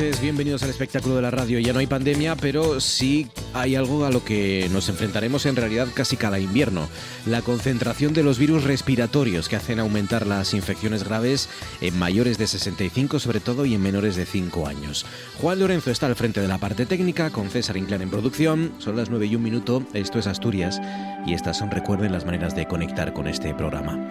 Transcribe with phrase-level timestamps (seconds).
[0.00, 1.58] Noches, bienvenidos al espectáculo de la radio.
[1.58, 5.88] Ya no hay pandemia, pero sí hay algo a lo que nos enfrentaremos en realidad
[5.92, 6.88] casi cada invierno.
[7.26, 11.50] La concentración de los virus respiratorios que hacen aumentar las infecciones graves
[11.82, 15.04] en mayores de 65 sobre todo y en menores de 5 años.
[15.38, 18.72] Juan Lorenzo está al frente de la parte técnica, con César Inclán en producción.
[18.78, 20.80] Son las 9 y un minuto, esto es Asturias
[21.26, 24.08] y estas son, recuerden, las maneras de conectar con este programa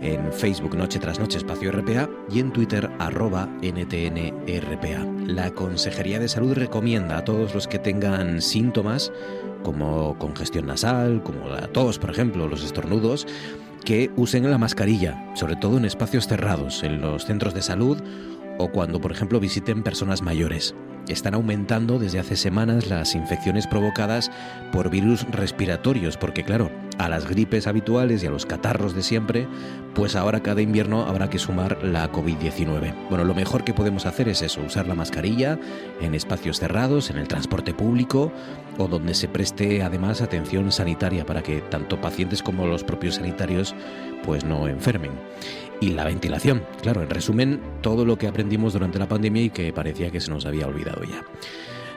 [0.00, 5.04] en Facebook Noche tras Noche Espacio RPA y en Twitter arroba NTNRPA.
[5.26, 9.12] La Consejería de Salud recomienda a todos los que tengan síntomas
[9.62, 13.26] como congestión nasal, como la tos, por ejemplo, los estornudos,
[13.84, 17.98] que usen la mascarilla, sobre todo en espacios cerrados, en los centros de salud
[18.58, 20.74] o cuando, por ejemplo, visiten personas mayores.
[21.10, 24.30] Están aumentando desde hace semanas las infecciones provocadas
[24.70, 29.48] por virus respiratorios, porque claro, a las gripes habituales y a los catarros de siempre,
[29.92, 32.94] pues ahora cada invierno habrá que sumar la COVID-19.
[33.08, 35.58] Bueno, lo mejor que podemos hacer es eso, usar la mascarilla
[36.00, 38.30] en espacios cerrados, en el transporte público
[38.80, 43.74] o donde se preste además atención sanitaria para que tanto pacientes como los propios sanitarios
[44.24, 45.12] pues no enfermen
[45.80, 46.62] y la ventilación.
[46.82, 50.30] Claro, en resumen, todo lo que aprendimos durante la pandemia y que parecía que se
[50.30, 51.24] nos había olvidado ya.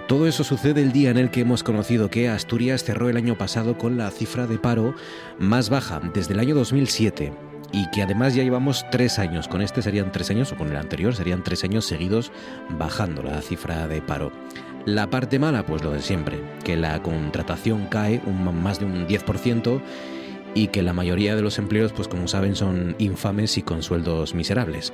[0.07, 3.38] Todo eso sucede el día en el que hemos conocido que Asturias cerró el año
[3.38, 4.95] pasado con la cifra de paro
[5.39, 7.31] más baja desde el año 2007
[7.72, 10.77] y que además ya llevamos tres años, con este serían tres años o con el
[10.77, 12.31] anterior serían tres años seguidos
[12.77, 14.31] bajando la cifra de paro.
[14.85, 19.07] La parte mala, pues lo de siempre, que la contratación cae un, más de un
[19.07, 19.81] 10%
[20.55, 24.35] y que la mayoría de los empleos, pues como saben, son infames y con sueldos
[24.35, 24.91] miserables.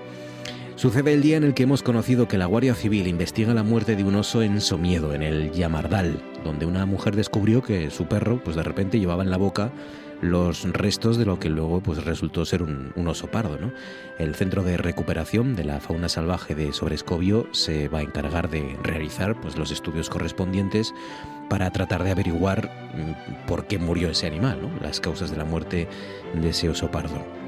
[0.76, 3.96] Sucede el día en el que hemos conocido que la Guardia Civil investiga la muerte
[3.96, 8.42] de un oso en Somiedo, en el Yamardal, donde una mujer descubrió que su perro,
[8.44, 9.72] pues de repente llevaba en la boca
[10.22, 13.58] los restos de lo que luego pues resultó ser un, oso pardo.
[13.58, 13.72] ¿no?
[14.18, 18.78] El Centro de Recuperación de la Fauna Salvaje de Sobrescobio se va a encargar de
[18.84, 20.94] realizar pues, los estudios correspondientes
[21.50, 25.88] para tratar de averiguar mm, por qué murió ese animal, las causas de la muerte
[26.34, 27.39] de ese oso pardo.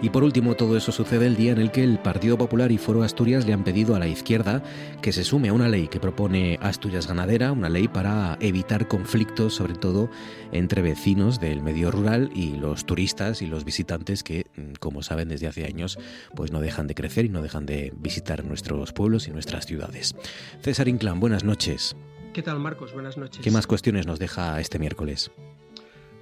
[0.00, 2.78] Y por último, todo eso sucede el día en el que el Partido Popular y
[2.78, 4.62] Foro Asturias le han pedido a la izquierda
[5.00, 9.54] que se sume a una ley que propone Asturias Ganadera, una ley para evitar conflictos,
[9.54, 10.10] sobre todo
[10.50, 15.28] entre vecinos del medio rural y los turistas y los visitantes que, mm, como saben
[15.28, 15.98] desde hace años,
[16.34, 20.14] pues no dejan de crecer y no dejan de visitar nuestros pueblos y nuestras ciudades.
[20.62, 21.96] César Inclán, buenas noches.
[22.32, 22.94] ¿Qué tal, Marcos?
[22.94, 23.42] Buenas noches.
[23.42, 25.30] ¿Qué más cuestiones nos deja este miércoles?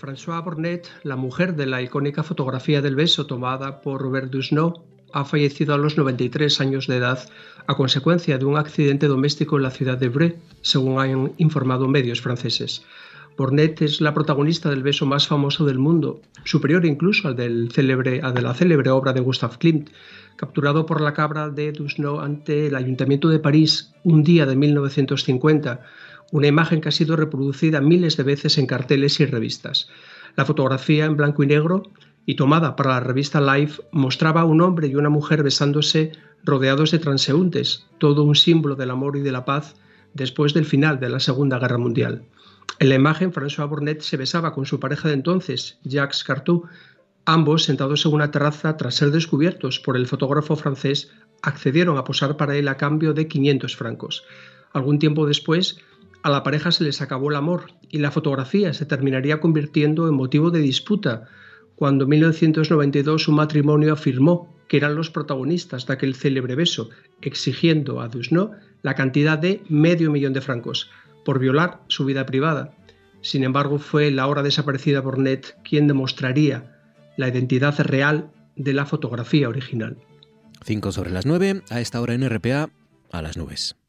[0.00, 5.27] François Bornet, la mujer de la icónica fotografía del beso tomada por Robert Dusnot, ha
[5.27, 7.28] fallecido a los 93 años de edad
[7.66, 12.22] a consecuencia de un accidente doméstico en la ciudad de Bre, según han informado medios
[12.22, 12.83] franceses.
[13.37, 18.55] Bornet es la protagonista del beso más famoso del mundo, superior incluso al, de la
[18.55, 19.91] célebre obra de Gustave Klimt,
[20.37, 25.82] capturado por la cabra de Dusnot ante el Ayuntamiento de París un día de 1950
[26.31, 29.88] una imagen que ha sido reproducida miles de veces en carteles y revistas.
[30.37, 31.82] La fotografía en blanco y negro
[32.27, 36.12] y tomada para la revista Life mostraba a un hombre y una mujer besándose
[36.44, 39.77] rodeados de transeúntes, todo un símbolo del amor y de la paz
[40.15, 42.25] después del final de la Segunda Guerra Mundial.
[42.79, 46.65] En la imagen, François Bornet se besaba con su pareja de entonces, Jacques Cartou,
[47.25, 51.12] ambos sentados en una terraza tras ser descubiertos por el fotógrafo francés,
[51.43, 54.25] accedieron a posar para él a cambio de 500 francos.
[54.73, 55.79] Algún tiempo después,
[56.22, 60.14] a la pareja se les acabó el amor y la fotografía se terminaría convirtiendo en
[60.14, 61.28] motivo de disputa
[61.76, 66.90] cuando en 1992 su matrimonio afirmó que eran los protagonistas de aquel célebre beso,
[67.22, 68.52] exigiendo a Dusnot
[68.82, 70.90] la cantidad de medio millón de francos
[71.25, 72.76] por violar su vida privada.
[73.23, 76.76] Sin embargo, fue la hora desaparecida por Net quien demostraría
[77.16, 79.96] la identidad real de la fotografía original.
[80.64, 82.70] 5 sobre las 9, a esta hora en RPA,
[83.11, 83.80] a las nubes.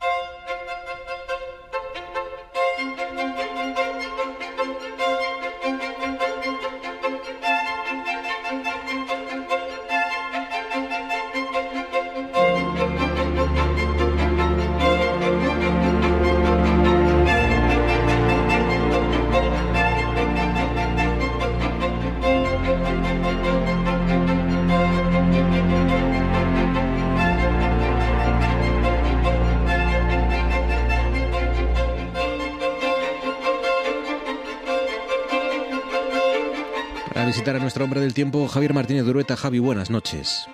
[37.81, 39.35] Nuestro hombre del tiempo, Javier Martínez Durueta.
[39.35, 40.47] Javi, buenas noches.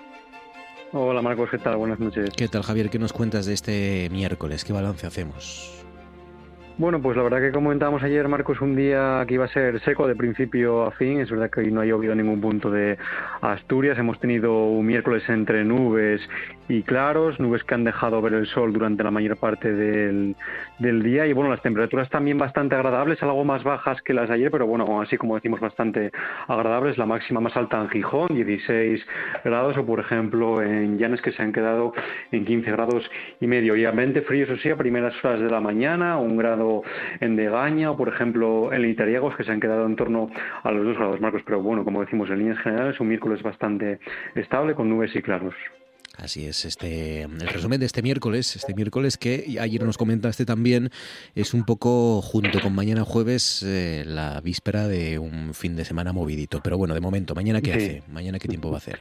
[0.92, 1.76] Hola Marcos, ¿qué tal?
[1.76, 2.30] Buenas noches.
[2.34, 2.88] ¿Qué tal Javier?
[2.88, 4.64] ¿Qué nos cuentas de este miércoles?
[4.64, 5.77] ¿Qué balance hacemos?
[6.78, 10.06] Bueno, pues la verdad que comentábamos ayer, Marcos, un día que iba a ser seco
[10.06, 11.18] de principio a fin.
[11.18, 12.96] Es verdad que hoy no ha llovido ningún punto de
[13.40, 13.98] Asturias.
[13.98, 16.20] Hemos tenido un miércoles entre nubes
[16.68, 20.36] y claros, nubes que han dejado ver el sol durante la mayor parte del,
[20.78, 21.26] día.
[21.26, 24.68] Y bueno, las temperaturas también bastante agradables, algo más bajas que las de ayer, pero
[24.68, 26.12] bueno, así como decimos, bastante
[26.46, 26.96] agradables.
[26.96, 29.04] La máxima más alta en Gijón, 16
[29.44, 31.92] grados, o por ejemplo en Llanes, que se han quedado
[32.30, 33.10] en 15 grados
[33.40, 33.74] y medio.
[33.74, 36.67] Y ambiente frío, eso sí, a primeras horas de la mañana, un grado
[37.20, 40.30] en Degaña o, por ejemplo, en Itariagos, que se han quedado en torno
[40.62, 41.42] a los 2 grados marcos.
[41.44, 44.00] Pero bueno, como decimos, en líneas generales, un miércoles bastante
[44.34, 45.54] estable con nubes y claros.
[46.18, 50.90] Así es, este el resumen de este miércoles, este miércoles que ayer nos comentaste también,
[51.36, 56.12] es un poco junto con mañana jueves eh, la víspera de un fin de semana
[56.12, 56.60] movidito.
[56.60, 58.02] Pero bueno, de momento, ¿mañana qué hace?
[58.08, 58.98] ¿Mañana qué tiempo va a hacer?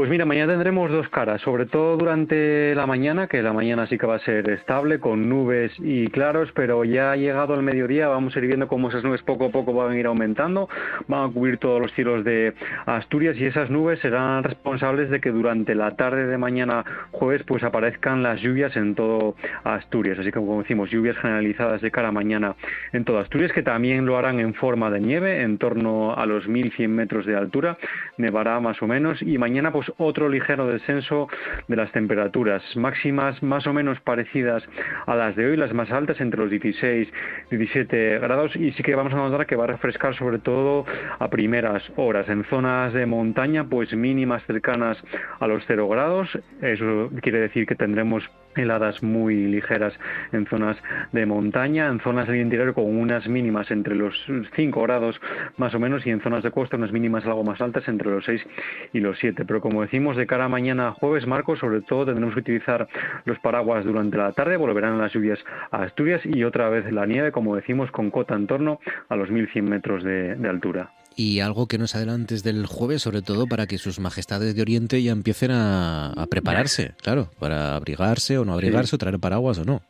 [0.00, 3.98] Pues mira, mañana tendremos dos caras, sobre todo durante la mañana, que la mañana sí
[3.98, 8.08] que va a ser estable, con nubes y claros, pero ya ha llegado el mediodía,
[8.08, 10.70] vamos a ir viendo cómo esas nubes poco a poco van a ir aumentando,
[11.06, 12.54] van a cubrir todos los cielos de
[12.86, 17.62] Asturias y esas nubes serán responsables de que durante la tarde de mañana jueves pues
[17.62, 22.12] aparezcan las lluvias en todo Asturias, así que como decimos, lluvias generalizadas de cara a
[22.12, 22.54] mañana
[22.94, 26.48] en todo Asturias, que también lo harán en forma de nieve, en torno a los
[26.48, 27.76] 1100 metros de altura,
[28.16, 31.28] nevará más o menos, y mañana pues, otro ligero descenso
[31.68, 34.62] de las temperaturas máximas más o menos parecidas
[35.06, 37.08] a las de hoy, las más altas entre los 16
[37.50, 38.54] y 17 grados.
[38.56, 40.84] Y sí que vamos a notar que va a refrescar sobre todo
[41.18, 42.28] a primeras horas.
[42.28, 44.96] En zonas de montaña pues mínimas cercanas
[45.38, 46.28] a los 0 grados,
[46.62, 49.92] eso quiere decir que tendremos heladas muy ligeras
[50.32, 50.76] en zonas
[51.12, 54.14] de montaña, en zonas del interior con unas mínimas entre los
[54.54, 55.20] 5 grados
[55.56, 58.24] más o menos y en zonas de costa unas mínimas algo más altas entre los
[58.24, 58.46] 6
[58.92, 59.44] y los 7.
[59.44, 62.88] Pero como decimos, de cara a mañana jueves, Marcos, sobre todo tendremos que utilizar
[63.24, 65.38] los paraguas durante la tarde, volverán las lluvias
[65.70, 69.30] a Asturias y otra vez la nieve, como decimos, con cota en torno a los
[69.30, 73.76] 1100 metros de, altura y algo que nos adelantes del jueves, sobre todo para que
[73.76, 78.96] sus majestades de Oriente ya empiecen a, a prepararse, claro, para abrigarse o no abrigarse,
[78.96, 79.82] o traer paraguas o no.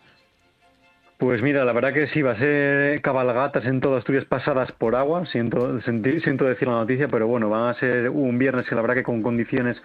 [1.21, 4.97] Pues mira, la verdad que sí, va a ser cabalgatas en todo Asturias pasadas por
[4.97, 8.81] agua, siento, siento decir la noticia, pero bueno, van a ser un viernes que la
[8.81, 9.77] verdad que con condiciones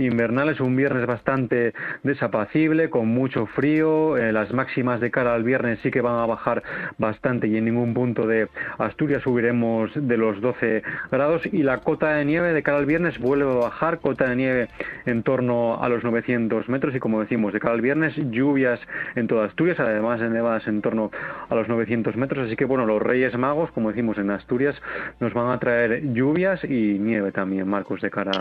[0.00, 5.78] invernales, un viernes bastante desapacible, con mucho frío, eh, las máximas de cara al viernes
[5.84, 6.64] sí que van a bajar
[6.98, 8.48] bastante y en ningún punto de
[8.78, 13.16] Asturias subiremos de los 12 grados y la cota de nieve de cara al viernes
[13.20, 14.68] vuelve a bajar, cota de nieve
[15.06, 18.80] en torno a los 900 metros y como decimos, de cara al viernes lluvias
[19.14, 21.10] en toda Asturias, además de nevadas en en torno
[21.48, 22.46] a los 900 metros.
[22.46, 24.74] Así que bueno, los Reyes Magos, como decimos en Asturias,
[25.20, 28.32] nos van a traer lluvias y nieve también, Marcos, de cara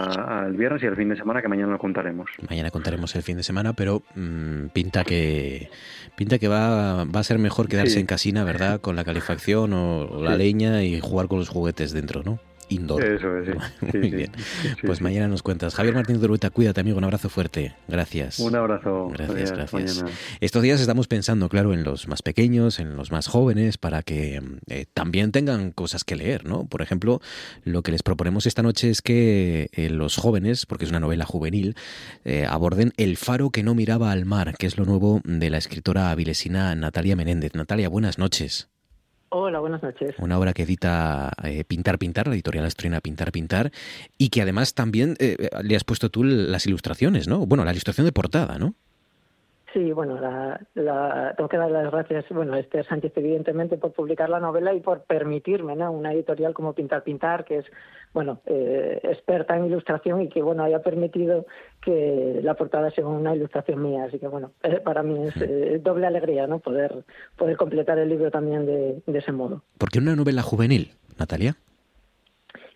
[0.43, 2.29] al viernes y al fin de semana, que mañana lo contaremos.
[2.49, 5.69] Mañana contaremos el fin de semana, pero mm, pinta que
[6.15, 8.81] pinta que va, va a ser mejor quedarse en casina, ¿verdad?
[8.81, 12.39] Con la calefacción o, la leña y jugar con los juguetes dentro, ¿no?
[12.69, 13.03] Indoor.
[13.03, 13.97] Eso es, sí.
[13.97, 14.31] Muy bien.
[14.83, 15.75] pues mañana nos cuentas.
[15.75, 16.97] Javier Martínez de Urueta, cuídate, amigo.
[16.97, 17.75] Un abrazo fuerte.
[17.87, 18.39] Gracias.
[18.39, 19.09] Un abrazo.
[19.09, 20.05] Gracias, gracias.
[20.39, 24.41] Estos días estamos pensando, claro, en los más pequeños, en los más jóvenes, para que
[24.67, 26.65] eh, también tengan cosas que leer, ¿no?
[26.65, 27.21] Por ejemplo,
[27.63, 31.25] lo que les proponemos esta noche es que eh, los jóvenes, porque es una novela
[31.25, 31.75] juvenil,
[32.25, 35.57] eh, aborden El faro que no miraba al mar, que es lo nuevo de la
[35.57, 37.53] escritora avilesina Natalia Menéndez.
[37.55, 38.69] Natalia, buenas noches.
[39.31, 40.15] Hola, buenas noches.
[40.17, 43.71] Una obra que edita eh, Pintar Pintar, la editorial estrena Pintar Pintar,
[44.17, 47.45] y que además también eh, le has puesto tú las ilustraciones, ¿no?
[47.45, 48.73] Bueno, la ilustración de portada, ¿no?
[49.73, 54.29] Sí, bueno, la, tengo que dar las gracias bueno, a Esther Sánchez, evidentemente, por publicar
[54.29, 55.91] la novela y por permitirme ¿no?
[55.91, 57.65] una editorial como Pintar Pintar, que es
[58.11, 61.45] bueno eh, experta en ilustración y que bueno haya permitido
[61.81, 64.05] que la portada sea una ilustración mía.
[64.05, 66.59] Así que bueno, eh, para mí es eh, doble alegría ¿no?
[66.59, 67.03] poder,
[67.37, 69.61] poder completar el libro también de, de ese modo.
[69.77, 71.55] ¿Por qué una novela juvenil, Natalia?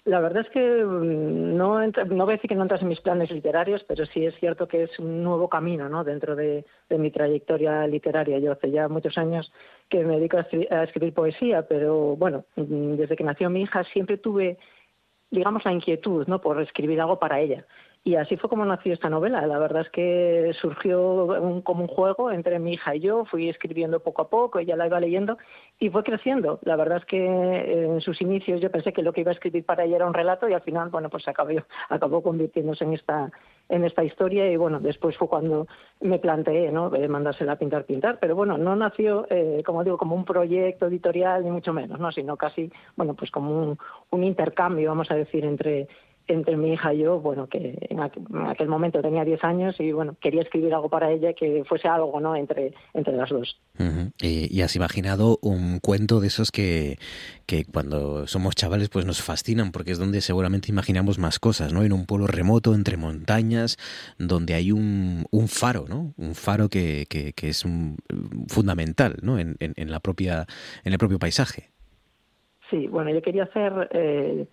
[0.06, 3.00] La verdad es que mm, no, no voy a decir que no entras en mis
[3.00, 6.04] planes literarios, pero sí es cierto que es un nuevo camino ¿no?
[6.04, 8.40] dentro de, mi trayectoria literaria.
[8.40, 9.52] Yo hace ya muchos años
[9.90, 14.18] que me dedico a escribir, poesía, pero bueno, mm, desde que nació mi hija siempre
[14.18, 14.58] tuve,
[15.32, 16.42] digamos, la inquietud ¿no?
[16.42, 17.66] por escribir algo para ella.
[18.06, 19.48] Y así fue como nació esta novela.
[19.48, 23.24] La verdad es que surgió como un juego entre mi hija y yo.
[23.24, 25.38] Fui escribiendo poco a poco, ella la iba leyendo
[25.80, 26.60] y fue creciendo.
[26.64, 29.64] La verdad es que en sus inicios yo pensé que lo que iba a escribir
[29.64, 31.52] para ella era un relato y al final, bueno, pues acabó,
[31.88, 33.32] acabó convirtiéndose en esta,
[33.70, 35.68] en esta historia y bueno, después fue cuando
[36.02, 36.92] me planteé, ¿no?
[37.08, 38.20] mandársela a pintar, pintar.
[38.20, 42.12] Pero bueno, no nació, eh, como digo, como un proyecto editorial ni mucho menos, ¿no?
[42.12, 43.78] Sino casi, bueno, pues como
[44.10, 45.88] un intercambio, vamos a decir, entre
[46.28, 50.16] entre mi hija y yo, bueno, que en aquel, momento tenía 10 años y bueno,
[50.22, 52.36] quería escribir algo para ella que fuese algo, ¿no?
[52.36, 53.60] Entre, entre las dos.
[54.22, 56.98] y, has imaginado un cuento de esos que,
[57.46, 61.84] que cuando somos chavales pues nos fascinan porque es donde seguramente imaginamos más cosas, ¿no?
[61.84, 63.78] En un pueblo remoto, entre montañas,
[64.18, 66.14] donde hay un, un faro, ¿no?
[66.18, 67.98] Un faro que, que, que es un,
[68.48, 69.40] fundamental, ¿no?
[69.40, 70.46] En, en, la propia,
[70.84, 71.70] en el propio paisaje.
[72.70, 73.90] Sí, bueno, yo quería hacer...
[73.92, 74.48] Eh,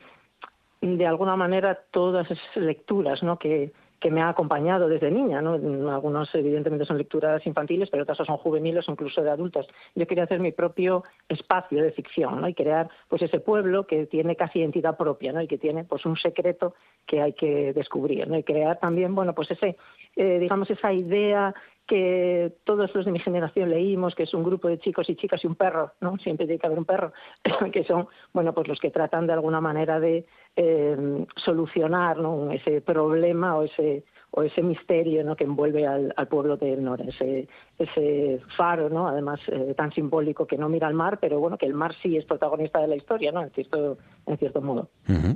[0.81, 3.39] de alguna manera todas esas lecturas ¿no?
[3.39, 5.53] que, que me ha acompañado desde niña, ¿no?
[5.93, 9.67] Algunos evidentemente son lecturas infantiles, pero otras son juveniles o incluso de adultas.
[9.95, 12.49] Yo quería hacer mi propio espacio de ficción, ¿no?
[12.49, 15.43] Y crear pues ese pueblo que tiene casi identidad propia, ¿no?
[15.43, 16.75] Y que tiene pues un secreto
[17.07, 18.39] que hay que descubrir, ¿no?
[18.39, 19.77] Y crear también, bueno, pues ese
[20.17, 21.55] eh, digamos esa idea
[21.91, 25.43] que todos los de mi generación leímos, que es un grupo de chicos y chicas
[25.43, 26.17] y un perro, ¿no?
[26.19, 27.13] Siempre tiene que haber un perro,
[27.73, 32.53] que son, bueno, pues los que tratan de alguna manera de eh, solucionar ¿no?
[32.53, 35.35] ese problema o ese o ese misterio ¿no?
[35.37, 39.09] que envuelve al, pueblo de Nora, ese, ese faro, ¿no?
[39.09, 42.17] además eh, tan simbólico que no mira al mar, pero bueno, que el mar sí
[42.17, 43.43] es protagonista de la historia, ¿no?
[43.43, 44.91] en, cierto, en cierto modo.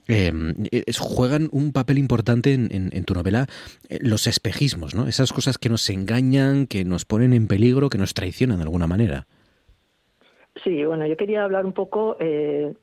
[0.06, 0.54] Em,
[0.98, 3.46] juegan un papel importante en, en, tu novela
[3.88, 5.08] eh, los espejismos, ¿no?
[5.08, 8.86] esas cosas que nos engañan, que nos ponen en peligro, que nos traicionan de alguna
[8.86, 9.26] manera.
[10.62, 12.16] Sí, bueno, yo quería hablar un poco...
[12.20, 12.74] Eh,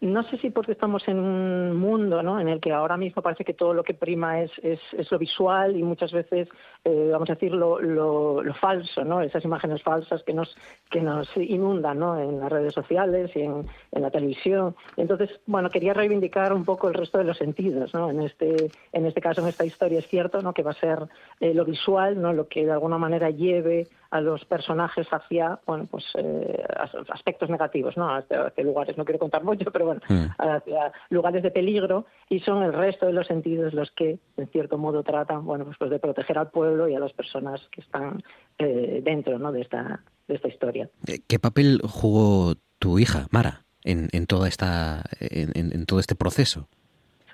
[0.00, 2.38] no sé si porque estamos en un mundo ¿no?
[2.38, 5.18] en el que ahora mismo parece que todo lo que prima es, es, es lo
[5.18, 6.48] visual y muchas veces,
[6.84, 9.22] eh, vamos a decir, lo, lo, falso, ¿no?
[9.22, 10.54] esas imágenes falsas que nos,
[10.90, 12.20] que nos inundan ¿no?
[12.20, 14.76] en las redes sociales y en, en, la televisión.
[14.98, 17.94] Entonces, bueno, quería reivindicar un poco el resto de los sentidos.
[17.94, 18.10] ¿no?
[18.10, 20.52] En, este, en este caso, en esta historia es cierto ¿no?
[20.52, 20.98] que va a ser
[21.40, 22.34] eh, lo visual, ¿no?
[22.34, 26.64] lo que de alguna manera lleve a los personajes hacia bueno pues eh,
[27.08, 30.26] aspectos negativos no hacia, lugares no quiero contar mucho pero bueno mm.
[30.38, 34.78] hacia lugares de peligro y son el resto de los sentidos los que en cierto
[34.78, 38.22] modo tratan bueno pues, pues de proteger al pueblo y a las personas que están
[38.58, 43.64] eh, dentro no de esta de esta historia eh, qué papel jugó tu hija Mara
[43.84, 46.68] en, en toda esta en, en todo este proceso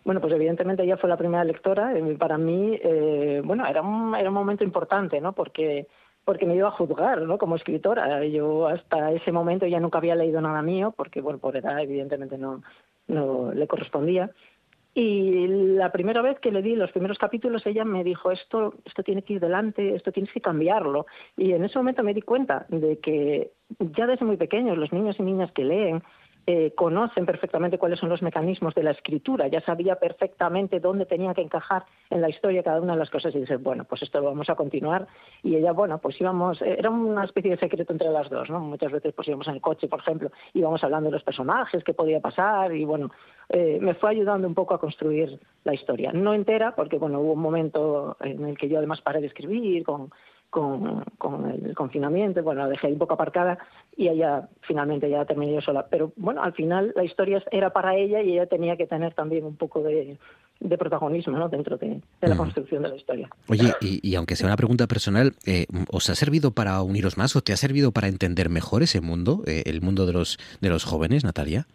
[0.05, 1.95] bueno, pues evidentemente ella fue la primera lectora.
[2.19, 5.33] Para mí, eh, bueno, era un, era un momento importante, ¿no?
[5.33, 5.87] Porque
[6.25, 7.39] porque me iba a juzgar, ¿no?
[7.39, 8.25] Como escritora.
[8.27, 12.39] Yo hasta ese momento ya nunca había leído nada mío, porque, bueno, por edad evidentemente
[12.39, 12.63] no,
[13.09, 14.31] no le correspondía.
[14.95, 19.03] Y la primera vez que le di los primeros capítulos, ella me dijo, esto, esto
[19.03, 21.07] tiene que ir delante, esto tienes que cambiarlo.
[21.37, 25.17] Y en ese momento me di cuenta de que ya desde muy pequeños los niños
[25.19, 26.03] y niñas que leen
[26.47, 31.35] eh, conocen perfectamente cuáles son los mecanismos de la escritura, ya sabía perfectamente dónde tenía
[31.35, 34.19] que encajar en la historia cada una de las cosas y dice, bueno, pues esto
[34.19, 35.07] lo vamos a continuar.
[35.43, 38.59] Y ella, bueno, pues íbamos, eh, era una especie de secreto entre las dos, ¿no?
[38.61, 41.95] Muchas veces pues íbamos en el coche, por ejemplo, íbamos hablando de los personajes, qué
[41.95, 43.11] podía pasar y bueno,
[43.49, 46.11] eh, me fue ayudando un poco a construir la historia.
[46.13, 49.85] No entera, porque bueno, hubo un momento en el que yo además paré de escribir
[49.85, 50.11] con
[50.53, 53.57] con, con, el confinamiento, bueno, la dejé un poco aparcada
[53.97, 55.87] y ella finalmente ya terminé yo sola.
[55.89, 59.47] Pero bueno, al final la historia era para ella y ella tenía que tener también
[59.47, 60.19] un poco de,
[60.61, 61.49] de protagonismo ¿no?
[61.49, 63.31] dentro de, la construcción de la historia.
[63.49, 67.41] Oye, y, aunque sea una pregunta personal, eh, ¿os ha servido para uniros más o
[67.41, 70.85] te ha servido para entender mejor ese mundo, eh, el mundo de los, de los
[70.85, 71.67] jóvenes, Natalia?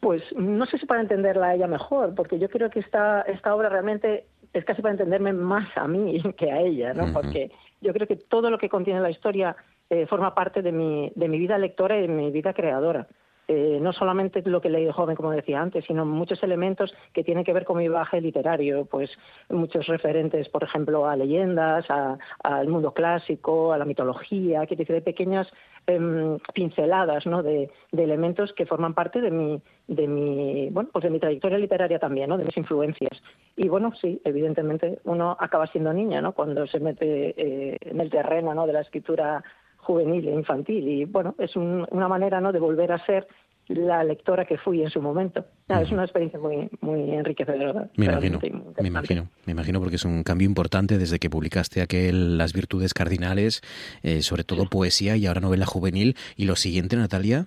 [0.00, 3.54] Pues no sé si para entenderla a ella mejor, porque yo creo que esta, esta
[3.54, 7.12] obra realmente es casi para entenderme más a mí que a ella, ¿no?
[7.12, 9.56] Porque yo creo que todo lo que contiene la historia
[9.88, 13.06] eh, forma parte de mi, de mi vida lectora y de mi vida creadora.
[13.48, 17.24] eh, no solamente lo que he leído joven, como decía antes, sino muchos elementos que
[17.24, 19.10] tienen que ver con mi bagaje literario, pues
[19.48, 25.48] muchos referentes, por ejemplo, a leyendas, al mundo clásico, a la mitología, que decir, pequeñas
[25.86, 27.42] em, pinceladas ¿no?
[27.42, 31.98] de, elementos que forman parte de mi, de mi, bueno, pues de mi trayectoria literaria
[31.98, 32.38] también, ¿no?
[32.38, 33.22] de mis influencias.
[33.56, 36.32] Y bueno, sí, evidentemente uno acaba siendo niña, ¿no?
[36.32, 38.66] Cuando se mete eh, en el terreno, ¿no?
[38.66, 39.42] De la escritura
[39.78, 42.52] juvenil e infantil y bueno, es una manera ¿no?
[42.52, 43.26] de volver a ser
[43.70, 45.44] la lectora que fui en su momento.
[45.68, 47.88] Es una experiencia muy, muy enriquecedora.
[47.96, 48.40] Me imagino,
[48.80, 52.92] me imagino, me imagino porque es un cambio importante desde que publicaste aquel Las virtudes
[52.92, 53.62] cardinales,
[54.02, 56.16] eh, sobre todo poesía y ahora novela juvenil.
[56.36, 57.46] ¿Y lo siguiente, Natalia?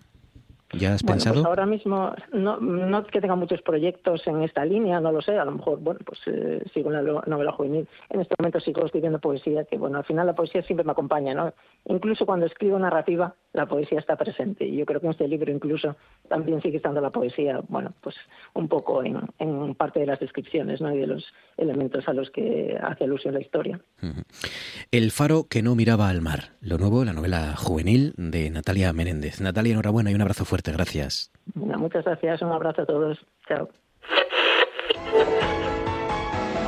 [0.74, 1.36] ¿Ya has bueno, pensado?
[1.36, 5.38] Pues ahora mismo no, no que tenga muchos proyectos en esta línea, no lo sé,
[5.38, 7.88] a lo mejor, bueno, pues eh, sigo en la novela juvenil.
[8.10, 11.34] En este momento sigo escribiendo poesía, que bueno, al final la poesía siempre me acompaña,
[11.34, 11.54] ¿no?
[11.86, 14.66] Incluso cuando escribo narrativa, la poesía está presente.
[14.66, 15.96] Y yo creo que en este libro incluso
[16.28, 18.16] también sigue estando la poesía, bueno, pues
[18.54, 20.94] un poco en, en parte de las descripciones, ¿no?
[20.94, 21.26] Y de los
[21.58, 23.80] elementos a los que hace alusión la historia.
[24.92, 29.40] El faro que no miraba al mar, lo nuevo, la novela juvenil de Natalia Menéndez.
[29.40, 31.32] Natalia, enhorabuena y un abrazo fuerte gracias.
[31.56, 33.26] muchas gracias, un abrazo a todos.
[33.48, 33.70] Chao.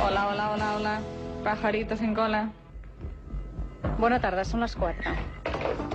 [0.06, 1.00] Hola, hola, hola, hola.
[1.42, 2.50] Pajaritos sin cola.
[3.98, 5.10] Buenas tardes, son las cuatro.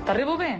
[0.05, 0.59] ¿T'arribo bé?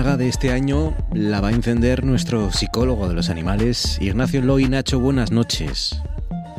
[0.00, 4.64] De este año la va a encender nuestro psicólogo de los animales, Ignacio Loy.
[4.64, 6.02] Nacho, buenas noches.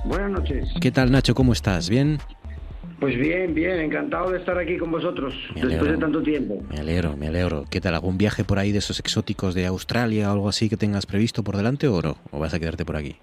[0.05, 0.69] Buenas noches.
[0.79, 1.33] ¿Qué tal, Nacho?
[1.33, 1.89] ¿Cómo estás?
[1.89, 2.19] ¿Bien?
[2.99, 6.61] Pues bien, bien, encantado de estar aquí con vosotros después de tanto tiempo.
[6.69, 7.65] Me alegro, me alegro.
[7.67, 7.95] ¿Qué tal?
[7.95, 11.43] ¿Algún viaje por ahí de esos exóticos de Australia o algo así que tengas previsto
[11.43, 12.17] por delante o no?
[12.29, 13.15] ¿O vas a quedarte por aquí?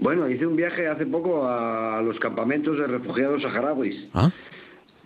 [0.00, 3.96] Bueno, hice un viaje hace poco a los campamentos de refugiados saharauis.
[4.12, 4.30] ¿Ah?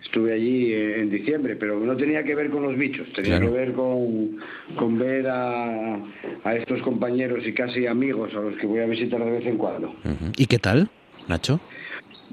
[0.05, 3.73] Estuve allí en diciembre, pero no tenía que ver con los bichos, tenía que ver
[3.73, 4.37] con,
[4.75, 5.95] con ver a,
[6.43, 9.57] a, estos compañeros y casi amigos a los que voy a visitar de vez en
[9.57, 9.93] cuando.
[10.37, 10.89] ¿Y qué tal,
[11.27, 11.59] Nacho?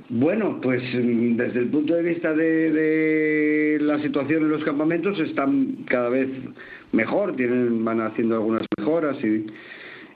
[0.08, 5.18] Bueno, pues mm, desde el punto de vista de, de, la situación en los campamentos
[5.18, 6.28] están cada vez
[6.92, 9.46] mejor, tienen, van haciendo algunas mejoras y,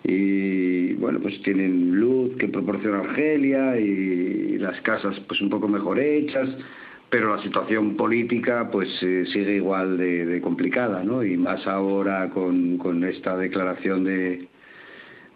[0.05, 5.99] y bueno, pues tienen luz que proporciona Argelia y las casas pues un poco mejor
[5.99, 6.49] hechas
[7.11, 11.23] pero la situación política pues eh, sigue igual de, complicada, ¿no?
[11.23, 14.49] Y más ahora con, con esta declaración de,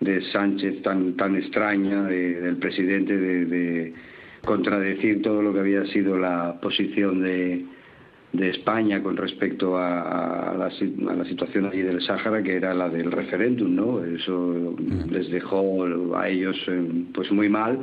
[0.00, 3.94] de Sánchez tan tan extraña del presidente de,
[4.44, 7.66] contradecir todo lo que había sido la posición de,
[8.32, 12.88] de España con respecto a, la, a, la, situación allí del Sáhara, que era la
[12.88, 14.02] del referéndum, ¿no?
[14.02, 14.74] Eso
[15.10, 17.78] les dejó a ellos eh, pues muy mal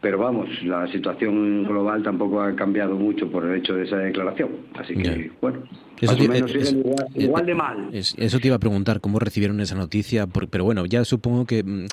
[0.00, 4.50] pero vamos, la situación global tampoco ha cambiado mucho por el hecho de esa declaración.
[4.74, 5.64] Así que, bueno,
[6.00, 6.76] eso más o menos es,
[7.16, 7.88] igual, de mal.
[7.92, 11.86] eso te iba a preguntar, cómo recibieron esa noticia, pero bueno, ya supongo que mm,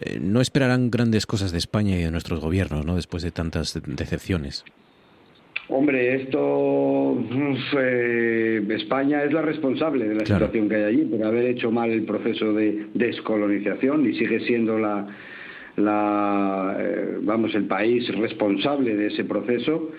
[0.00, 2.94] eh, no esperarán grandes cosas de España y de nuestros gobiernos, ¿no?
[2.94, 4.64] Después de tantas decepciones.
[5.70, 7.22] Hombre, esto
[7.78, 11.90] eh, España es la responsable de la situación que hay allí por haber hecho mal
[11.90, 15.06] el proceso de descolonización y sigue siendo la
[15.78, 19.90] la, eh, vamos, el país responsable de ese proceso.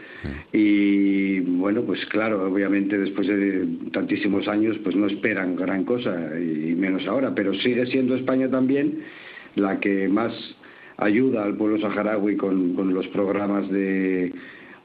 [0.52, 6.76] Y bueno, pues claro, obviamente después de tantísimos años pues no esperan gran cosa y
[6.76, 9.00] menos ahora, pero sigue siendo España también
[9.56, 10.34] la que más
[10.98, 14.34] ayuda al pueblo saharaui con, con los programas de,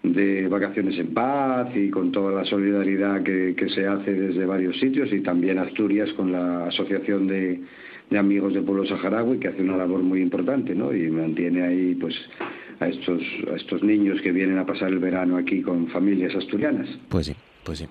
[0.05, 4.79] de vacaciones en paz y con toda la solidaridad que, que se hace desde varios
[4.79, 7.61] sitios y también Asturias con la asociación de
[8.11, 10.95] de amigos del pueblo saharaui que hace una labor muy importante, ¿no?
[10.95, 12.15] Y mantiene ahí, pues,
[12.81, 16.89] a estos, a estos niños que vienen a pasar el verano aquí con familias asturianas.
[17.09, 17.37] Pues sí.
[17.65, 17.89] pues sí.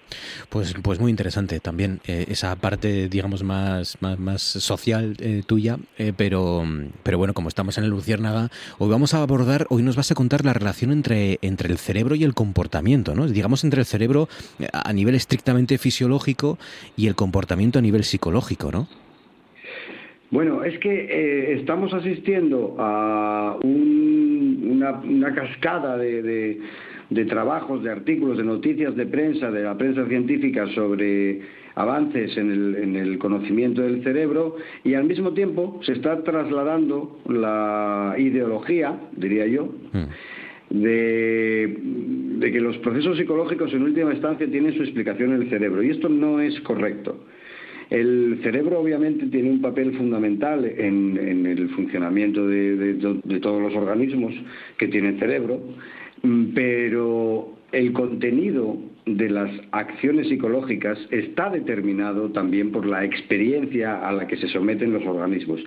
[0.49, 6.13] Pues, pues muy interesante también eh, esa parte, digamos, más, más, social eh, tuya, eh,
[6.15, 6.63] pero,
[7.01, 10.15] pero bueno, como estamos en el Luciérnaga, hoy vamos a abordar, hoy nos vas a
[10.15, 13.27] contar la relación entre, entre el cerebro y el comportamiento, ¿no?
[13.27, 14.29] Digamos, entre el cerebro
[14.71, 16.59] a nivel estrictamente fisiológico
[16.95, 18.87] y el comportamiento a nivel psicológico, ¿no?
[20.33, 26.59] Bueno, es que estamos asistiendo a una, una cascada de
[27.13, 31.41] de trabajos, de artículos, de noticias de prensa, de la prensa científica sobre
[31.75, 37.19] avances en el, en el conocimiento del cerebro y al mismo tiempo se está trasladando
[37.27, 40.79] la ideología, diría yo, hmm.
[40.81, 41.77] de,
[42.39, 45.89] de, que los procesos psicológicos en última instancia tienen su explicación en el cerebro y
[45.89, 47.25] esto no es correcto.
[47.89, 54.33] El cerebro obviamente tiene un papel fundamental en, el funcionamiento de, todos los organismos
[54.77, 55.61] que tienen cerebro,
[56.23, 64.13] Mm, pero el contenido de las acciones psicológicas está determinado también por la experiencia a
[64.13, 65.61] la que se someten los organismos.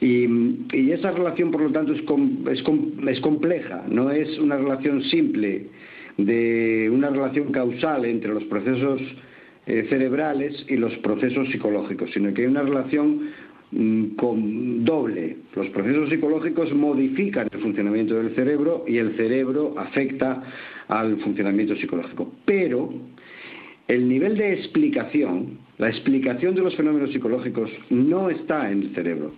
[0.00, 0.28] Y,
[0.92, 2.02] esa relación, por lo tanto, es,
[2.52, 5.66] es, compleja, no es una relación simple
[6.16, 9.00] de una relación causal entre los procesos
[9.66, 13.30] eh, cerebrales y los procesos psicológicos, sino que hay una relación
[13.72, 15.36] Mm, con doble.
[15.54, 20.42] Los procesos psicológicos modifican el funcionamiento del cerebro y el cerebro afecta
[20.88, 22.32] al funcionamiento psicológico.
[22.44, 22.92] Pero
[23.86, 29.34] el nivel de explicación, la explicación de los fenómenos psicológicos no está en el cerebro.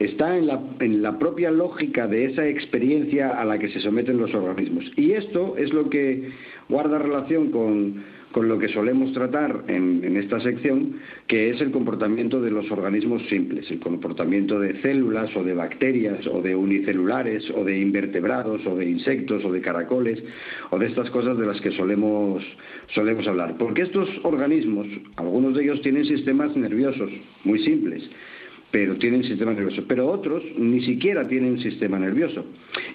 [0.00, 4.18] Está en la, en la propia lógica de esa experiencia a la que se someten
[4.18, 4.90] los organismos.
[4.96, 6.30] Y esto es lo que
[6.68, 12.40] guarda relación con con lo que solemos tratar en, esta sección, que es el comportamiento
[12.40, 17.64] de los organismos simples, el comportamiento de células o de bacterias o de unicelulares o
[17.64, 20.22] de invertebrados o de insectos o de caracoles
[20.70, 22.42] o de estas cosas de las que solemos,
[22.94, 23.56] solemos hablar.
[23.58, 27.10] Porque estos organismos, algunos de ellos tienen sistemas nerviosos
[27.44, 28.08] muy simples,
[28.70, 32.44] pero tienen sistema nervioso, pero otros ni siquiera tienen sistema nervioso.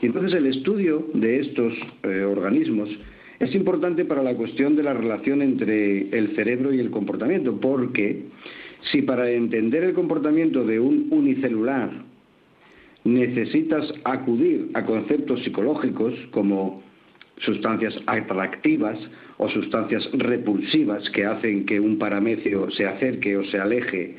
[0.01, 1.73] Entonces el estudio de estos
[2.03, 2.89] eh, organismos
[3.39, 8.23] es importante para la cuestión de la relación entre el cerebro y el comportamiento, porque
[8.91, 11.91] si para entender el comportamiento de un unicelular
[13.03, 16.83] necesitas acudir a conceptos psicológicos como
[17.37, 18.97] sustancias atractivas
[19.37, 24.15] o sustancias repulsivas que hacen que un parametrio se acerque o se aleje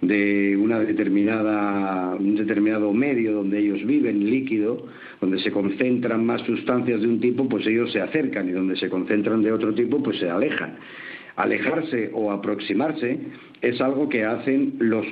[0.00, 4.86] de una determinada, un determinado medio donde ellos viven, líquido,
[5.20, 8.88] donde se concentran más sustancias de un tipo, pues ellos se acercan y donde se
[8.88, 10.76] concentran de otro tipo, pues se alejan.
[11.36, 13.18] Alejarse o aproximarse
[13.60, 15.06] es algo que hacen los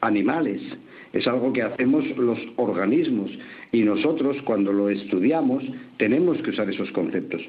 [0.00, 0.60] animales,
[1.12, 3.30] es algo que hacemos los organismos
[3.72, 5.62] y nosotros cuando lo estudiamos
[5.96, 7.42] tenemos que usar esos conceptos.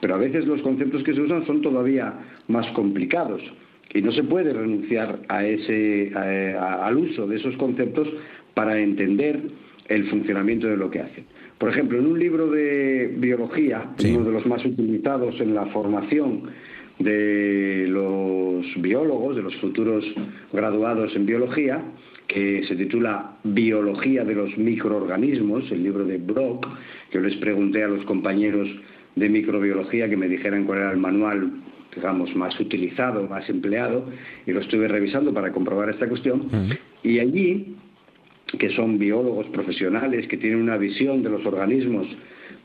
[0.00, 2.14] Pero a veces los conceptos que se usan son todavía
[2.48, 3.42] más complicados
[3.94, 8.08] y no se puede renunciar a ese, al uso de esos conceptos
[8.54, 9.40] para entender
[9.88, 11.24] el funcionamiento de lo que hacen.
[11.58, 16.44] Por ejemplo, en un libro de biología, uno de los más utilizados en la formación
[16.98, 20.04] de los biólogos, de los futuros
[20.52, 21.82] graduados en biología,
[22.26, 26.66] que se titula Biología de los microorganismos, el libro de Brock,
[27.10, 28.68] que yo les pregunté a los compañeros
[29.16, 31.50] de microbiología que me dijeran cuál era el manual
[31.94, 34.06] digamos, más utilizado, más empleado,
[34.46, 36.48] y lo estuve revisando para comprobar esta cuestión,
[37.02, 37.76] y allí,
[38.58, 42.06] que son biólogos profesionales que tienen una visión de los organismos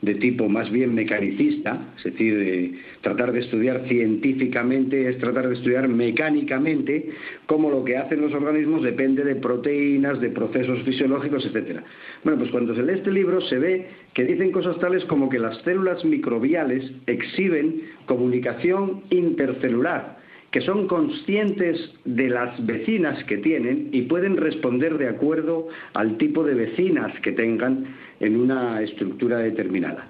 [0.00, 5.88] de tipo más bien mecanicista, es decir, tratar de estudiar científicamente es tratar de estudiar
[5.88, 7.10] mecánicamente
[7.46, 11.82] cómo lo que hacen los organismos depende de proteínas, de procesos fisiológicos, etcétera.
[12.22, 15.38] Bueno, pues cuando se lee este libro se ve que dicen cosas tales como que
[15.38, 20.17] las células microbiales exhiben comunicación intercelular
[20.50, 26.42] que son conscientes de las vecinas que tienen y pueden responder de acuerdo al tipo
[26.42, 27.84] de vecinas que tengan
[28.20, 30.08] en una estructura determinada.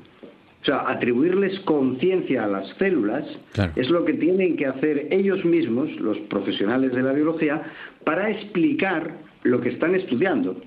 [0.63, 3.25] O sea, atribuirles conciencia a las células
[3.77, 7.63] es lo que tienen que hacer ellos mismos, los profesionales de la biología,
[8.05, 10.61] para explicar lo que están estudiando.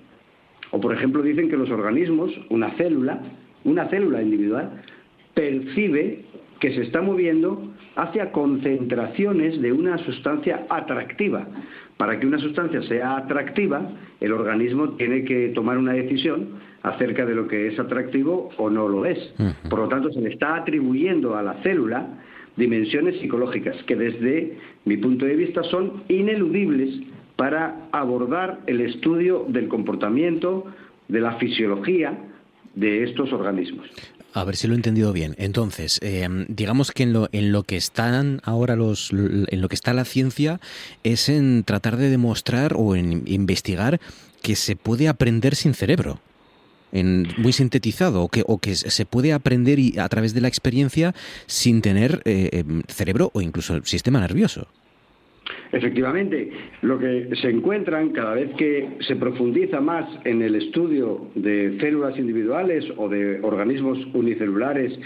[0.71, 3.19] O, por ejemplo, dicen que los organismos, una célula,
[3.65, 4.81] una célula individual,
[5.33, 6.23] percibe
[6.59, 11.47] que se está moviendo hacia concentraciones de una sustancia atractiva.
[11.97, 13.81] Para que una sustancia sea atractiva,
[14.19, 18.87] el organismo tiene que tomar una decisión acerca de lo que es atractivo o no
[18.87, 19.19] lo es.
[19.69, 22.07] Por lo tanto, se le está atribuyendo a la célula
[22.55, 26.89] dimensiones psicológicas que desde mi punto de vista son ineludibles
[27.35, 30.65] para abordar el estudio del comportamiento,
[31.07, 32.17] de la fisiología
[32.75, 33.89] de estos organismos.
[34.33, 35.35] A ver si lo he entendido bien.
[35.37, 39.75] Entonces, eh, digamos que en lo, en lo que están ahora los, en lo que
[39.75, 40.61] está la ciencia
[41.03, 43.99] es en tratar de demostrar o en investigar
[44.41, 46.19] que se puede aprender sin cerebro.
[46.93, 50.49] En, muy sintetizado, o que, o que se puede aprender y, a través de la
[50.49, 51.15] experiencia
[51.47, 54.67] sin tener eh, em, cerebro o incluso sistema nervioso.
[55.71, 61.77] Efectivamente, lo que se encuentran cada vez que se profundiza más en el estudio de
[61.79, 64.97] células individuales o de organismos unicelulares,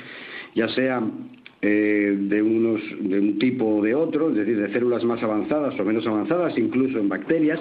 [0.55, 1.29] ya sean
[1.61, 5.79] eh, de, unos, de un tipo o de otro, es decir, de células más avanzadas
[5.79, 7.59] o menos avanzadas, incluso en bacterias,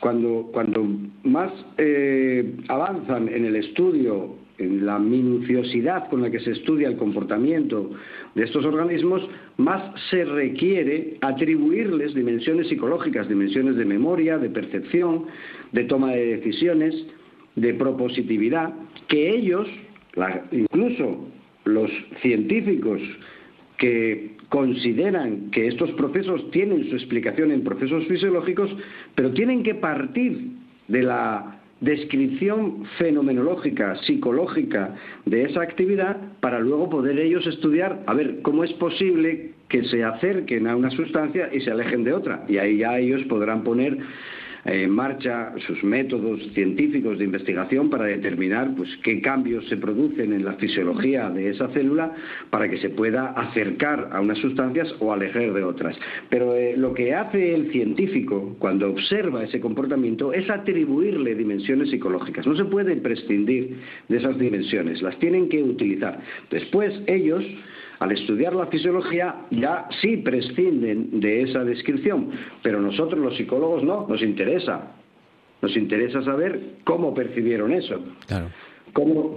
[0.00, 0.86] cuando, cuando
[1.24, 7.90] más eh, avanzan en el estudio, la minuciosidad con la que se estudia el comportamiento
[8.34, 9.22] de estos organismos,
[9.56, 15.26] más se requiere atribuirles dimensiones psicológicas, dimensiones de memoria, de percepción,
[15.72, 16.94] de toma de decisiones,
[17.54, 18.72] de propositividad,
[19.06, 19.68] que ellos,
[20.50, 21.28] incluso
[21.64, 21.90] los
[22.20, 23.00] científicos
[23.76, 28.74] que consideran que estos procesos tienen su explicación en procesos fisiológicos,
[29.14, 30.52] pero tienen que partir
[30.88, 34.94] de la descripción fenomenológica, psicológica
[35.26, 40.02] de esa actividad para luego poder ellos estudiar, a ver, cómo es posible que se
[40.02, 42.44] acerquen a una sustancia y se alejen de otra.
[42.48, 43.98] Y ahí ya ellos podrán poner
[44.72, 50.44] en marcha sus métodos científicos de investigación para determinar pues, qué cambios se producen en
[50.44, 52.12] la fisiología de esa célula
[52.50, 55.96] para que se pueda acercar a unas sustancias o alejar de otras.
[56.28, 62.46] Pero eh, lo que hace el científico cuando observa ese comportamiento es atribuirle dimensiones psicológicas.
[62.46, 63.76] No se puede prescindir
[64.08, 66.20] de esas dimensiones, las tienen que utilizar.
[66.50, 67.44] Después ellos
[67.98, 72.30] al estudiar la fisiología ya sí prescinden de esa descripción,
[72.62, 74.92] pero nosotros los psicólogos no, nos interesa.
[75.60, 78.00] Nos interesa saber cómo percibieron eso.
[78.26, 78.48] Claro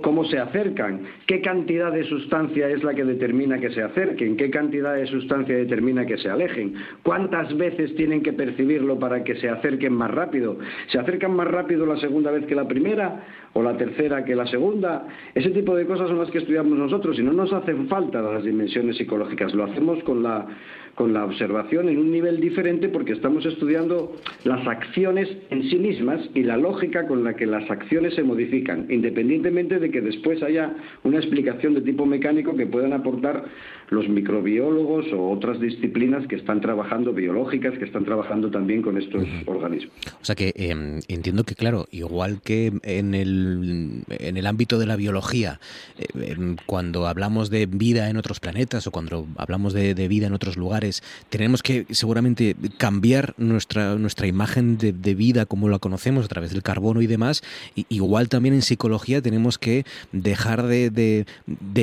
[0.02, 4.50] cómo, se acercan, qué cantidad de sustancia es la que determina que se acerquen, qué
[4.50, 9.50] cantidad de sustancia determina que se alejen, cuántas veces tienen que percibirlo para que se
[9.50, 13.78] acerquen más rápido, se acercan más rápido la segunda vez que la primera o la
[13.78, 17.34] tercera que la segunda, ese tipo de cosas son las que estudiamos nosotros y no
[17.34, 20.48] nos hacen falta las dimensiones psicológicas, lo hacemos con la
[20.96, 26.22] con la observación en un nivel diferente porque estamos estudiando las acciones en sí mismas
[26.34, 30.76] y la lógica con la que las acciones se modifican, independientemente de que después haya
[31.04, 33.46] una explicación de tipo mecánico que puedan aportar
[33.90, 39.24] los microbiólogos o otras disciplinas que están trabajando biológicas, que están trabajando también con estos
[39.46, 39.94] organismos.
[40.22, 44.86] O sea que em, entiendo que, claro, igual que en el, en el ámbito de
[44.86, 45.60] la biología,
[46.00, 50.34] eh, em, cuando hablamos de vida en otros planetas o cuando hablamos de vida en
[50.34, 50.81] otros lugares,
[51.30, 56.64] tenemos que seguramente cambiar nuestra, nuestra imagen de, vida como la conocemos a través del
[56.64, 57.42] carbono y demás.
[57.90, 61.26] igual también en psicología tenemos que dejar de,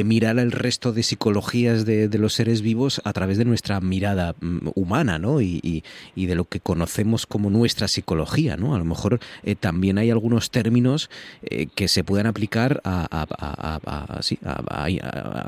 [0.04, 4.68] mirar al resto de psicologías de, los seres vivos a través de nuestra mirada mm,
[4.74, 5.40] humana, ¿no?
[5.40, 5.84] Y,
[6.16, 8.74] de lo que conocemos como nuestra psicología, ¿no?
[8.74, 11.08] A lo mejor eh, también hay algunos términos
[11.42, 13.28] eh, que se puedan aplicar a, a,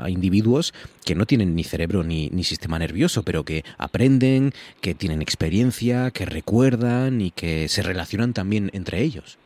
[0.09, 0.73] individuos
[1.05, 6.11] que no tienen ni cerebro ni, ni sistema nervioso, pero que aprenden, que tienen experiencia,
[6.11, 9.37] que recuerdan y que se relacionan también entre ellos.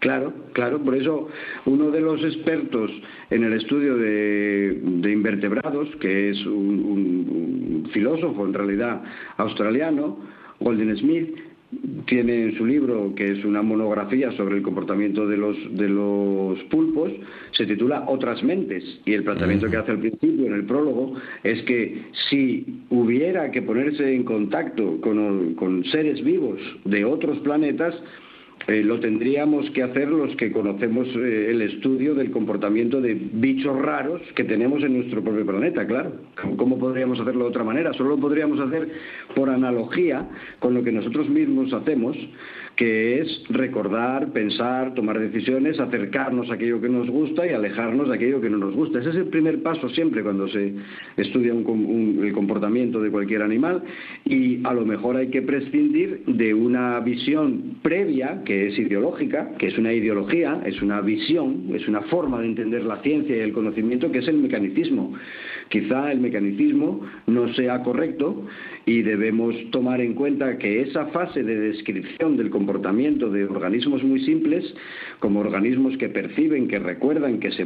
[0.00, 1.28] Claro, claro, por eso
[1.66, 2.90] uno de los expertos
[3.28, 4.80] en el estudio de,
[5.12, 9.02] invertebrados, que es un, filósofo en realidad
[9.36, 10.18] australiano,
[10.58, 11.36] Golden Smith,
[12.06, 16.58] tiene en su libro, que es una monografía sobre el comportamiento de los, de los
[16.64, 17.12] pulpos,
[17.52, 18.84] se titula Otras mentes.
[19.04, 23.62] Y el planteamiento que hace al principio, en el prólogo, es que si hubiera que
[23.62, 27.94] ponerse en contacto con, con seres vivos de otros planetas,
[28.70, 33.76] eh, lo tendríamos que hacer los que conocemos eh, el estudio del comportamiento de bichos
[33.76, 36.12] raros que tenemos en nuestro propio planeta, claro.
[36.56, 37.92] ¿Cómo podríamos hacerlo de otra manera?
[37.94, 38.88] Solo lo podríamos hacer
[39.34, 40.24] por analogía
[40.60, 42.16] con lo que nosotros mismos hacemos
[42.80, 48.14] que es recordar, pensar, tomar decisiones, acercarnos a aquello que nos gusta y alejarnos de
[48.14, 49.00] aquello que no nos gusta.
[49.00, 50.76] Ese es el primer paso siempre cuando se
[51.18, 53.82] estudia el comportamiento de cualquier animal
[54.24, 59.66] y a lo mejor hay que prescindir de una visión previa que es ideológica, que
[59.66, 63.52] es una ideología, es una visión, es una forma de entender la ciencia y el
[63.52, 65.12] conocimiento que es el mecanicismo.
[65.68, 68.46] Quizá el mecanicismo no sea correcto
[68.90, 74.20] y debemos tomar en cuenta que esa fase de descripción del comportamiento de organismos muy
[74.24, 74.74] simples,
[75.20, 77.64] como organismos que perciben, que recuerdan, que, se,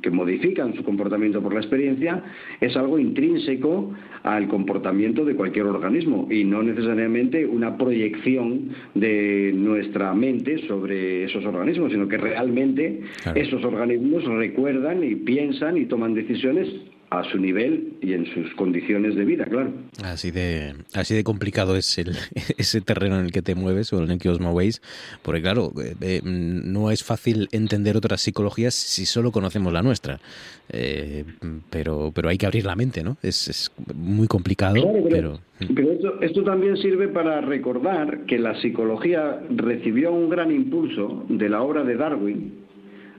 [0.00, 2.22] que modifican su comportamiento por la experiencia,
[2.60, 3.92] es algo intrínseco
[4.22, 11.24] al comportamiento de cualquier organismo y no necesariamente una proyección de nuestra nuestra mente sobre
[11.24, 13.00] esos organismos, sino que realmente
[13.34, 16.68] esos organismos recuerdan y piensan y toman decisiones
[17.10, 19.72] a su nivel y en sus condiciones de vida, claro.
[20.02, 22.16] Así de, así de complicado es el,
[22.58, 24.82] ese terreno en el que te mueves o en el que os movéis,
[25.22, 30.20] porque claro, eh, eh, no es fácil entender otras psicologías si solo conocemos la nuestra,
[30.68, 31.24] eh,
[31.70, 33.16] pero, pero hay que abrir la mente, ¿no?
[33.22, 34.74] Es, es muy complicado,
[35.08, 35.40] pero...
[35.74, 41.48] Pero, esto, esto también sirve para recordar que la psicología recibió un gran impulso de
[41.48, 42.65] la obra de Darwin,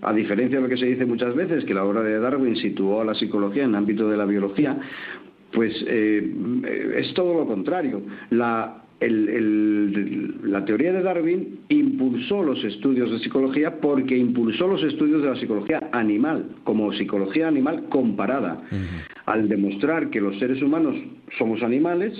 [0.02, 3.02] a diferencia de lo que se dice muchas veces, que la obra de Darwin situó
[3.02, 4.78] a la psicología en el ámbito de la biología,
[5.52, 6.34] pues eh,
[6.98, 8.02] es todo lo contrario.
[8.30, 15.30] La, la teoría de Darwin impulsó los estudios de psicología porque impulsó los estudios de
[15.30, 18.64] la psicología animal, como psicología animal comparada,
[19.26, 20.96] al demostrar que los seres humanos
[21.38, 22.14] somos animales,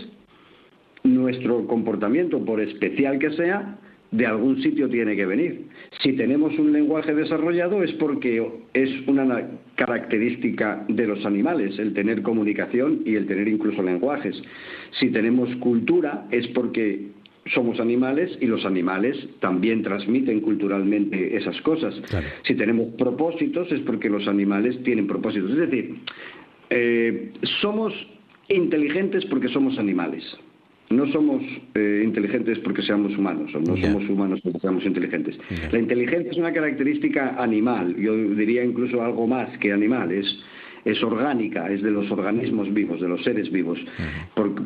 [1.04, 3.80] nuestro comportamiento, por especial que sea,
[4.12, 5.66] de algún sitio tiene que venir.
[6.02, 12.22] Si tenemos un lenguaje desarrollado es porque es una característica de los animales, el tener
[12.22, 14.42] comunicación y el tener incluso lenguajes.
[15.00, 17.08] Si tenemos cultura es porque
[17.54, 21.96] somos animales y los animales también transmiten culturalmente esas cosas.
[22.44, 25.52] Si tenemos propósitos es porque los animales tienen propósitos.
[25.52, 25.96] Es decir,
[26.70, 27.94] eh, somos
[28.50, 30.24] inteligentes porque somos animales
[30.90, 31.42] no somos
[31.76, 35.38] eh, inteligentes porque seamos humanos, o no somos humanos porque seamos inteligentes.
[35.72, 40.26] La inteligencia es una característica animal, yo diría incluso algo más que animal, es
[40.88, 43.78] es orgánica, es de los organismos vivos, de los seres vivos,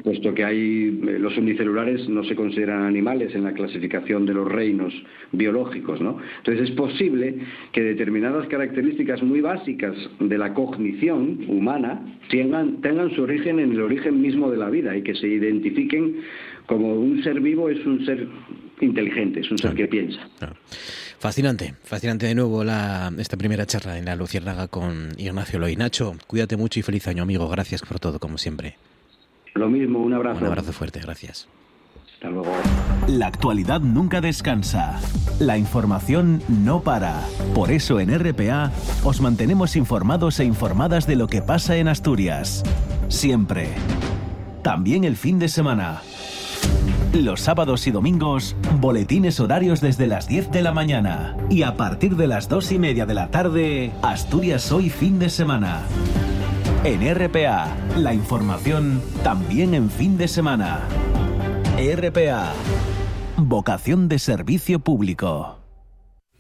[0.03, 4.47] puesto que hay eh, los unicelulares no se consideran animales en la clasificación de los
[4.47, 4.93] reinos
[5.31, 6.17] biológicos, ¿no?
[6.38, 7.38] Entonces es posible
[7.71, 13.81] que determinadas características muy básicas de la cognición humana tengan, tengan su origen en el
[13.81, 16.17] origen mismo de la vida y que se identifiquen
[16.67, 18.27] como un ser vivo es un ser
[18.79, 20.29] inteligente, es un ser que piensa.
[21.21, 25.75] Fascinante, fascinante de nuevo la, esta primera charla en la Luciérnaga con Ignacio Loy.
[25.75, 27.47] Nacho, cuídate mucho y feliz año, amigo.
[27.47, 28.75] Gracias por todo, como siempre.
[29.53, 30.39] Lo mismo, un abrazo.
[30.39, 31.47] Un abrazo fuerte, gracias.
[32.15, 32.51] Hasta luego.
[33.07, 34.99] La actualidad nunca descansa.
[35.39, 37.21] La información no para.
[37.53, 38.71] Por eso en RPA
[39.03, 42.63] os mantenemos informados e informadas de lo que pasa en Asturias.
[43.10, 43.67] Siempre.
[44.63, 46.01] También el fin de semana.
[47.13, 51.36] Los sábados y domingos, boletines horarios desde las 10 de la mañana.
[51.50, 55.30] Y a partir de las 2 y media de la tarde, Asturias Hoy fin de
[55.30, 55.82] semana.
[56.86, 60.80] En RPA, la información también en fin de semana.
[61.78, 62.54] RPA,
[63.36, 65.61] vocación de servicio público.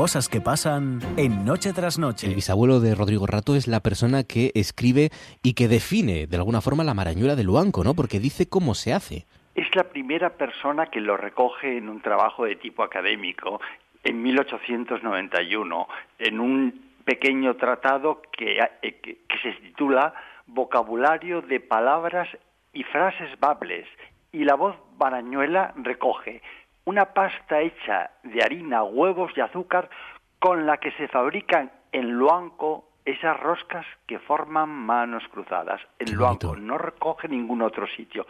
[0.00, 2.26] Cosas que pasan en Noche tras Noche.
[2.26, 5.10] El bisabuelo de Rodrigo Rato es la persona que escribe
[5.42, 7.92] y que define de alguna forma la marañuela de Luanco, ¿no?
[7.94, 9.26] Porque dice cómo se hace.
[9.54, 13.60] Es la primera persona que lo recoge en un trabajo de tipo académico
[14.02, 15.88] en 1891,
[16.18, 20.14] en un pequeño tratado que, eh, que, que se titula
[20.46, 22.28] Vocabulario de palabras
[22.72, 23.84] y frases bables.
[24.30, 26.40] Y la voz marañuela recoge
[26.84, 29.90] una pasta hecha de harina, huevos y azúcar
[30.38, 35.80] con la que se fabrican en Luanco esas roscas que forman manos cruzadas.
[35.98, 38.24] En Luanco no recoge ningún otro sitio.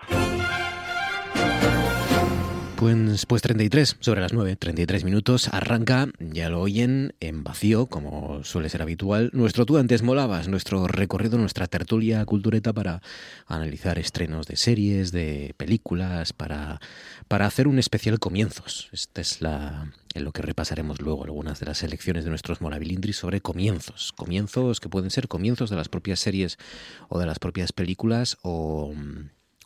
[2.80, 8.42] Pues, pues 33, sobre las 9, 33 minutos, arranca, ya lo oyen, en vacío, como
[8.42, 13.02] suele ser habitual, nuestro Tú antes molabas, nuestro recorrido, nuestra tertulia cultureta para
[13.46, 16.80] analizar estrenos de series, de películas, para,
[17.28, 18.88] para hacer un especial comienzos.
[18.92, 23.18] Esta es la, en lo que repasaremos luego algunas de las selecciones de nuestros Molabilindris
[23.18, 24.14] sobre comienzos.
[24.16, 26.56] Comienzos que pueden ser comienzos de las propias series
[27.10, 28.94] o de las propias películas o,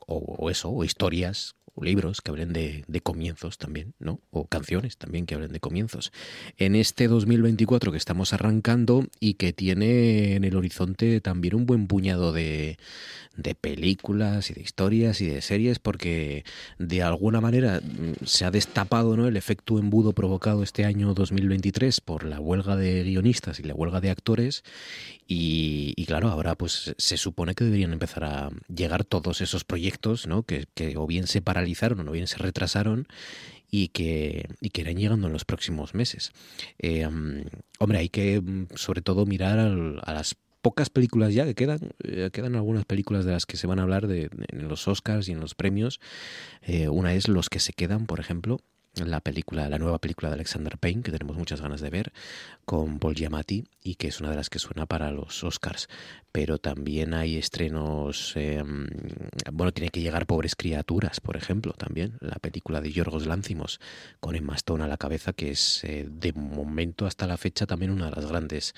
[0.09, 4.21] o eso, o historias libros que hablen de, comienzos también, ¿no?
[4.31, 6.13] O canciones también que hablen de comienzos.
[6.57, 11.87] En este 2024 que estamos arrancando y que tiene en el horizonte también un buen
[11.87, 12.79] puñado de,
[13.61, 16.45] películas y de historias y de series, porque
[16.79, 19.27] de alguna manera mm, se ha destapado ¿no?
[19.27, 24.01] el efecto embudo provocado este año 2023 por la huelga de guionistas y la huelga
[24.01, 24.63] de actores.
[25.27, 30.43] Y, claro, ahora pues se supone que deberían empezar a llegar todos esos proyectos ¿no?
[30.43, 33.07] que, que o bien se paralizaron o bien se retrasaron
[33.71, 36.33] y que, y que irán llegando en los próximos meses.
[36.79, 37.09] Eh,
[37.79, 41.81] hombre, hay que mm, sobre todo mirar a las pocas películas ya que quedan.
[42.05, 45.29] Eh, quedan algunas películas de las que se van a hablar de, en los Oscars
[45.29, 46.01] y en los premios.
[46.63, 48.61] Eh, una es Los que se quedan, por ejemplo,
[48.97, 52.13] la película, la nueva película de Alexander Payne, que tenemos muchas ganas de ver,
[52.65, 55.89] con Paul Giamatti, y que es una de las que suena para los Oscars.
[56.33, 58.87] Pero también hay estrenos, em,
[59.53, 63.81] bueno, tiene que llegar Pobres Criaturas, por ejemplo, también, la película de Yorgos Lánzimos,
[64.21, 67.91] con Emma Stone a la cabeza, que es eh, de momento hasta la fecha también
[67.91, 68.75] una de las grandes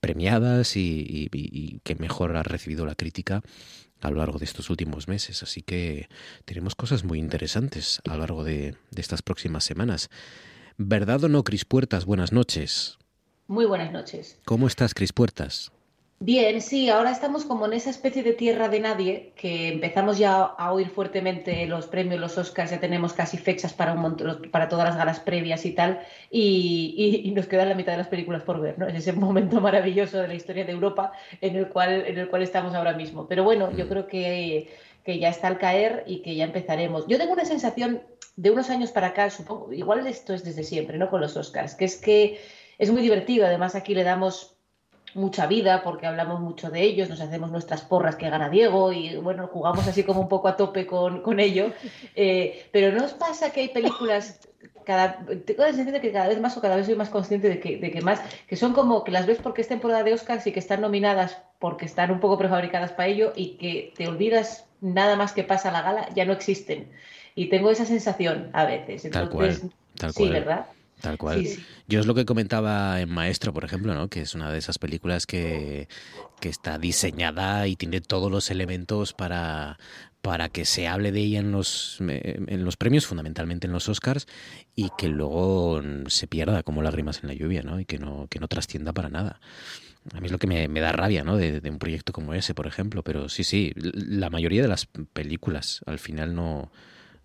[0.00, 3.42] premiadas y, que mejor ha recibido la crítica
[4.00, 5.42] a lo largo de estos últimos meses.
[5.42, 6.08] Así que
[6.44, 10.10] tenemos cosas muy interesantes a lo largo de, de estas próximas semanas.
[10.76, 12.04] ¿Verdad o no, Cris Puertas?
[12.04, 12.98] Buenas noches.
[13.48, 14.38] Muy buenas noches.
[14.44, 15.72] ¿Cómo estás, Cris Puertas?
[16.20, 20.42] Bien, sí, ahora estamos como en esa especie de tierra de nadie que empezamos ya
[20.42, 24.16] a oír fuertemente los premios, los Oscars, ya tenemos casi fechas para, un
[24.50, 28.42] para todas las galas previas y tal, y, nos quedan la mitad de las películas
[28.42, 28.88] por ver, ¿no?
[28.88, 32.42] Es ese momento maravilloso de la historia de Europa en el cual, en el cual
[32.42, 33.28] estamos ahora mismo.
[33.28, 33.88] Pero bueno, yo mm.
[33.88, 34.70] creo que,
[35.04, 37.06] que ya está al caer y que ya empezaremos.
[37.06, 38.02] Yo tengo una sensación
[38.34, 41.10] de unos años para acá, supongo, igual esto es desde siempre, ¿no?
[41.10, 42.40] Con los Oscars, que es que
[42.78, 44.57] es muy divertido, además aquí le damos
[45.14, 49.16] mucha vida porque hablamos mucho de ellos, nos hacemos nuestras porras que gana Diego y
[49.16, 51.72] bueno, jugamos así como un poco a tope con, con ello.
[52.14, 54.40] Eh, pero ¿no os pasa que hay películas,
[54.84, 57.48] cada, tengo la sensación de que cada vez más o cada vez soy más consciente
[57.48, 60.14] de que, de que más, que son como que las ves porque es temporada de
[60.14, 64.08] Oscars y que están nominadas porque están un poco prefabricadas para ello y que te
[64.08, 66.90] olvidas nada más que pasa la gala, ya no existen.
[67.34, 69.08] Y tengo esa sensación a veces.
[69.10, 69.70] tal cual.
[69.96, 70.66] Tal sí, ¿verdad?
[71.00, 71.46] Tal cual.
[71.86, 74.08] Yo es lo que comentaba en Maestro, por ejemplo, ¿no?
[74.08, 75.88] que es una de esas películas que,
[76.40, 79.78] que está diseñada y tiene todos los elementos para,
[80.22, 84.26] para que se hable de ella en los, en los premios, fundamentalmente en los Oscars,
[84.74, 87.78] y que luego se pierda como lágrimas en la lluvia, ¿no?
[87.78, 89.40] Y que no, que no trascienda para nada.
[90.14, 91.36] A mí es lo que me, da rabia, ¿no?
[91.36, 93.04] De, de, un proyecto como ese, por ejemplo.
[93.04, 96.72] Pero sí, sí, la mayoría de las películas al final no,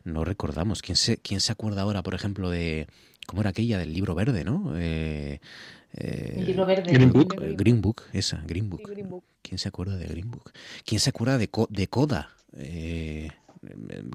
[0.03, 0.81] no recordamos.
[0.81, 2.87] ¿Quién se, ¿Quién se acuerda ahora, por ejemplo, de
[3.25, 4.73] ¿Cómo era aquella del libro verde, no?
[4.75, 5.39] Eh,
[5.93, 6.91] eh, el libro verde.
[6.91, 7.35] Green Book.
[7.55, 8.81] Green Book, esa, Green Book.
[9.41, 10.51] ¿Quién se acuerda de Green Book?
[10.85, 12.29] ¿Quién se acuerda de, de Coda?
[12.55, 13.29] Eh,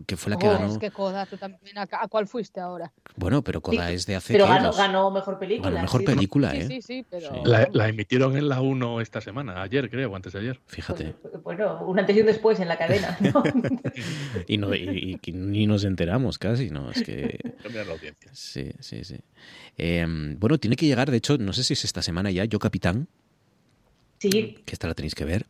[0.06, 0.72] que fue la que oh, ganó.
[0.72, 2.92] Es que Coda, tú también, ¿a, cuál fuiste ahora?
[3.16, 4.32] Bueno, pero Coda es de hace.
[4.32, 5.70] Pero ganó, ganó, mejor película.
[5.70, 6.66] Ganó mejor película, ¿eh?
[6.66, 7.44] Sí, sí, pero.
[7.44, 10.60] La, emitieron en la 1 esta semana, ayer creo, o antes de ayer.
[10.66, 11.14] Fíjate.
[11.22, 13.16] Pues, bueno, un antes y un después en la cadena.
[13.20, 13.42] ¿no?
[14.46, 16.90] y, no, y, ni nos enteramos casi, ¿no?
[16.90, 17.38] Es que.
[17.72, 18.30] la audiencia.
[18.32, 19.16] Sí, sí, sí.
[19.76, 22.58] Em, bueno, tiene que llegar, de hecho, no sé si es esta semana ya, Yo
[22.58, 23.08] Capitán.
[24.18, 24.58] Sí.
[24.64, 25.46] Que esta la tenéis que ver.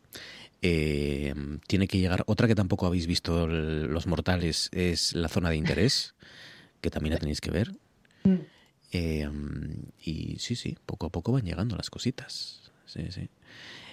[0.60, 1.34] Eh,
[1.66, 6.14] tiene que llegar otra que tampoco habéis visto los mortales, es la zona de interés,
[6.80, 7.72] que también la tenéis que ver.
[8.24, 8.36] Mm.
[8.92, 9.30] Eh,
[10.02, 12.72] y sí, sí, poco a poco van llegando las cositas.
[12.86, 13.28] Sí, sí.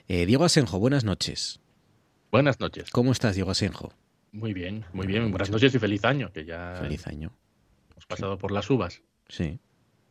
[0.07, 1.59] Eh, Diego Asenjo, buenas noches.
[2.32, 2.89] Buenas noches.
[2.91, 3.93] ¿Cómo estás, Diego Asenjo?
[4.32, 5.32] Muy bien, muy bien.
[5.32, 7.32] Buenas noches y feliz año, que ya feliz año.
[7.91, 9.01] hemos pasado por las uvas.
[9.30, 9.59] Sí.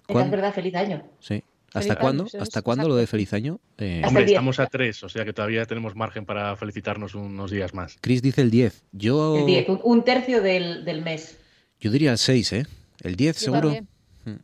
[0.08, 1.02] Es verdad, feliz año.
[1.20, 1.42] Sí.
[1.74, 2.26] ¿Hasta cuándo?
[2.40, 3.60] ¿Hasta cuándo lo de feliz año?
[3.78, 7.74] Eh, Hombre, estamos a tres, o sea que todavía tenemos margen para felicitarnos unos días
[7.74, 7.96] más.
[8.00, 8.84] Chris dice el 10.
[8.92, 9.38] Yo...
[9.38, 11.36] El 10, un tercio del, del mes.
[11.80, 12.66] Yo diría el 6, ¿eh?
[13.02, 13.76] El 10 seguro.
[14.24, 14.36] Hmm.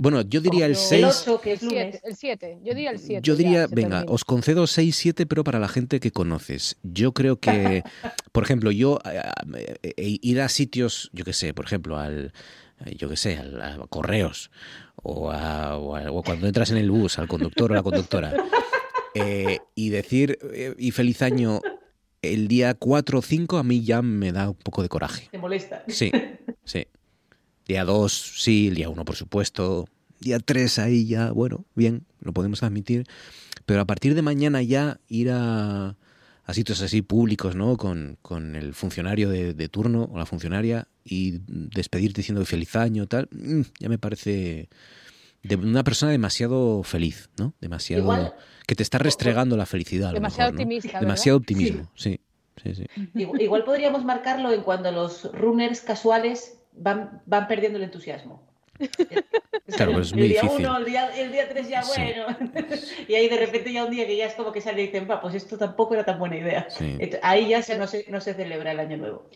[0.00, 0.92] Bueno, yo diría el 6.
[0.92, 2.00] El 8, que es lunes.
[2.04, 3.20] El 7, yo diría el 7.
[3.22, 6.76] Yo diría, venga, os concedo 6, 7, pero para la gente que conoces.
[6.84, 7.82] Yo creo que,
[8.32, 12.32] por ejemplo, yo eh, eh, ir a sitios, yo qué sé, por ejemplo, al,
[12.96, 14.50] yo qué sé, a, correos
[15.04, 18.34] o, o, cuando entras en el bus al conductor o la conductora
[19.14, 21.60] eh, y decir eh, y feliz año
[22.22, 25.28] el día 4 o 5 a mí ya me da un poco de coraje.
[25.30, 25.84] ¿Te molesta?
[25.88, 26.10] Sí,
[26.64, 26.86] sí.
[27.66, 29.86] Día 2, sí, el día 1 por supuesto.
[30.20, 33.04] Día 3 ahí ya, bueno, bien, lo podemos admitir.
[33.66, 35.96] Pero a partir de mañana ya ir a,
[36.46, 37.76] a sitios así públicos, ¿no?
[37.76, 43.06] Con, con el funcionario de, de, turno o la funcionaria y despedirte diciendo feliz año,
[43.06, 44.68] tal, mm, ya me parece
[45.42, 47.54] de una persona demasiado feliz, ¿no?
[47.60, 48.34] Demasiado
[48.66, 50.12] que te está restregando la felicidad.
[50.12, 51.00] demasiado optimista.
[51.00, 52.20] Demasiado optimismo, sí.
[52.62, 52.86] Sí, sí.
[53.14, 58.42] Igual, igual podríamos marcarlo en cuando los runners casuales van, van perdiendo el entusiasmo.
[59.76, 60.66] Claro, pues es el muy día difícil.
[60.66, 62.00] uno, el día, el día tres ya Sí.
[62.00, 62.26] bueno.
[63.08, 65.06] y ahí de repente ya un día que ya es como que sale y dicen,
[65.10, 66.66] va, pues esto tampoco era tan buena idea.
[66.70, 66.98] Sí.
[67.22, 69.28] Ahí ya se, no, se, no se celebra el año nuevo.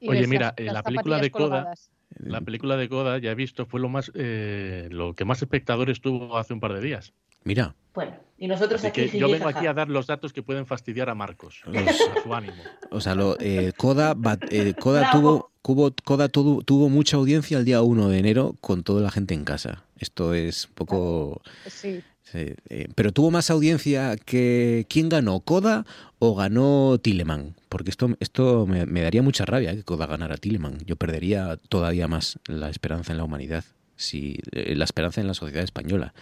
[0.00, 1.74] Y Oye, mira, las- eh, la película de Coda,
[2.18, 6.00] la película de Coda, ya he visto, fue lo más, eh, lo que más espectadores
[6.00, 7.12] tuvo hace un par de días.
[7.46, 9.58] Mira, Bueno, y nosotros Así aquí que yo vengo jaja.
[9.60, 12.56] aquí a dar los datos que pueden fastidiar a Marcos, Los- a su ánimo.
[12.90, 17.56] o sea, lo, eh, Coda, bat- eh, Coda tuvo, cubo- Coda tuvo, tuvo mucha audiencia
[17.56, 19.84] el día 1 de enero con toda la gente en casa.
[19.98, 21.40] Esto es un poco...
[21.68, 22.02] Sí.
[22.24, 24.84] sí, eh, pero tuvo más audiencia que...
[24.90, 25.40] ¿Quién ganó?
[25.40, 25.86] ¿Coda
[26.18, 27.54] o ganó Tileman?
[27.70, 30.78] Porque esto, esto me, me daría mucha rabia que Coda ganara Tileman.
[30.84, 33.64] Yo perdería todavía más la esperanza en la humanidad,
[33.96, 36.12] si, eh, la esperanza en la sociedad española,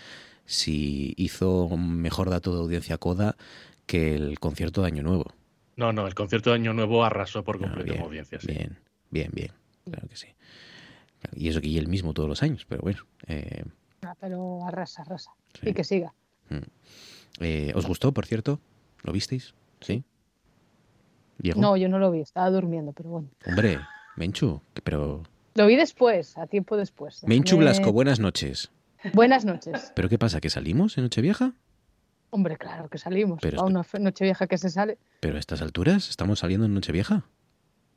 [0.46, 3.36] si hizo un mejor dato de audiencia Coda
[3.86, 5.26] que el concierto de Año Nuevo.
[5.76, 8.40] No, no, el concierto de Año Nuevo arrasó por Ah, completo bien, en audiencia.
[8.40, 8.46] sí.
[8.48, 8.78] Bien,
[9.10, 9.52] bien, bien.
[9.84, 10.28] Claro que sí.
[11.34, 13.00] Y eso que y el mismo todos los años, pero bueno.
[13.26, 13.64] eh,
[14.02, 15.30] Ah, pero arrasa, arrasa.
[15.60, 15.70] Sí.
[15.70, 16.12] Y que siga.
[17.40, 18.60] eh, ¿Os gustó, por cierto?
[19.02, 19.54] ¿Lo visteis?
[19.80, 20.04] ¿Sí?
[21.56, 23.28] No, yo no lo vi, estaba durmiendo, pero bueno.
[23.46, 23.78] Hombre,
[24.16, 25.22] Menchu, pero...
[25.54, 27.22] Lo vi después, a tiempo después.
[27.26, 28.70] Menchu Blasco, buenas noches.
[29.12, 29.92] Buenas noches.
[29.94, 30.40] ¿Pero qué pasa?
[30.40, 31.52] ¿Que salimos en Nochevieja?
[32.30, 33.38] Hombre, claro que salimos.
[33.42, 34.98] Pero a una fe- noche vieja que se sale.
[35.20, 37.24] ¿Pero a estas alturas estamos saliendo en Nochevieja?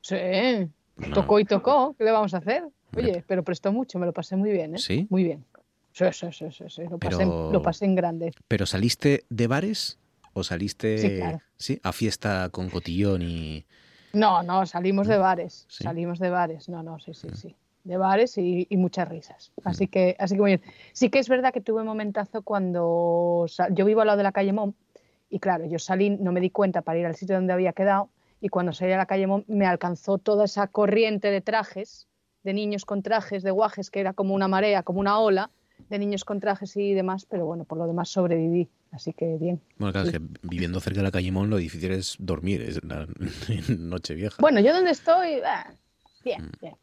[0.01, 0.15] Sí,
[0.97, 1.13] No.
[1.13, 1.95] tocó y tocó.
[1.97, 2.63] ¿Qué le vamos a hacer?
[2.63, 3.11] Hombre.
[3.11, 4.77] Oye, pero prestó mucho, me lo pasé muy bien, ¿eh?
[4.79, 5.07] ¿Sí?
[5.09, 5.43] Muy bien.
[5.91, 8.31] Sí, sí, sí, sí, sí, Lo, pasé, Pero- lo pasé en grande.
[8.47, 9.97] ¿Pero saliste de bares
[10.33, 11.41] o saliste Sí, claro.
[11.57, 13.65] sí, a fiesta con cotillón y...
[14.13, 15.65] No, no, salimos de bares.
[15.67, 16.69] Salimos de bares.
[16.69, 17.55] No, no, sí, sí, sí.
[17.87, 19.53] De bares y, y muchas risas.
[19.63, 20.61] Así que, así que muy bien.
[20.91, 24.33] Sí que es verdad que tuve un momentazo cuando yo vivo al lado de la
[24.33, 24.73] calle Mom
[25.29, 28.09] y claro, yo salí, no me di cuenta para ir al sitio donde había quedado
[28.41, 32.07] y cuando salí a la calle Mom me alcanzó toda esa corriente de trajes,
[32.43, 35.49] de niños con trajes, de guajes, que era como una marea, como una ola
[35.89, 38.67] de niños con trajes y demás, pero bueno, por lo demás sobreviví.
[38.91, 39.61] Así que bien.
[39.77, 40.15] Bueno, claro, Sí.
[40.15, 43.07] es que viviendo cerca de la calle Mon lo difícil es dormir es la,
[43.49, 44.35] en Nochevieja.
[44.41, 45.41] Bueno, yo donde estoy,
[46.25, 46.51] bien, Mm.
[46.61, 46.75] bien,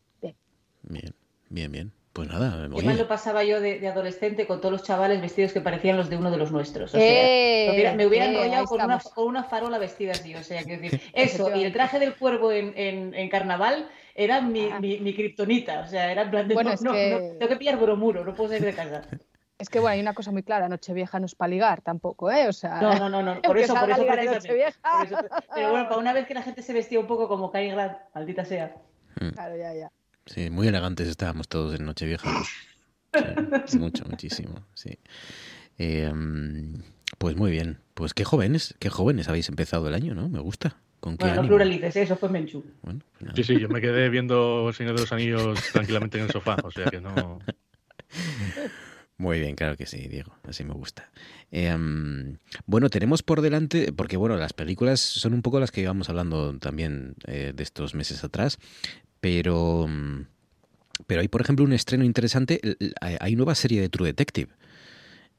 [1.55, 1.73] bien.
[1.73, 1.93] Bien.
[2.13, 5.21] Pues nada, Qué mal oye, lo pasaba yo de, de adolescente con todos los chavales
[5.21, 6.95] vestidos que parecían los de uno de los nuestros.
[6.95, 10.13] O sea, Eh, me hubiera, me hubiera eh, enrollado con una, con una farola vestida
[10.13, 10.33] así.
[10.37, 14.41] O sea, quiero decir, eso y el traje del cuervo en, en, en carnaval era
[14.41, 14.79] mi, Ah.
[14.79, 15.81] mi, mi kriptonita.
[15.81, 17.79] O sea, era en plan de Bueno, no, es no, que- no, tengo que pillar
[17.81, 19.03] bromuro, no puedo salir de casa.
[19.57, 22.49] Es que bueno, hay una cosa muy clara, Nochevieja no es para ligar tampoco, ¿eh?
[22.49, 23.35] O sea, No, no, no, no.
[23.43, 24.35] Por que eso, por eso, precisamente.
[24.35, 24.81] Nochevieja.
[24.99, 25.17] Por eso.
[25.55, 27.97] Pero bueno, para una vez que la gente se vestía un poco como Cary Grant,
[28.15, 28.75] maldita sea.
[29.35, 29.91] Claro, ya, ya.
[30.27, 32.31] Sí, muy elegantes estábamos todos en Nochevieja.
[33.67, 34.99] Sí, mucho, muchísimo, sí.
[35.79, 36.83] Eh, mm,
[37.19, 37.79] pues muy bien.
[37.95, 40.29] Pues qué jóvenes, qué jóvenes habéis empezado el año, ¿no?
[40.29, 40.77] Me gusta.
[41.01, 42.03] ¿Con qué Bueno, no pluralices, ¿eh?
[42.03, 42.65] eso fue Menchú.
[42.83, 43.33] Bueno, pues.
[43.37, 46.57] Sí, sí, yo me quedé viendo El Señor de los Anillos tranquilamente en el sofá,
[46.63, 47.41] o sea que no...
[49.17, 51.11] Muy bien, claro que sí, Diego, así me gusta.
[51.53, 55.83] Eh, mm, bueno, tenemos por delante, porque bueno, las películas son un poco las que
[55.83, 58.59] íbamos hablando también eh, de estos meses atrás,
[59.25, 60.27] pero, mm,
[61.07, 62.61] pero hay, por ejemplo, un estreno interesante,
[63.01, 64.53] hay nueva serie de True Detective.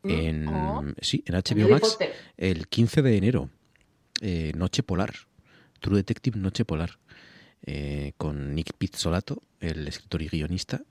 [0.04, 0.84] En, Oh.
[1.02, 2.00] Sí, en HBO Max,
[2.36, 3.52] el 15 de enero,
[4.22, 5.14] eh, Noche Polar,
[5.82, 6.98] True Detective Noche Polar,
[7.62, 10.82] eh, con Nick Pizzolato, el escritor y guionista.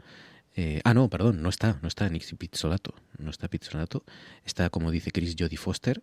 [0.54, 4.04] Eh, ah, no, perdón, no está, no está Nick Pizzolato, no está Pizzolato,
[4.44, 6.00] está como dice Chris Jodie Foster,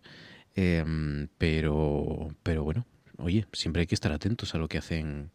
[0.54, 2.84] em, pero, pero bueno,
[3.16, 5.30] oye, siempre hay que estar atentos a lo que hacen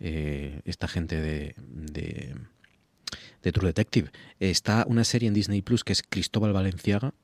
[0.00, 2.34] eh, esta gente de, de,
[3.42, 4.10] de True Detective.
[4.40, 7.14] Está una serie en Disney Plus que es Cristóbal Valenciaga.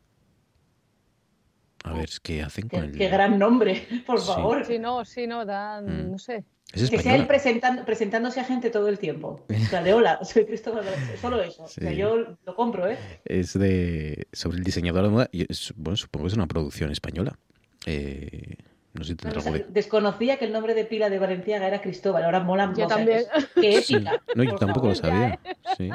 [1.85, 2.99] A ver qué hacen con Qué, el.
[2.99, 4.27] qué gran nombre, por Sí.
[4.27, 4.65] favor.
[4.67, 6.11] Sí, no, sí, no, dan, Mm.
[6.13, 6.45] no sé.
[6.73, 9.47] Es Que sea él presentando, presentándose a gente todo el tiempo.
[9.49, 11.63] O sea, de hola, soy Cristóbal Valencia", Solo eso.
[11.63, 12.99] O sea, yo lo compro, ¿eh?
[13.25, 15.29] Es de sobre el diseñador de moda.
[15.31, 17.39] y es- bueno, supongo que es una producción española.
[17.87, 18.57] Eh,
[18.97, 19.73] no sé si No, tendrá o sea, algo de.
[19.73, 22.25] desconocía que el nombre de pila de Valenciaga era Cristóbal.
[22.25, 23.19] Ahora mola Yo o sea, también.
[23.19, 23.95] es- Qué Sí.
[23.97, 24.23] épica.
[24.35, 25.39] No, yo tampoco lo sabía.
[25.77, 25.91] Sí,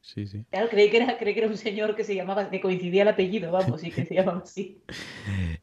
[0.00, 0.44] sí, sí.
[0.50, 3.08] Claro, creí que, era, creí que era un señor que se llamaba, que coincidía el
[3.08, 4.80] apellido, vamos, y que se llamaba así.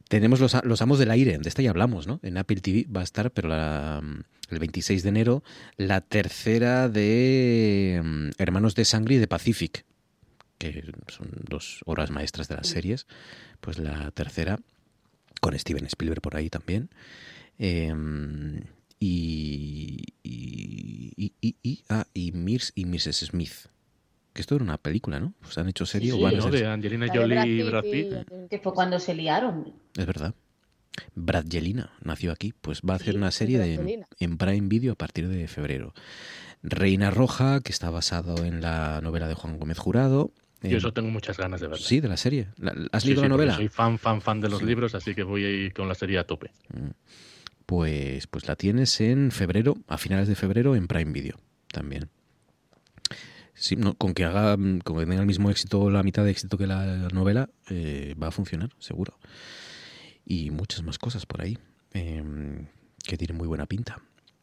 [0.08, 2.20] Tenemos los, los Amos del Aire, de esta ya hablamos, ¿no?
[2.24, 4.02] En Apple TV va a estar, pero la,
[4.50, 5.44] el 26 de enero,
[5.78, 9.86] la tercera de mm, Hermanos de Sangre y de Pacific,
[10.58, 13.08] que son dos obras maestras de las series.
[13.62, 14.60] Pues la tercera,
[15.42, 16.90] con Steven Spielberg por ahí también.
[17.60, 17.94] Eh,
[19.00, 23.28] y, y, y, y, y- ah, y Mirs y Mrs.
[23.28, 23.52] Smith.
[24.34, 25.34] Que esto era una película, ¿no?
[25.42, 26.50] Pues han hecho serie Sí, o van a ¿no?
[26.52, 29.74] De Angelina Jolie y Brad Pitt y- Que fue cuando se liaron.
[29.98, 30.34] Es verdad.
[31.14, 34.98] Brad Jelina nació aquí, pues va a hacer una serie de, en Prime Video a
[34.98, 35.94] partir de febrero.
[36.64, 40.32] Reina Roja, que está basado en la novela de Juan Gómez Jurado.
[40.70, 41.84] Yo eso tengo muchas ganas de verlo.
[41.86, 42.47] Sí, de la serie.
[42.91, 43.55] ¿Has Sí, leído sí, la novela?
[43.55, 44.66] Soy fan, fan, fan de los Sí.
[44.66, 46.51] libros, así que voy a ir con la serie a tope.
[47.66, 51.38] Pues, pues la tienes en febrero, a finales de febrero, en Prime Video
[51.72, 52.09] también.
[53.53, 56.32] Sí, no, con que haga, mm, con que tenga el mismo éxito, la mitad de
[56.32, 59.18] éxito que la novela, eh, va a funcionar, seguro.
[60.26, 61.57] Y muchas más cosas por ahí,
[61.93, 62.68] em,
[63.03, 64.01] que tienen muy buena pinta.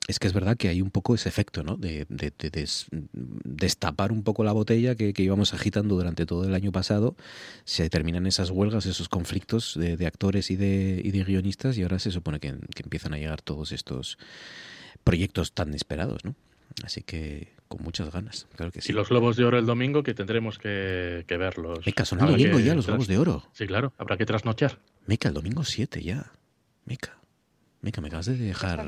[0.09, 1.77] Es que es verdad que hay un poco ese efecto, ¿no?
[1.77, 6.45] De, de- de des- destapar un poco la botella que, que íbamos agitando durante todo
[6.45, 7.17] el año pasado.
[7.65, 11.83] Se terminan esas huelgas, esos conflictos de, de actores y de, y de guionistas y
[11.83, 14.19] ahora se supone que, que empiezan a llegar todos estos
[15.05, 16.35] proyectos tan esperados, ¿no?
[16.85, 18.91] Así que con muchas ganas, claro que sí.
[18.93, 21.87] Y los Globos de Oro el domingo, que tendremos que, que verlos.
[21.87, 23.45] Meca, son el Habrá domingo ya los Globos de Oro.
[23.53, 24.79] Sí, claro, habrá que trasnochar.
[25.07, 26.33] Meca, el domingo 7 ya.
[26.87, 27.19] Meca.
[27.83, 28.79] Meca, me acabas de dejar.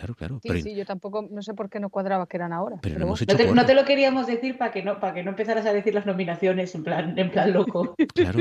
[0.00, 0.40] Claro, claro.
[0.42, 2.76] Sí, pero sí, yo tampoco, no sé por qué no cuadraba que eran ahora.
[2.80, 4.98] Pero pero no hemos hecho No te, no te lo queríamos decir para que no
[4.98, 7.94] para que no empezaras a decir las nominaciones en plan en plan loco.
[8.14, 8.40] Claro,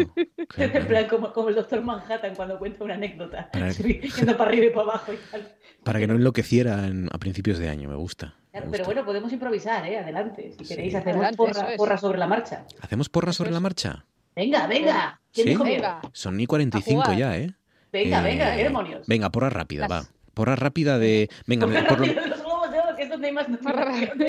[0.57, 3.49] en plan como, como el doctor Manhattan cuando cuenta una anécdota.
[3.51, 5.47] Para- Sí, yendo para arriba y para abajo y tal.
[5.83, 8.35] para que no enloqueciera en- a principios de año, me gusta.
[8.51, 9.97] Claro, pero bueno, podemos improvisar, ¿eh?
[9.99, 10.53] Adelante.
[10.57, 11.77] Si queréis, hacemos Adelante, porra, eso es.
[11.77, 12.65] porra sobre la marcha.
[12.81, 14.05] ¿Hacemos porra sobre la marcha?
[14.33, 15.19] Venga, venga.
[15.33, 15.49] ¿Quién ¿Sí?
[15.51, 15.63] dijo?
[15.65, 17.17] Venga, Son ni 45 jugar.
[17.17, 17.53] ya, ¿eh?
[17.91, 19.07] Venga, Eh, venga, qué demonios.
[19.07, 20.09] Venga, porra rápida, Las- va.
[20.39, 21.29] Porra rápida de.
[21.47, 23.47] Venga, Porra por lo- rápida de los globos de oro, que es donde hay más.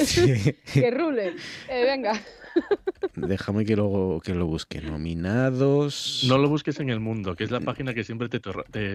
[0.04, 0.56] Sí.
[0.74, 1.36] que rule.
[1.68, 2.20] Eh, venga.
[3.16, 4.80] Déjame que lo, que lo busque.
[4.80, 6.24] Nominados.
[6.28, 8.40] No lo busques en el mundo, que es la página que siempre te,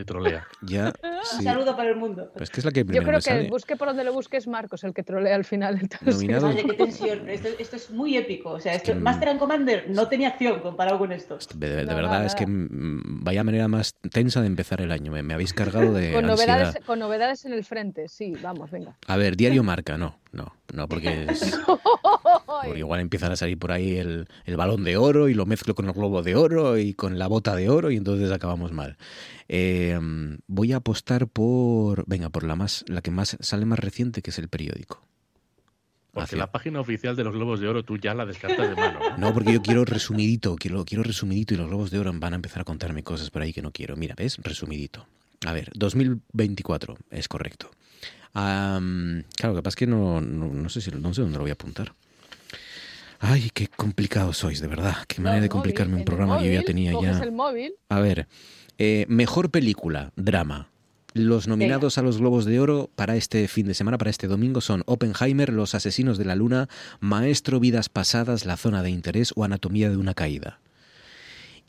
[0.06, 0.47] trolea.
[0.62, 0.93] Ya.
[1.03, 1.43] Un Sí.
[1.43, 2.32] saludo para el mundo.
[2.38, 3.49] Pues que es la que Yo primero creo que sale.
[3.49, 5.76] busque por donde lo busques Marcos, el que trolea al final.
[5.82, 6.43] Entonces, Nominados.
[6.56, 7.30] Vale, qué tensión.
[7.30, 8.51] Esto, esto es muy épico.
[8.51, 11.38] O sea, esto, que- Master and Commander no tenía acción comparado con esto.
[11.56, 14.91] De, de No, verdad, nada, es que mm, vaya manera más tensa de empezar el
[14.91, 15.12] año.
[15.12, 16.58] Me, me habéis cargado de con, ansiedad.
[16.58, 18.95] novedades, con novedades en el frente, sí, vamos, venga.
[19.08, 21.58] A ver, diario marca, no, no, no, porque, es-
[22.64, 25.74] porque igual empiezan a salir por ahí el, el balón de oro y lo mezclo
[25.76, 28.98] con el globo de oro y con la bota de oro y entonces acabamos mal.
[29.48, 30.00] Eh,
[30.48, 34.30] voy a apostar por, venga, por la más, la que más sale más reciente, que
[34.32, 35.02] es el periódico.
[36.12, 38.76] Porque Hacia- la página oficial de los Globos de Oro tú ya la descartas de
[38.76, 39.00] mano.
[39.02, 39.10] ¿eh?
[39.18, 42.36] No, porque yo quiero resumidito, quiero, quiero resumidito y los globos de oro van a
[42.38, 43.98] empezar a contarme cosas por ahí que no quiero.
[43.98, 44.38] Mira, ¿ves?
[44.42, 45.06] Resumidito.
[45.46, 47.70] A ver, 2024, es correcto.
[48.36, 51.38] Am, claro, lo que pasa es que no, no, no sé si no sé dónde
[51.38, 51.94] lo voy a apuntar.
[53.20, 54.98] Ay, qué complicados sois, de verdad.
[55.08, 57.18] Qué manera de complicarme un programa que yo ya tenía ya.
[57.24, 58.28] el móvil, A ver,
[58.78, 60.68] eh, mejor película, drama.
[61.14, 64.60] Los nominados a los Globos de Oro para este fin de semana, para este domingo,
[64.60, 66.68] son Oppenheimer, Los Asesinos de la Luna,
[67.00, 70.60] Maestro, Vidas Pasadas, La Zona de Interés o Anatomía de una Caída.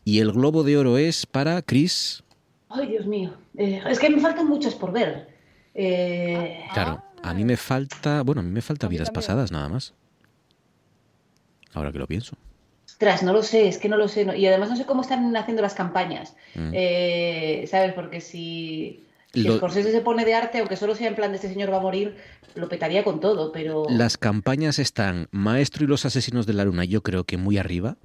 [0.05, 2.25] Y el Globo de Oro es para Chris.
[2.69, 3.35] Ay, Dios mío.
[3.57, 5.36] Eh, es que me faltan muchas por ver.
[5.79, 9.11] Eh, Claro, a mí me falta, bueno, a mí me falta Vidas.
[9.11, 9.93] Pasadas nada más.
[11.74, 12.37] Ahora que lo pienso.
[12.87, 14.24] Ostras, no lo sé, es que no lo sé.
[14.24, 16.35] no- Y además no sé cómo están haciendo las campañas.
[16.55, 16.70] Mm.
[16.72, 17.93] Eh, ¿Sabes?
[17.93, 19.05] Porque si,
[19.35, 21.70] si Lo- Scorsese se pone de arte, aunque solo sea en plan de este señor
[21.70, 22.16] va a morir,
[22.55, 23.85] lo petaría con todo, pero...
[23.91, 27.97] Las campañas están Maestro y los Asesinos de la Luna, yo creo que muy arriba.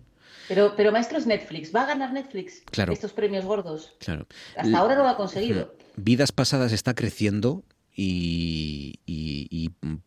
[0.50, 1.74] Pero, pero maestro es Netflix.
[1.74, 2.92] ¿Va a ganar Netflix Claro.
[2.92, 3.94] estos premios gordos?
[4.00, 4.28] Claro.
[4.58, 5.74] Hasta ahora no lo ha conseguido.
[6.04, 7.64] Vidas Pasadas está creciendo
[7.96, 9.98] y, y- y, mm,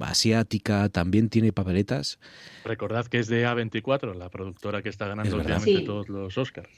[0.00, 2.18] Asiática también tiene papeletas.
[2.64, 5.58] Recordad que es de A24, la productora que está ganando Es verdad.
[5.58, 5.84] últimamente Sí.
[5.86, 6.70] todos los Oscars.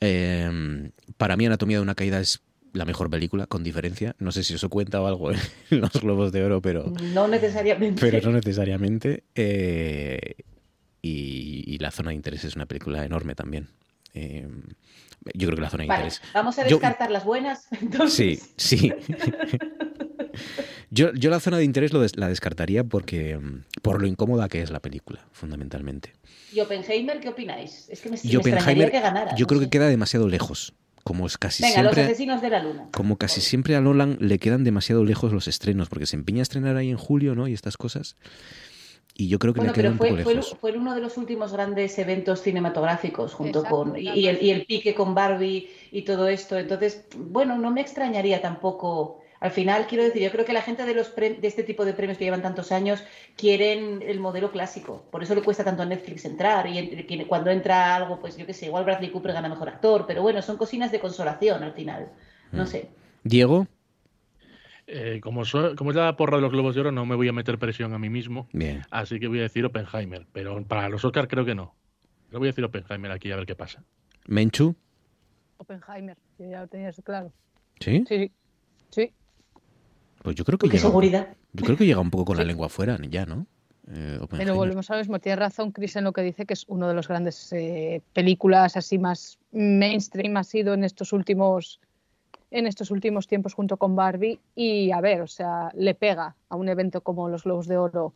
[0.00, 2.42] Eh, para mí Anatomía de una Caída es
[2.72, 4.14] la mejor película, con diferencia.
[4.18, 5.38] No sé si eso cuenta o algo en
[5.80, 8.00] los Globos de Oro, pero, No necesariamente.
[8.00, 9.24] pero no necesariamente.
[9.34, 10.34] Eh,
[11.02, 13.68] y, y La Zona de Interés es una película enorme también.
[14.14, 14.48] Eh,
[15.34, 16.22] yo creo que La Zona de Vale, Interés...
[16.34, 17.66] vamos a Yo- descartar las buenas.
[17.70, 18.92] Sí, Entonces, sí.
[20.90, 24.48] Yo, yo la zona de interés lo des- la descartaría porque mm, por lo incómoda
[24.48, 26.12] que es la película, fundamentalmente.
[26.52, 27.88] ¿Y Oppenheimer qué opináis?
[27.88, 29.34] Es que me, me extrañaría que ganara.
[29.34, 29.66] yo no creo sé.
[29.66, 30.74] que queda demasiado lejos.
[31.02, 32.88] Como es casi Venga, los siempre, asesinos de la luna.
[32.92, 36.42] como casi siempre a Nolan le quedan demasiado lejos los estrenos, porque se empeña a
[36.42, 37.46] estrenar ahí en julio, ¿no?
[37.46, 38.16] Y estas cosas.
[39.18, 40.58] Y yo creo que Bueno, pero un fue, poco fue, lejos.
[40.60, 44.66] fue uno de los últimos grandes eventos cinematográficos junto Exacto, con y, el, y el
[44.66, 46.58] pique con Barbie y todo esto.
[46.58, 49.20] Entonces, bueno, no me extrañaría tampoco.
[49.40, 51.84] Al final, quiero decir, yo creo que la gente de, los pre- de este tipo
[51.86, 53.02] de premios que llevan tantos años
[53.36, 55.04] quieren el modelo clásico.
[55.10, 56.66] Por eso le cuesta tanto a Netflix entrar.
[56.66, 60.04] Y en- cuando entra algo, pues yo qué sé, igual Bradley Cooper gana mejor actor.
[60.06, 62.12] Pero bueno, son cocinas de consolación al final.
[62.52, 62.66] No Mm.
[62.66, 62.90] sé.
[63.24, 63.66] Diego,
[64.88, 67.26] Eh, como, so- como es la porra de los Globos de Oro, no me voy
[67.28, 68.82] a meter presión a mí mismo, bien.
[68.90, 70.26] así que voy a decir Oppenheimer.
[70.32, 71.74] Pero para los Oscars creo que no.
[72.30, 73.82] Yo voy a decir Oppenheimer aquí a ver qué pasa.
[74.26, 74.76] Menchu,
[75.58, 77.32] Oppenheimer, yo ya lo tenías claro.
[77.80, 78.04] ¿Sí?
[78.08, 78.30] Sí,
[78.90, 79.12] sí.
[80.22, 80.78] Pues yo creo que llega.
[80.80, 81.28] seguridad.
[81.52, 83.46] Yo creo que llega un poco con la lengua afuera, ya, ¿no?
[83.88, 84.38] Eh, Oppenheimer.
[84.46, 85.18] Pero volvemos a lo mismo.
[85.20, 88.76] Tiene razón Chris en lo que dice que es uno de los grandes eh, películas
[88.76, 91.80] así más mainstream ha sido en estos últimos
[92.50, 96.56] en estos últimos tiempos junto con Barbie y a ver, o sea, le pega a
[96.56, 98.12] un evento como los Globos de Oro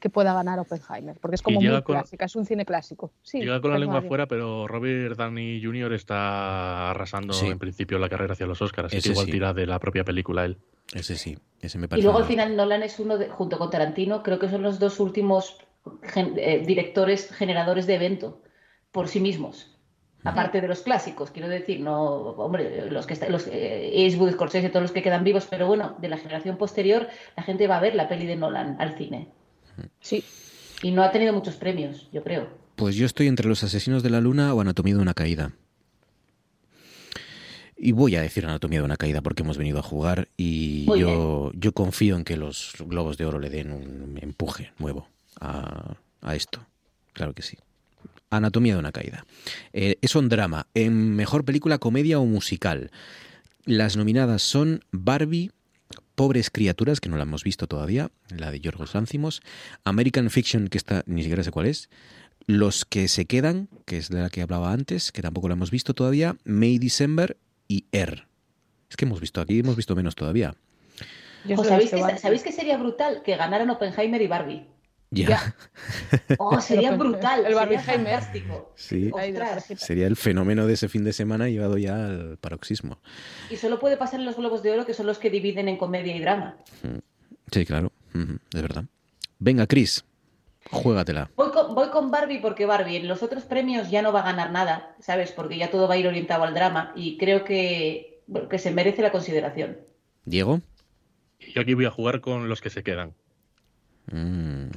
[0.00, 3.10] que pueda ganar Oppenheimer, porque es como muy con- clásica, es un cine clásico.
[3.22, 4.06] Sí, Llega con la lengua Diego.
[4.06, 5.94] afuera, pero Robert Downey Jr.
[5.94, 7.46] está arrasando Sí.
[7.46, 9.32] en principio la carrera hacia los Oscars, así Ese que igual sí.
[9.32, 10.58] tira de la propia película él.
[10.94, 12.04] Ese sí, ese me Y parece.
[12.04, 15.00] luego al final Nolan es uno de, junto con Tarantino, creo que son los dos
[15.00, 15.56] últimos
[16.02, 18.42] gen- eh, directores generadores de evento
[18.92, 19.73] por sí mismos.
[20.24, 24.70] Aparte de los clásicos, quiero decir, no, hombre, los que están, los eh, Eastwood, Scorsese,
[24.70, 27.80] todos los que quedan vivos, pero bueno, de la generación posterior, la gente va a
[27.80, 29.28] ver la peli de Nolan al cine.
[30.00, 30.24] Sí.
[30.82, 32.48] Y no ha tenido muchos premios, yo creo.
[32.76, 35.52] Pues yo estoy entre los asesinos de la luna o anatomía de una caída.
[37.76, 41.00] Y voy a decir anatomía de una caída porque hemos venido a jugar y Muy
[41.00, 45.08] yo, yo confío en que los globos de oro le den un empuje nuevo
[45.38, 46.64] a, a esto.
[47.12, 47.58] Claro que sí.
[48.36, 49.26] Anatomía de una caída.
[49.72, 50.66] Eh, es un drama.
[50.74, 52.90] En mejor película, comedia o musical.
[53.64, 55.50] Las nominadas son Barbie,
[56.14, 59.42] Pobres Criaturas, que no la hemos visto todavía, la de Yorgos Lánzimos,
[59.84, 61.88] American Fiction, que está, ni siquiera sé cuál es,
[62.46, 65.70] Los que se quedan, que es de la que hablaba antes, que tampoco la hemos
[65.70, 68.26] visto todavía, May December y Air.
[68.90, 70.54] Es que hemos visto aquí, hemos visto menos todavía.
[71.46, 72.18] Yo ¿O solo he sabéis, visto que.
[72.18, 74.66] ¿Sabéis que sería brutal que ganaran Oppenheimer y Barbie?
[75.22, 75.54] Ya.
[76.38, 78.12] Oh, sería brutal, el sería Barbieheimer.
[78.14, 78.72] fantástico.
[78.76, 79.10] Sí.
[79.12, 79.66] Ostras.
[79.76, 82.98] Sería el fenómeno de ese fin de semana llevado ya al paroxismo.
[83.50, 85.76] Y solo puede pasar en los Globos de Oro, que son los que dividen en
[85.76, 86.56] comedia y drama.
[87.50, 87.92] Sí, claro.
[88.52, 88.84] Es verdad.
[89.38, 90.04] Venga, Chris,
[90.70, 91.30] juégatela.
[91.36, 94.24] Voy con, voy con Barbie porque Barbie en los otros premios ya no va a
[94.24, 95.32] ganar nada, ¿sabes?
[95.32, 98.70] Porque ya todo va a ir orientado al drama y creo que, bueno, que se
[98.70, 99.78] merece la consideración.
[100.24, 100.60] Diego.
[101.54, 103.12] Yo aquí voy a jugar con los que se quedan.
[104.10, 104.68] Mm.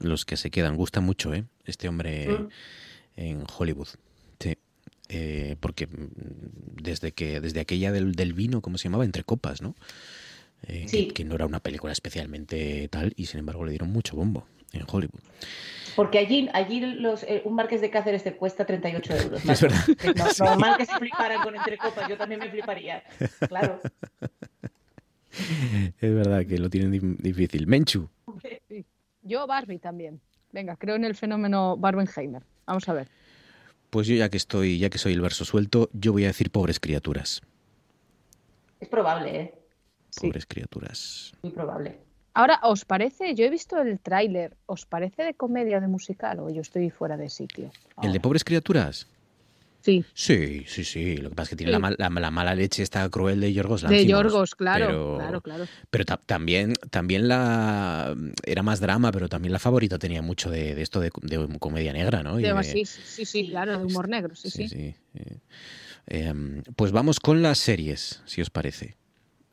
[0.00, 0.76] Los que se quedan.
[0.76, 1.44] Gusta mucho, ¿eh?
[1.64, 2.48] Este hombre Mm.
[3.16, 3.88] en Hollywood.
[4.40, 4.56] Sí.
[5.08, 9.04] Eh, porque desde que desde aquella del, del vino, ¿cómo se llamaba?
[9.04, 9.74] Entre copas, ¿no?
[10.66, 11.08] Eh, que- Sí.
[11.08, 14.82] que, no era una película especialmente tal y sin embargo le dieron mucho bombo en
[14.86, 15.20] Hollywood.
[15.96, 19.44] Porque allí, allí los, eh, un marqués de Cáceres te cuesta 38 euros.
[19.44, 19.80] Es verdad.
[19.88, 23.02] Es no- normal que se fliparan con entre copas, yo también me fliparía.
[23.48, 23.80] Claro.
[26.00, 27.66] Es verdad que lo tienen di- difícil.
[27.66, 28.08] Menchu.
[28.68, 28.84] Sí.
[29.22, 30.20] Yo Barbie también.
[30.52, 32.42] Venga, creo en el fenómeno Barbenheimer.
[32.66, 33.08] Vamos a ver.
[33.90, 36.50] Pues yo ya que estoy, ya que soy el verso suelto, yo voy a decir
[36.50, 37.42] pobres criaturas.
[38.78, 39.54] Es probable, ¿eh?
[40.20, 41.32] Pobres criaturas.
[41.42, 41.98] Muy probable.
[42.34, 43.34] Ahora, ¿os parece?
[43.34, 44.56] Yo he visto el tráiler.
[44.66, 46.38] ¿Os parece de comedia o de musical?
[46.40, 47.70] O yo estoy fuera de sitio.
[48.02, 49.08] ¿El de pobres criaturas?
[49.82, 50.04] Sí.
[50.14, 51.16] Sí, sí, sí.
[51.16, 51.80] Lo que pasa es que tiene Sí.
[51.80, 54.06] la, la- la mala leche esta cruel de Yorgos De.
[54.06, 55.66] Yorgos, claro, pero, claro, claro.
[55.90, 58.14] Pero ta- también, también la
[58.44, 61.92] era más drama, pero también la favorita tenía mucho de, de esto de, de comedia
[61.92, 62.38] negra, ¿no?
[62.38, 64.94] Y De- sí, sí, sí, claro, de humor negro, sí, sí.
[65.14, 65.38] eh,
[66.06, 68.96] em, pues vamos con las series, si os parece.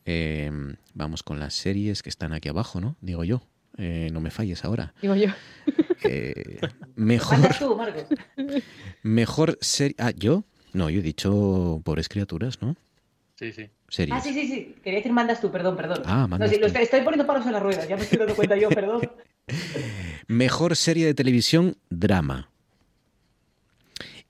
[0.06, 2.96] Em, vamos con las series que están aquí abajo, ¿no?
[3.02, 3.42] Digo yo.
[3.78, 4.94] Eh, no me falles ahora.
[5.02, 5.28] Digo yo.
[6.04, 6.60] Eh,
[6.96, 8.06] mejor, Mandas tú, Marcos.
[9.04, 9.96] mejor serie.
[10.00, 10.44] Ah, ¿yo?
[10.74, 12.76] No, yo he dicho pobres criaturas, ¿no?
[13.36, 13.70] Sí, sí.
[13.90, 14.18] Series.
[14.18, 14.76] Ah, sí, sí, sí.
[14.84, 16.02] Quería decir mandas tú, perdón, perdón.
[16.06, 16.68] Ah, No, mandas sí, lo tú.
[16.68, 19.10] estoy, estoy poniendo palos en las ruedas, ya me estoy dando cuenta yo, perdón.
[20.28, 22.50] Mejor serie de televisión, drama.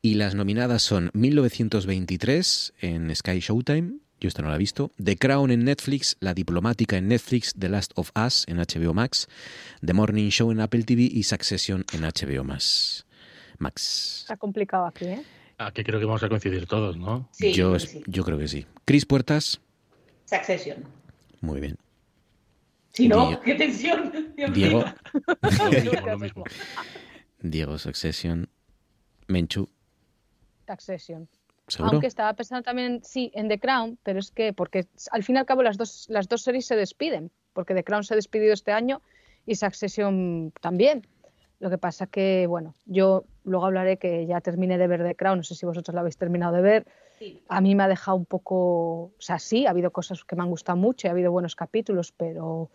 [0.02, 5.18] Y las nominadas son 1923 en Sky Showtime, yo esta no la he visto, The
[5.18, 9.28] Crown en Netflix, La Diplomática en Netflix, The Last of Us en HBO Max,
[9.86, 13.06] The Morning Show en Apple TV y Succession en HBO Max.
[13.60, 14.20] Max.
[14.22, 15.24] Está complicado aquí, ¿eh?
[15.58, 17.28] Aquí creo que vamos a coincidir todos, ¿no?
[17.32, 18.04] Sí, yo, creo que sí.
[18.06, 18.66] yo creo que sí.
[18.86, 19.60] Cris Puertas,
[20.26, 20.84] Succession.
[21.42, 21.78] muy bien.
[22.94, 24.34] Si no, qué tensión.
[24.36, 24.84] Dios Diego,
[26.06, 26.44] lo mismo.
[27.40, 28.50] Diego Succession,
[29.28, 29.68] Menchu,
[30.68, 31.30] Succession.
[31.68, 31.94] ¿Seguro?
[31.94, 35.40] Aunque estaba pensando también, sí, en The Crown, pero es que, porque al fin y
[35.40, 38.54] al cabo las dos, las dos series se despiden, porque The Crown se ha despedido
[38.54, 39.02] este año
[39.46, 41.08] y Succession también.
[41.60, 45.40] Lo que pasa que, bueno, yo luego hablaré que ya terminé de ver The Crown,
[45.40, 46.88] no sé si vosotros la habéis terminado de ver.
[47.18, 47.42] Sí.
[47.48, 50.44] A mí me ha dejado un poco, o sea, sí, ha habido cosas que me
[50.44, 52.70] han gustado mucho, y ha habido buenos capítulos, pero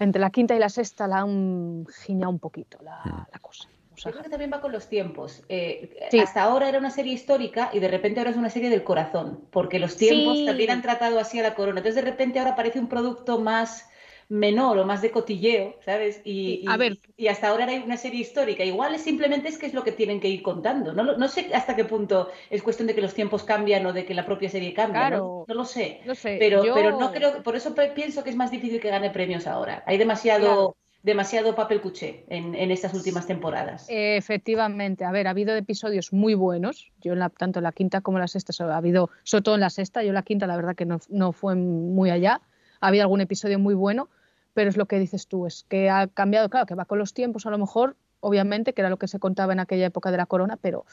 [0.00, 3.68] entre la quinta y la sexta la han giñado un poquito la, la cosa.
[3.96, 5.42] Yo creo que también va con los tiempos.
[5.48, 6.18] Eh, Sí.
[6.18, 9.40] Hasta ahora era una serie histórica y de repente ahora es una serie del corazón,
[9.50, 10.46] porque los tiempos Sí.
[10.46, 11.80] también han tratado así a la corona.
[11.80, 13.88] Entonces de repente ahora parece un producto más,
[14.28, 16.20] menor o más de cotilleo, ¿sabes?
[16.24, 16.98] Y, a ver.
[17.16, 18.64] y hasta ahora era una serie histórica.
[18.64, 20.92] Igual es simplemente es que es lo que tienen que ir contando.
[20.92, 24.04] No, no sé hasta qué punto es cuestión de que los tiempos cambian o de
[24.04, 25.02] que la propia serie cambia.
[25.02, 25.06] ¿no?
[25.08, 25.44] Claro.
[25.46, 26.00] No, lo sé.
[26.04, 28.90] No sé, Pero, yo- pero no creo, por eso pienso que es más difícil que
[28.90, 29.84] gane premios ahora.
[29.86, 30.74] Hay demasiado,
[31.06, 33.86] demasiado papel cuché en, en estas últimas temporadas.
[33.88, 38.00] Efectivamente, a ver, ha habido episodios muy buenos, yo en la, tanto en la quinta
[38.00, 40.48] como en la sexta, ha habido, sobre todo en la sexta, yo en la quinta
[40.48, 42.40] la verdad que no, no fue muy allá,
[42.80, 44.08] ha habido algún episodio muy bueno,
[44.52, 47.14] pero es lo que dices tú, es que ha cambiado, claro, que va con los
[47.14, 50.16] tiempos a lo mejor, obviamente, que era lo que se contaba en aquella época de
[50.16, 50.86] la corona, pero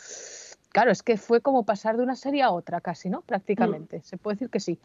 [0.69, 3.21] claro, es que fue como pasar de una serie a otra casi, ¿no?
[3.21, 4.79] Prácticamente, se puede decir que sí.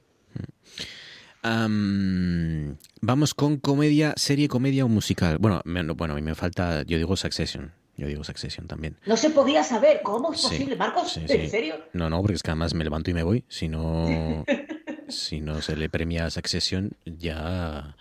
[1.43, 5.39] Am, vamos con comedia, serie, comedia o musical.
[5.39, 7.73] Bueno, me, no, bueno, a mí me falta, yo digo Succession.
[7.97, 8.97] Yo digo Succession también.
[9.07, 11.13] No se podía saber cómo es Sí, posible, Marcos.
[11.13, 11.49] sí, ¿En sí.
[11.49, 11.75] serio?
[11.93, 13.45] No, no, porque es que además me levanto y me voy.
[13.49, 14.45] Si no,
[15.09, 17.97] si no se le premia a Succession, ya,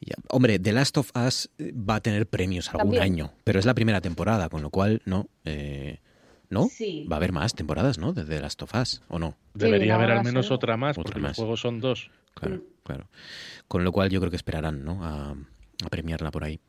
[0.00, 3.02] ya- Hombre, The Last of Us va a tener premios algún También.
[3.02, 5.28] año, pero es la primera temporada, con lo cual, no.
[5.44, 6.00] eh,
[6.48, 6.68] ¿No?
[6.68, 7.06] Sí.
[7.10, 8.12] Va a haber más temporadas, ¿no?
[8.12, 9.36] De The Last of Us, ¿o no?
[9.54, 11.30] Debería haber al menos otra más, Otra porque más.
[11.30, 12.10] los juegos son dos.
[12.34, 13.08] Claro, claro.
[13.68, 15.04] Con lo cual yo creo que esperarán, ¿no?
[15.04, 16.60] A, a premiarla por ahí.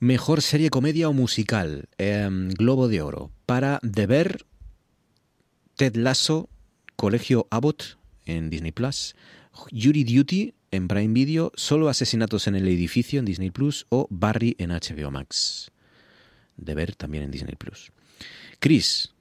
[0.00, 1.88] Mejor serie, comedia o musical.
[1.98, 3.30] Em, Globo de Oro.
[3.46, 4.44] Para The Bear,
[5.76, 6.48] Ted Lasso,
[6.96, 7.96] Colegio Abbott
[8.26, 9.14] en Disney Plus,
[9.72, 14.56] Jury Duty en Prime Video, Solo Asesinatos en el Edificio en Disney Plus o Barry
[14.58, 15.70] en HBO Max.
[16.62, 17.90] The Bear también en Disney Plus.
[18.60, 19.12] Chris,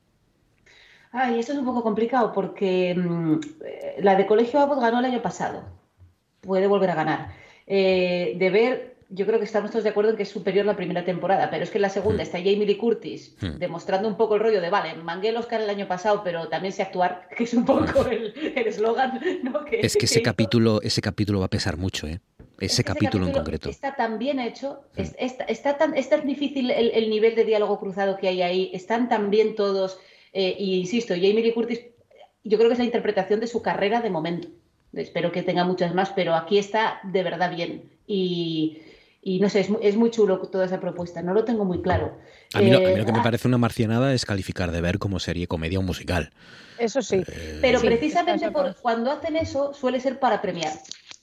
[1.12, 5.06] Ay, esto es un poco complicado porque mm, eh, la de Colegio Abbott ganó el
[5.06, 5.64] año pasado.
[6.42, 7.32] Puede volver a ganar.
[7.66, 10.76] Eh, de ver, yo creo que estamos todos de acuerdo en que es superior la
[10.76, 13.58] primera temporada, pero es que en la segunda está Jamie Lee Curtis Hmm.
[13.58, 16.72] demostrando un poco el rollo de, vale, mangué el Oscar el año pasado, pero también
[16.74, 19.66] sé actuar, que es un poco el el eslogan, ¿no?
[19.72, 22.20] es que ese capítulo, ese capítulo va a pesar mucho, ¿eh?
[22.60, 23.70] Ese Ese capítulo en concreto.
[23.70, 27.46] Está tan bien hecho, es, está, está tan, es tan difícil el, el nivel de
[27.46, 29.98] diálogo cruzado que hay ahí, están tan bien todos,
[30.34, 31.80] eh, y insisto, Jamie Lee Curtis,
[32.44, 34.50] yo creo que es la interpretación de su carrera de momento.
[34.94, 37.92] Espero que tenga muchas más, pero aquí está de verdad bien.
[38.08, 38.80] Y,
[39.36, 41.82] y no sé, es, mu- es muy chulo toda esa propuesta, no lo tengo muy
[41.82, 42.18] claro.
[42.54, 44.72] A mí, lo, a mí Eh, lo que me ah, parece una marcianada es calificar
[44.72, 46.32] de ver como serie, comedia o musical.
[46.80, 47.24] Eso sí.
[47.62, 50.74] Pero Sí, precisamente por, cuando hacen eso suele ser para premiar.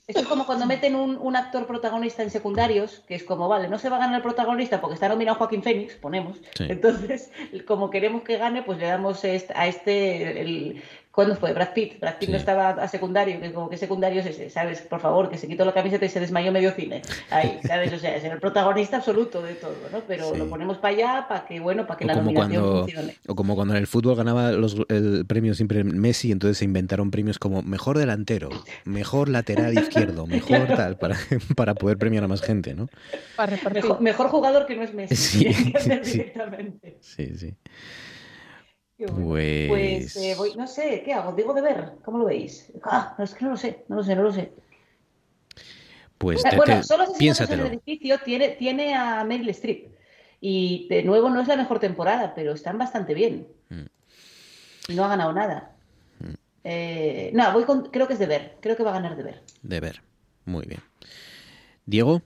[0.07, 3.67] Esto es como cuando meten un, un actor protagonista en secundarios, que es como, vale,
[3.67, 6.37] no se va a ganar el protagonista porque está nominado Joaquín Phoenix, ponemos.
[6.55, 6.65] Sí.
[6.69, 7.29] Entonces,
[7.67, 10.81] como queremos que gane, pues le damos a este, el,
[11.17, 11.51] ¿cuándo fue?
[11.51, 11.99] Brad Pitt.
[11.99, 14.81] Brad Pitt no estaba a secundario, que como que secundario es ese, ¿sabes?
[14.81, 17.01] Por favor, que se quitó la camiseta y se desmayó medio cine.
[17.31, 17.91] Ahí, ¿sabes?
[17.91, 20.01] O sea, es el protagonista absoluto de todo, ¿no?
[20.07, 20.37] Pero Sí.
[20.37, 23.15] lo ponemos para allá para que, bueno, para que O la como, nominación cuando, funcione.
[23.27, 27.09] o como cuando en el fútbol ganaba los, el premio siempre Messi, entonces se inventaron
[27.09, 28.49] premios como mejor delantero,
[28.85, 31.17] mejor lateral izquierdo, mejor tal, para,
[31.55, 32.89] para poder premiar a más gente, ¿no?
[33.35, 33.57] Para.
[33.73, 35.15] Mejor, mejor jugador que no es Messi.
[35.15, 35.53] Sí,
[36.03, 36.11] sí.
[36.11, 36.97] directamente.
[37.01, 37.33] Sí,
[38.97, 39.67] Pues...
[39.67, 41.33] Pues eh, voy, no sé, ¿qué hago?
[41.33, 42.71] Digo de ver, ¿cómo lo veis?
[42.83, 44.51] Ah, no, es que no lo sé, no lo sé, no lo sé.
[46.17, 47.65] Pues te- bueno, te- solo piénsatelo.
[47.67, 49.95] el edificio tiene, tiene a Meryl Streep.
[50.41, 53.47] Y de nuevo no es la mejor temporada, pero están bastante bien.
[53.69, 53.85] Mm.
[54.89, 55.75] Y no ha ganado nada.
[56.63, 59.23] Eh, no, voy con, creo que es de ver, creo que va a ganar de
[59.23, 59.43] ver.
[59.61, 60.01] De ver.
[60.45, 60.81] Muy bien.
[61.85, 62.21] Diego,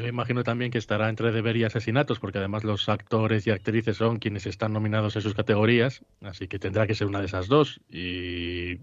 [0.00, 3.98] Yo imagino también que estará entre deber y asesinatos, porque además los actores y actrices
[3.98, 7.48] son quienes están nominados en sus categorías, así que tendrá que ser una de esas
[7.48, 7.82] dos.
[7.86, 8.78] Y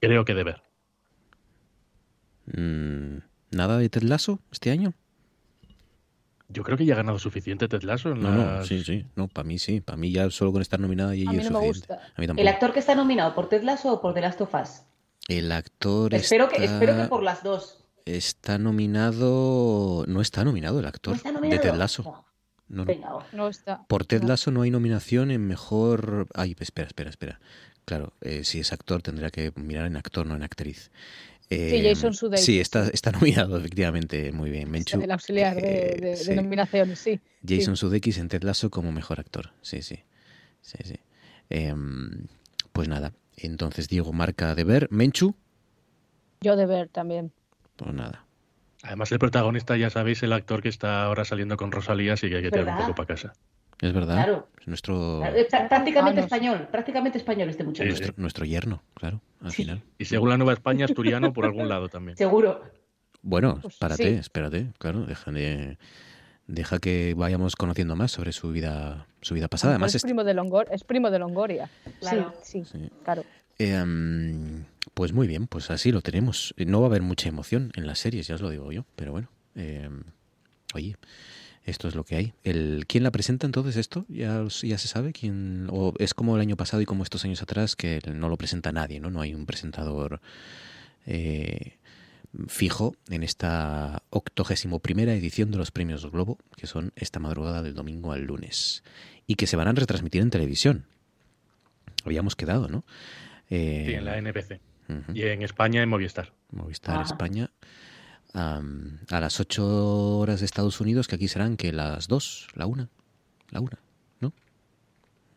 [0.00, 0.62] creo que deber.
[2.46, 3.18] mm,
[3.50, 4.94] ¿nada de Ted Lasso este año?
[6.48, 9.04] Yo creo que ya ha ganado suficiente Ted Lasso en No, no, sí, sí.
[9.16, 9.82] No, para mí sí.
[9.82, 11.94] Para mí ya solo con estar nominada y A mí es no me suficiente.
[11.94, 12.12] gusta.
[12.16, 12.40] A mí tampoco.
[12.40, 14.82] ¿El actor que está nominado por Ted Lasso o por The Last of Us?
[15.28, 17.83] El actor Espero que, está, espero que por las dos.
[18.04, 20.04] Está nominado...
[20.06, 21.58] No está nominado el actor ¿No está de?
[21.58, 22.02] Ted Lasso.
[22.02, 22.24] No.
[22.66, 22.84] No.
[22.86, 23.10] Venga,
[23.48, 23.84] está.
[23.86, 24.22] Por Ted.
[24.22, 26.26] Lasso no hay nominación en mejor...
[26.34, 27.40] Ay, espera, espera, espera.
[27.84, 30.90] Claro, eh, si es actor tendría que mirar en actor, no en actriz.
[31.50, 32.90] Eh, Jason Sudeikis, Sí, está, sí.
[32.94, 34.32] está nominado, efectivamente.
[34.32, 34.98] Muy bien, Menchu.
[35.00, 36.34] El auxiliar de, Eh, de- de sí.
[36.34, 37.20] nominaciones, sí.
[37.46, 37.80] Jason Sí.
[37.80, 39.52] Sudeikis en Ted Lasso como mejor actor.
[39.60, 40.00] Sí, sí.
[40.62, 40.98] Sí, sí.
[41.50, 42.26] Em,
[42.72, 43.12] pues nada.
[43.36, 44.88] Entonces Diego marca de ver.
[44.90, 45.34] Menchu,
[46.40, 47.32] Yo de ver también.
[47.76, 48.24] Pues nada.
[48.82, 52.36] Además, el protagonista, ya sabéis, el actor que está ahora saliendo con Rosalía, así que
[52.36, 53.32] hay que tirar un poco para casa.
[53.80, 54.14] Es verdad.
[54.14, 54.48] Claro.
[54.60, 57.88] Es nuestro, prá- Prácticamente español, prácticamente español este muchacho.
[57.90, 58.02] Sí, sí.
[58.02, 59.62] nuestro, nuestro yerno, claro, al Sí.
[59.62, 59.82] final.
[59.98, 62.16] Y según la Nueva España, asturiano por algún lado también.
[62.18, 62.62] Seguro.
[63.22, 64.14] Bueno, Pues espérate, sí.
[64.20, 65.78] espérate, claro, deja, de-
[66.46, 69.74] deja que vayamos conociendo más sobre su vida, su vida pasada.
[69.74, 71.70] Además, es, primo de Longor, es primo de Longoria.
[72.00, 72.34] Claro.
[72.42, 72.90] Sí, sí, Sí.
[73.02, 73.24] claro.
[73.58, 76.54] Em, pues muy bien, pues así lo tenemos.
[76.58, 79.12] No va a haber mucha emoción en las series, ya os lo digo yo, pero
[79.12, 79.28] bueno.
[79.56, 79.88] Eh,
[80.74, 80.96] oye,
[81.64, 82.34] esto es lo que hay.
[82.42, 84.04] El, ¿Quién la presenta entonces esto?
[84.08, 85.12] ¿Ya, ya se sabe?
[85.12, 88.36] quién ¿O es como el año pasado y como estos años atrás que no lo
[88.36, 89.10] presenta nadie, ¿no?
[89.10, 90.20] No hay un presentador
[91.06, 91.78] eh,
[92.48, 97.74] fijo en esta octogésimo primera edición de los premios Globo, que son esta madrugada del
[97.74, 98.82] domingo al lunes,
[99.26, 100.84] y que se van a retransmitir en televisión.
[102.04, 102.84] Habíamos quedado, ¿no?
[103.54, 104.60] Eh, sí, en la NBC.
[105.14, 106.32] Y en España en Movistar.
[106.50, 107.50] Movistar España.
[108.34, 108.60] a
[109.08, 112.88] las 8 horas de Estados Unidos, que aquí serán que las 2, la 1,
[113.50, 113.70] la 1,
[114.20, 114.32] ¿no?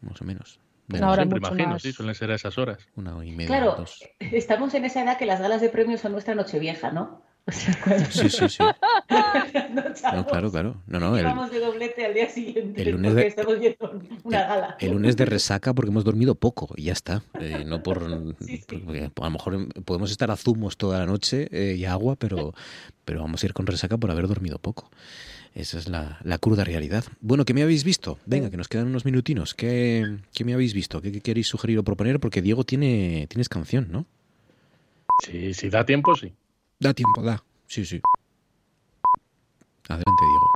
[0.02, 0.60] Más o menos.
[0.88, 2.88] De Una hora Siempre imagino, sí, suelen ser a esas horas.
[2.96, 3.48] Una y media.
[3.48, 4.04] Claro, dos.
[4.20, 7.27] estamos en esa edad que las galas de premios son nuestra nochevieja, ¿no?
[8.12, 8.58] Sí, sí, sí.
[8.60, 9.84] no,
[10.14, 10.76] no, claro, claro.
[10.88, 14.44] No, no, el, vamos de doblete al día siguiente el lunes de, estamos viendo una
[14.44, 14.78] gala.
[14.80, 17.24] El, el, lunes de resaca porque hemos dormido poco y ya está.
[17.40, 18.84] Eh, no por, sí, sí.
[19.16, 22.54] a lo mejor podemos estar a zumos toda la noche eh, y agua, pero,
[23.06, 24.90] pero vamos a ir con resaca por haber dormido poco.
[25.56, 27.06] Esa es la, la, cruda realidad.
[27.22, 28.20] Bueno, ¿qué me habéis visto?
[28.26, 29.56] Venga, que nos quedan unos minutinos.
[29.56, 31.02] ¿Qué, qué me habéis visto?
[31.02, 32.20] ¿Qué, ¿Qué, queréis sugerir o proponer?
[32.20, 34.06] Porque Diego tiene tienes canción, ¿no?
[35.26, 36.34] Sí, si da tiempo, sí.
[36.80, 37.44] Da tiempo, da.
[37.68, 38.00] Sí, sí.
[39.90, 40.48] Adelante, Diego.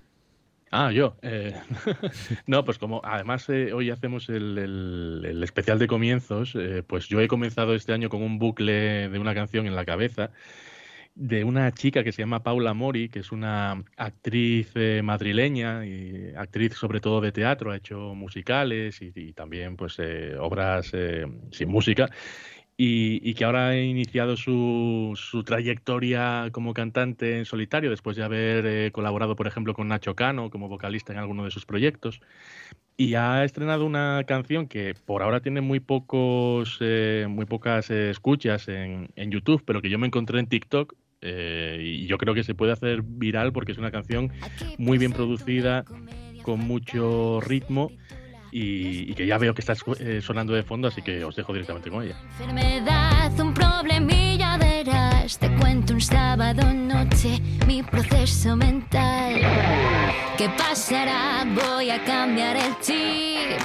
[0.70, 1.16] Ah, yo.
[1.22, 1.54] Eh,
[2.46, 7.08] no, pues como además eh, hoy hacemos el, el, el, especial de comienzos, eh, pues
[7.08, 10.30] yo he comenzado este año con un bucle de una canción en la cabeza
[11.14, 16.32] de una chica que se llama Paula Mori, que es una actriz eh, madrileña y
[16.36, 21.26] actriz sobre todo de teatro, ha hecho musicales y, y también pues eh, obras eh,
[21.50, 22.08] sin música.
[22.84, 28.24] Y, y, que ahora ha iniciado su, su, trayectoria como cantante en solitario después de
[28.24, 32.20] haber eh, colaborado, por ejemplo, con Nacho Cano como vocalista en alguno de sus proyectos.
[32.96, 38.10] Y ha estrenado una canción que por ahora tiene muy pocos, eh, muy pocas eh,
[38.10, 42.34] escuchas en, en, YouTube, pero que yo me encontré en TikTok eh, y yo creo
[42.34, 44.32] que se puede hacer viral porque es una canción
[44.76, 45.84] muy bien producida,
[46.42, 47.92] con mucho ritmo
[48.52, 51.52] y, y que ya veo que está eh, sonando de fondo, así que os dejo
[51.54, 52.16] directamente con ella.
[52.38, 59.40] Enfermedad, un problemilla verás, te cuento un sábado noche mi proceso mental.
[60.36, 61.46] ¿Qué pasará?
[61.54, 63.58] Voy a cambiar el chip,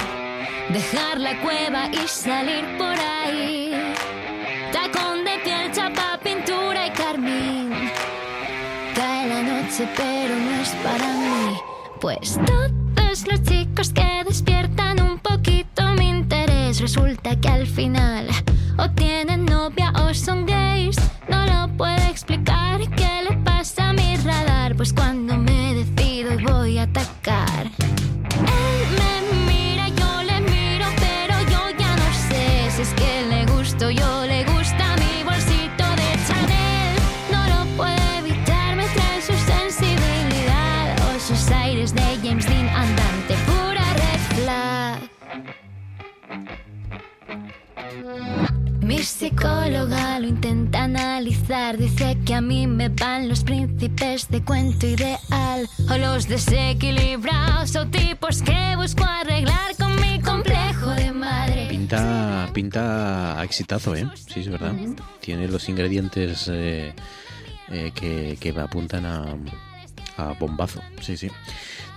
[0.72, 3.72] dejar la cueva y salir por ahí.
[4.72, 7.70] Tacón de piel, chapa, pintura y carmín.
[8.94, 11.56] Cae la noche, pero no es para mí,
[12.00, 16.80] pues todos los chicos que despiertan un poquito mi interés.
[16.80, 18.26] Resulta que al final
[18.76, 20.96] o tienen novia o son gays.
[21.28, 22.80] No lo puedo explicar.
[22.96, 24.74] ¿Qué le pasa a mi radar?
[24.74, 27.87] Pues cuando me decido y voy a atacar.
[48.98, 54.88] Mi psicóloga lo intenta analizar, dice que a mí me van los príncipes de cuento
[54.88, 61.68] ideal, o los desequilibrados, o tipos que busco arreglar con mi complejo de madre.
[61.70, 64.10] Pinta, pinta a exitazo, ¿eh?
[64.16, 64.74] Sí, es verdad.
[65.20, 66.92] Tiene los ingredientes eh,
[67.68, 69.36] eh, que, que me apuntan a,
[70.16, 71.30] a bombazo, sí, sí.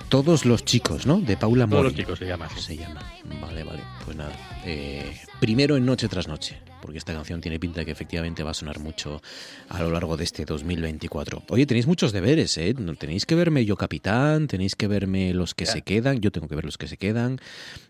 [0.07, 1.19] Todos los chicos, ¿no?
[1.19, 1.79] De Paula Mori.
[1.79, 2.47] Todos los chicos se llama.
[2.55, 3.01] Se llama.
[3.41, 3.81] Vale, vale.
[4.05, 4.33] Pues nada.
[4.65, 8.51] Eh, primero en Noche tras Noche, porque esta canción tiene pinta de que efectivamente va
[8.51, 9.21] a sonar mucho
[9.69, 11.43] a lo largo de este 2024.
[11.49, 12.73] Oye, tenéis muchos deberes, ¿eh?
[12.97, 16.55] Tenéis que verme Yo Capitán, tenéis que verme Los que se quedan, yo tengo que
[16.55, 17.39] ver Los que se quedan,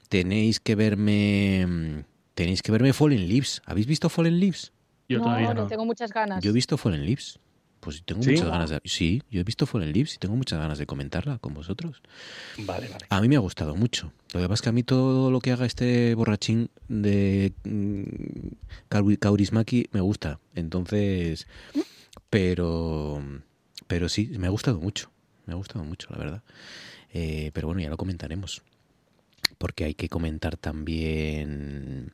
[0.10, 2.06] tenéis que verme...
[2.34, 3.62] Tenéis que verme Fallen Leaves.
[3.66, 4.72] ¿Habéis visto Fallen Leaves?
[5.10, 5.68] Yo no, todavía no.
[5.68, 6.42] tengo muchas ganas.
[6.44, 7.40] Yo he visto Fallen Leaves.
[7.82, 8.32] Pues tengo ¿Sí?
[8.32, 8.80] muchas ganas de.
[8.86, 12.02] Sí, yo he visto Fallen Leaves y tengo muchas ganas de comentarla con vosotros.
[12.60, 13.06] Vale, vale.
[13.10, 14.14] A mí me ha gustado mucho.
[14.34, 19.16] Lo que pasa es que a mí todo lo que haga este borrachín de mm,
[19.20, 20.40] Kaurismaki me gusta.
[20.54, 21.48] Entonces.
[22.30, 23.20] Pero.
[23.88, 25.12] Pero sí, me ha gustado mucho.
[25.48, 26.44] Me ha gustado mucho, la verdad.
[27.14, 28.62] Eh, pero bueno, ya lo comentaremos.
[29.58, 32.14] Porque hay que comentar también.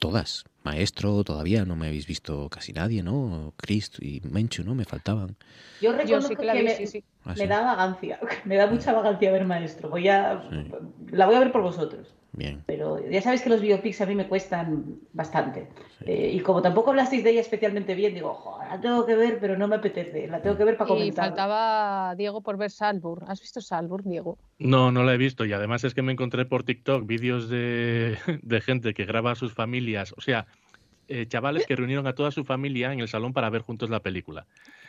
[0.00, 3.54] Todas maestro todavía no me habéis visto casi nadie, ¿no?
[3.56, 4.74] Chris y Menchu, ¿no?
[4.74, 5.36] Me faltaban.
[5.80, 7.04] Yo reconozco Yo sí que, me, sí, sí.
[7.24, 9.88] Ah, me, da vagancia, me da mucha vagancia ver maestro.
[9.88, 10.42] Voy a,
[11.10, 12.14] la voy a ver por vosotros.
[12.36, 12.62] Bien.
[12.66, 15.68] Pero ya sabéis que los biopics a mí me cuestan bastante.
[16.00, 16.04] Sí.
[16.06, 19.38] Eh, y como tampoco hablasteis de ella especialmente bien, digo, ojo, la tengo que ver,
[19.40, 20.28] pero no me apetece.
[20.28, 21.24] La tengo que ver para comentar.
[21.24, 23.24] Y faltaba Diego por ver Salzburg.
[23.26, 24.36] ¿Has visto Salzburg, Diego?
[24.58, 25.46] No, no la he visto.
[25.46, 29.34] Y además es que me encontré por TikTok vídeos de, de gente que graba a
[29.34, 30.12] sus familias.
[30.18, 30.46] O sea,
[31.08, 34.00] eh, chavales que reunieron a toda su familia en el salón para ver juntos la
[34.00, 34.44] película.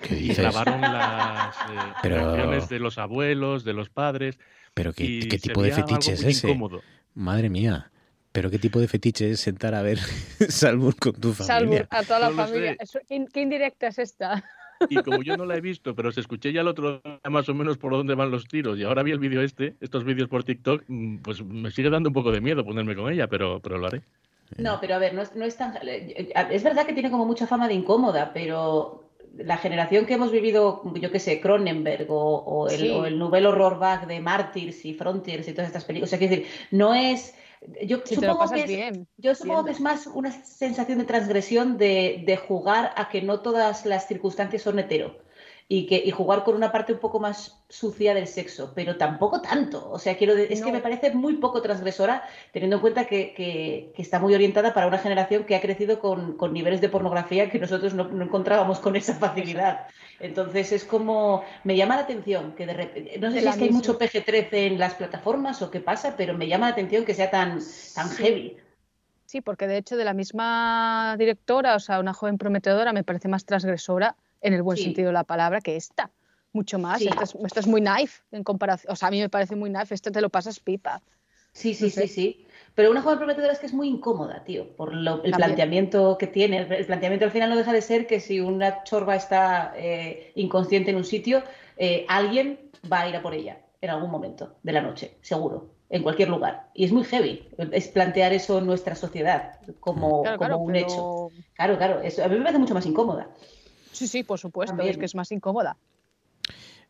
[0.09, 0.39] y dices?
[0.39, 4.37] grabaron las eh, Pero- reacciones de los abuelos, de los padres.
[4.73, 6.47] Pero qué, qué tipo de fetiche es muy ese.
[6.49, 6.81] incómodo.
[7.17, 7.91] Madre mía.
[8.31, 9.97] Pero qué tipo de fetiche es sentar a ver
[10.49, 11.87] Salmur con tu Salvo familia.
[11.89, 12.77] a toda la No familia.
[13.33, 14.43] ¿qué, indirecta es esta?
[14.89, 17.49] Y como yo no la he visto, pero se escuché ya el otro día más
[17.49, 20.29] o menos por dónde van los tiros, y ahora vi el vídeo este, estos vídeos
[20.29, 23.59] por TikTok, mm, pues me sigue dando un poco de miedo ponerme con ella, pero,
[23.59, 24.03] pero lo haré.
[24.59, 25.75] No, pero a ver, no es, no es tan...
[25.81, 29.06] eh, Es verdad que tiene como mucha fama de incómoda, pero
[29.37, 32.89] la generación que hemos vivido, yo qué sé, Cronenberg o, o el, Sí.
[32.89, 36.35] o el novel horrorback de Martyrs y Frontiers y todas estas películas, o sea, quiero
[36.35, 37.35] decir, no es...
[37.83, 39.07] Yo Si supongo que es, bien.
[39.17, 43.39] yo supongo que es más una sensación de transgresión de, de jugar a que no
[43.41, 45.17] todas las circunstancias son hetero.
[45.69, 49.41] Y, que, y jugar con una parte un poco más sucia del sexo, pero tampoco
[49.41, 49.89] tanto.
[49.91, 53.91] O sea, quiero es que me parece muy poco transgresora, teniendo en cuenta que, que-
[53.93, 57.49] que está muy orientada para una generación que ha crecido con, con niveles de pornografía
[57.49, 59.87] que nosotros no, no encontrábamos con esa facilidad.
[60.19, 63.57] Entonces es como, me llama la atención que de repente, no sé De si es
[63.57, 67.03] que hay mucho PG-13 en las plataformas o qué pasa, pero me llama la atención
[67.05, 67.59] que sea tan,
[67.93, 68.23] tan Sí.
[68.23, 68.57] heavy.
[69.25, 73.27] Sí, porque de hecho de la misma directora, o sea, una joven prometedora, me parece
[73.27, 74.15] más transgresora
[74.47, 74.83] en el buen Sí.
[74.85, 76.11] sentido de la palabra que esta.
[76.53, 76.99] Mucho más.
[76.99, 77.07] Sí.
[77.43, 78.91] Esta, es, muy knife en comparación.
[78.91, 79.93] O sea, a mí me parece muy knife.
[79.93, 81.01] Esto te lo pasas pipa.
[81.53, 82.07] Sí, sí, No sé.
[82.07, 82.47] sí, sí.
[82.73, 85.35] Pero una joven prometedora es que es muy incómoda, tío, por lo- el También.
[85.37, 86.57] planteamiento que tiene.
[86.59, 90.31] El, el planteamiento al final no deja de ser que si una chorba está eh,
[90.35, 91.43] inconsciente en un sitio,
[91.77, 92.59] eh, alguien
[92.91, 96.29] va a ir a por ella en algún momento de la noche, seguro, en cualquier
[96.29, 96.69] lugar.
[96.73, 100.71] Y es muy heavy, es plantear eso en nuestra sociedad como, Claro, como claro, un
[100.73, 101.31] pero- hecho.
[101.55, 103.29] Claro, claro, eso a mí me parece mucho más incómoda.
[103.97, 104.75] Sí, sí, por supuesto.
[104.75, 104.91] También.
[104.91, 105.75] Es que es más incómoda.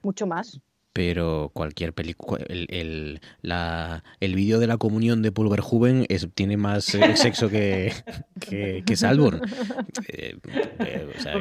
[0.01, 0.60] Mucho más.
[0.98, 6.28] Pero cualquier película, el, el, la- el vídeo de la comunión de Paul Verhoeven es,
[6.34, 7.93] tiene más eh, sexo que,
[8.50, 9.39] que, que Salborn.
[10.08, 10.38] Eh,
[10.80, 11.36] eh, o sea,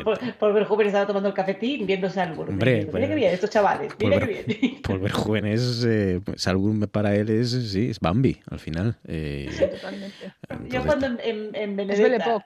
[0.86, 2.50] estaba tomando el cafetín viendo Salburn.
[2.52, 4.76] Hombre, Mira pues- que bien, estos chavales, mira que ver- bien.
[4.82, 5.82] Paul Verhoeven es.
[5.88, 8.98] Eh, Salborn para él es, sí, es Bambi al final.
[9.06, 10.34] Eh, Totalmente.
[10.68, 12.44] Yo cuando en, en, Benedetta,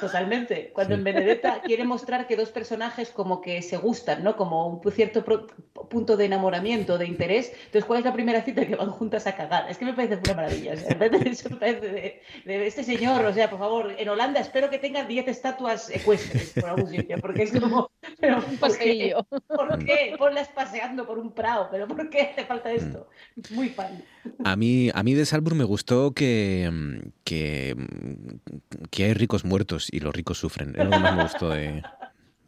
[0.00, 4.34] totalmente, cuando en Benedetta quiere mostrar que dos personajes como que se gustan, ¿no?
[4.36, 5.46] Como un cierto pro-
[5.90, 7.52] punto de enamoramiento, de interés.
[7.66, 9.68] Entonces, ¿cuál es la primera cita que van juntas a cagar?
[9.70, 10.74] Es que me parece una maravilla.
[10.74, 13.92] o sea, me parece- eso me parece de, de este señor, o sea, por favor,
[13.98, 18.36] en Holanda espero que tenga 10 estatuas ecuestres por algún sitio, porque es como, pero
[18.36, 18.58] Un ¿por qué?
[18.58, 19.24] paseillo.
[19.48, 20.14] ¿Por qué?
[20.18, 23.08] Ponlas paseando por un prado, pero ¿por qué hace falta esto?
[23.50, 24.02] Muy fan.
[24.44, 29.44] A mí, a mí de Salburn me gustó que, mm, que, mm, que hay ricos
[29.44, 30.70] muertos y los ricos sufren.
[30.78, 31.82] Es lo que más me gustó de,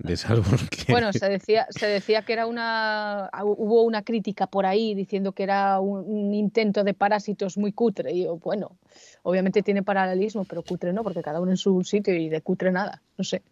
[0.03, 0.67] de Salburn.
[0.71, 3.31] que- Bueno, se decía, se decía que era una.
[3.45, 8.13] Hubo una crítica por ahí diciendo que era un, un intento de parásitos muy cutre.
[8.13, 8.77] Y yo, bueno,
[9.23, 12.73] obviamente tiene paralelismo, pero cutre no, porque cada uno en su sitio y de cutre
[12.73, 13.03] nada.
[13.17, 13.43] No sé.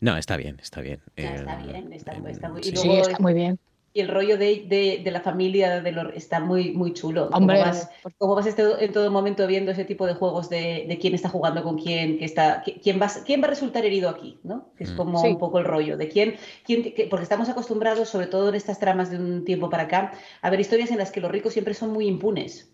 [0.00, 1.00] No, está bien, está bien.
[1.16, 2.76] Ya, está Eh, bien, está, está muy, y sí.
[2.76, 3.58] Sí, luego está muy bien.
[3.94, 7.28] Y el rollo de, de- de la familia de los, está muy, muy chulo.
[7.32, 10.86] Hombre, como vas, como vas este- en todo momento viendo ese tipo de juegos de,
[10.88, 13.50] de quién está jugando con quién, que está, qui- quién, va, a- quién va a
[13.50, 14.72] resultar herido aquí, ¿no?
[14.78, 14.96] Que es Mm.
[14.96, 15.28] como Sí.
[15.28, 18.78] un poco el rollo de quién, quién que- porque estamos acostumbrados, sobre todo en estas
[18.78, 21.74] tramas de un tiempo para acá, a ver historias en las que los ricos siempre
[21.74, 22.70] son muy impunes.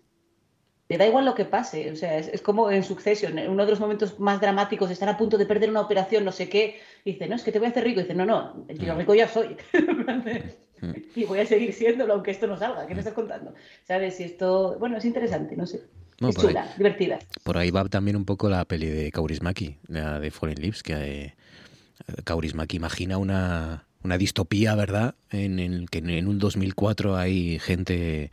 [0.87, 3.63] Le da igual lo que pase, o sea, es, es como en Succession, en uno
[3.65, 6.79] de los momentos más dramáticos, están a punto de perder una operación, no sé qué,
[7.03, 8.95] y dice, no, es que te voy a hacer rico, y dice, no, no, yo
[8.95, 9.57] rico ya soy.
[11.15, 12.87] y voy a seguir siéndolo aunque esto no salga.
[12.87, 13.53] ¿Qué me estás contando?
[13.87, 14.19] ¿Sabes?
[14.19, 15.81] Y esto, bueno, es interesante, no sé.
[16.19, 17.19] No, es ahí- chula, divertida.
[17.43, 20.93] Por ahí va también un poco la peli de Kaurismäki, la de Fallen Lips, que
[20.95, 21.33] eh,
[22.25, 25.15] Kaurismäki imagina una, una distopía, ¿verdad?
[25.31, 28.31] En el que en un 2004 hay gente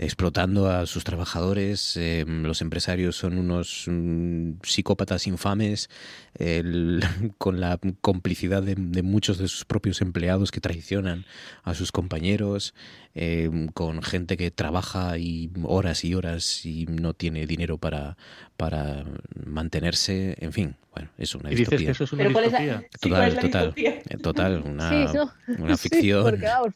[0.00, 5.88] explotando a sus trabajadores, eh, los empresarios son unos mm, psicópatas infames,
[6.34, 7.00] el-
[7.38, 11.24] con la complicidad de, de muchos de sus propios empleados que traicionan
[11.62, 12.74] a sus compañeros,
[13.14, 18.16] eh, con gente que trabaja y horas y horas y no tiene dinero para,
[18.56, 19.04] para
[19.44, 21.86] mantenerse, en fin, bueno, es una Y dices distopía.
[21.86, 22.88] que eso es una Pero ¿cuál es la- distopía.
[23.00, 24.02] sí, ¿cuál es Total, total, distopía?
[24.08, 25.32] eh, total, una, Sí, no.
[25.58, 26.22] una Sí, ficción.
[26.30, 26.70] porque, vamos,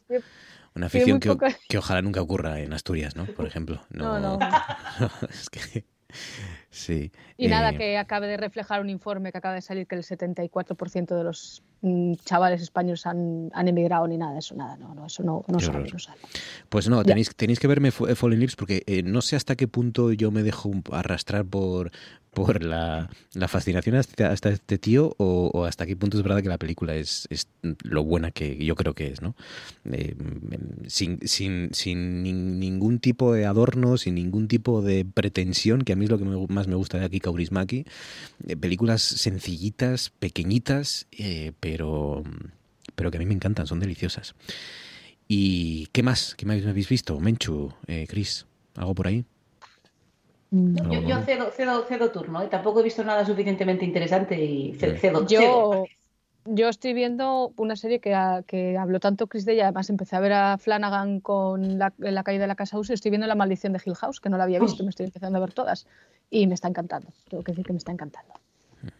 [0.75, 3.25] Una muy que, poca- que ojalá nunca ocurra en Asturias, ¿no?
[3.25, 3.81] Por ejemplo.
[3.89, 4.37] No, no.
[5.29, 5.85] es que.
[6.75, 7.09] Sí.
[7.37, 10.03] Y nada, Eh, que acabe de reflejar un informe que acaba de salir que el
[10.03, 14.93] 74% de los mm, chavales españoles han, han emigrado ni nada de eso, nada, no,
[14.93, 16.19] no eso no, no sale, no sale.
[16.67, 19.67] Pues no, tenéis, tenéis que verme F- Fallen Lips porque eh, no sé hasta qué
[19.69, 21.91] punto yo me dejo arrastrar por,
[22.33, 26.41] por la, la fascinación hasta, hasta este tío o, o hasta qué punto es verdad
[26.41, 27.47] que la película es, es
[27.83, 29.35] lo buena que yo creo que es, ¿no?
[29.85, 35.81] Eh, mm, sin, sin, sin nin- ningún tipo de adorno, sin ningún tipo de pretensión,
[35.83, 37.85] que a mí es lo que me- más me gusta de aquí Kaurismäki.
[38.47, 42.23] Eh, películas sencillitas, pequeñitas, eh, pero
[42.95, 44.35] pero que a mí me encantan, son deliciosas.
[45.27, 46.35] ¿Y qué más?
[46.35, 47.19] ¿Qué más habéis visto?
[47.19, 49.25] Menchu, eh, Chris, ¿algo por ahí?
[50.51, 52.47] Yo, yo cedo, cedo, cedo turno, ¿eh?
[52.49, 54.95] tampoco he visto nada suficientemente interesante y cedo.
[54.97, 55.85] cedo Yo, cedo.
[56.45, 60.15] Yo estoy viendo una serie que, ha- que habló tanto Chris de ella, además empecé
[60.15, 63.35] a ver a Flanagan con la, la caída de la casa Uso, estoy viendo La
[63.35, 65.87] maldición de Hill House, que no la había visto, me estoy empezando a ver todas
[66.29, 68.33] y me está encantando, tengo que decir que me está encantando.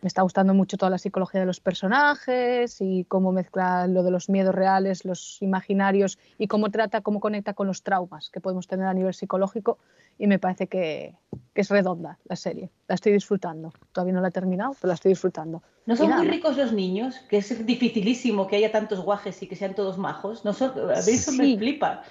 [0.02, 4.12] Me está gustando mucho toda la psicología de los personajes y cómo mezcla lo de
[4.12, 8.68] los miedos reales, los imaginarios y cómo trata, cómo conecta con los traumas que podemos
[8.68, 9.78] tener a nivel psicológico
[10.18, 11.16] y me parece que,
[11.54, 12.70] que es redonda la serie.
[12.88, 13.74] La estoy disfrutando.
[13.92, 15.62] Todavía no la he terminado, pero la estoy disfrutando.
[15.86, 17.20] ¿No son muy ricos los niños?
[17.30, 20.44] Que es dificilísimo que haya tantos guajes y que sean todos majos.
[20.46, 22.04] No son, a mí eso me flipa.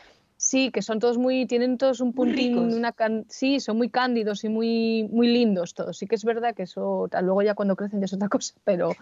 [0.54, 4.44] Sí, que son todos muy, tienen todos un puntín, una can- sí, son muy cándidos
[4.44, 5.98] y muy, muy lindos todos.
[5.98, 8.94] Sí que es verdad que eso, luego ya cuando crecen ya es otra cosa, pero,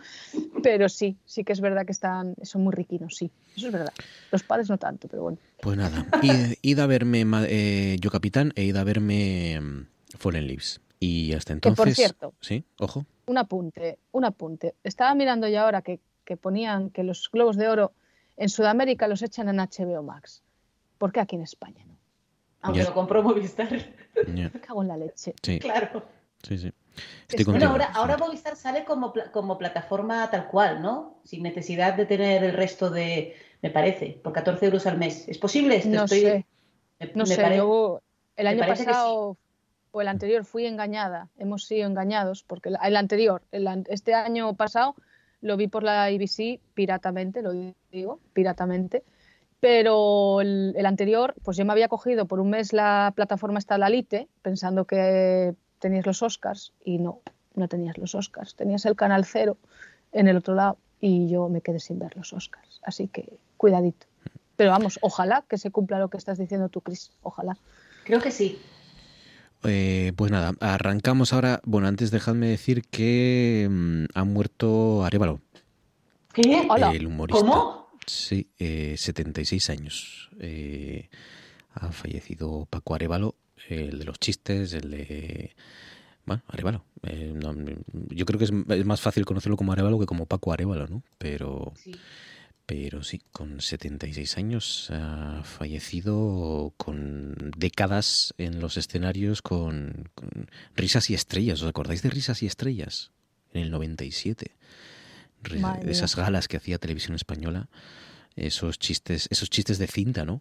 [0.62, 3.92] pero sí, sí que es verdad que están, son muy riquinos, sí, eso es verdad.
[4.30, 5.38] Los padres no tanto, pero bueno.
[5.60, 10.46] Pues nada, id, id a verme eh, Yo Capitán e id a verme mm, Fallen
[10.46, 10.80] Leaves.
[11.00, 11.96] Y hasta Que, por entonces...
[11.96, 13.04] cierto, Sí, ojo.
[13.26, 14.74] un apunte, un apunte.
[14.84, 17.92] Estaba mirando ya ahora que, que ponían que los globos de oro
[18.38, 20.42] en Sudamérica los echan en HBO Max.
[21.02, 21.96] ¿Por qué aquí en España no?
[22.60, 22.84] Aunque Ya.
[22.90, 23.68] lo compró Movistar.
[24.28, 25.34] Me cago en la leche.
[25.42, 26.04] Sí, Claro.
[26.44, 26.72] sí, sí.
[27.28, 27.72] Estoy Bueno, contigo.
[27.72, 31.18] ahora, ahora Movistar sale como, como plataforma tal cual, ¿no?
[31.24, 35.26] Sin necesidad de tener el resto de, me parece, por 14 euros al mes.
[35.28, 35.88] ¿Es posible esto?
[35.88, 36.46] No Estoy- sé,
[37.00, 37.42] me- no me sé.
[37.42, 38.00] pare- Yo
[38.36, 38.68] el año sí.
[38.84, 39.36] pasado
[39.90, 41.30] o el anterior fui engañada.
[41.38, 44.94] Hemos sido engañados porque el, el anterior, el an- este año pasado
[45.40, 47.50] lo vi por la IBC piratamente, lo
[47.90, 49.02] digo, piratamente.
[49.62, 53.78] Pero el, el anterior, pues yo me había cogido por un mes la plataforma esta
[53.78, 57.20] la Lite, pensando que tenías los Oscars y no,
[57.54, 58.56] no tenías los Oscars.
[58.56, 59.58] Tenías el canal cero
[60.10, 62.80] en el otro lado y yo me quedé sin ver los Oscars.
[62.82, 64.08] Así que cuidadito.
[64.56, 67.12] Pero vamos, ojalá que se cumpla lo que estás diciendo tú, Cris.
[67.22, 67.56] Ojalá.
[68.02, 68.58] Creo que sí.
[69.62, 71.60] Eh, pues nada, arrancamos ahora.
[71.62, 75.38] Bueno, antes dejadme decir que mm, ha muerto Arevalo,
[76.32, 76.66] ¿Qué?
[76.94, 77.40] el humorista.
[77.40, 77.81] ¿Cómo?
[78.06, 80.30] Sí, eh, 76 años.
[80.40, 81.08] Eh,
[81.74, 83.36] ha fallecido Paco Arevalo,
[83.68, 85.54] el de los chistes, el de...
[86.24, 86.84] Bueno, Arevalo.
[87.02, 87.54] Eh, no,
[88.10, 91.02] yo creo que es, es más fácil conocerlo como Arevalo que como Paco Arevalo, ¿no?
[91.18, 91.72] Pero...
[91.76, 91.92] Sí.
[92.64, 101.10] Pero sí, con 76 años ha fallecido con décadas en los escenarios con, con Risas
[101.10, 101.60] y Estrellas.
[101.60, 103.10] ¿Os acordáis de Risas y Estrellas?
[103.52, 104.52] En el 97.
[105.60, 107.68] Madre esas galas que hacía Televisión Española.
[108.36, 110.40] Esos chistes, esos chistes de cinta, ¿no?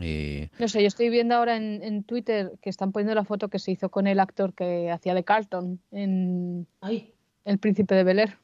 [0.00, 3.48] Eh, No sé, yo estoy viendo ahora en, en Twitter que están poniendo la foto
[3.48, 7.12] que se hizo con el actor que hacía de Carlton en Ay,
[7.44, 8.36] El Príncipe de Bel Air.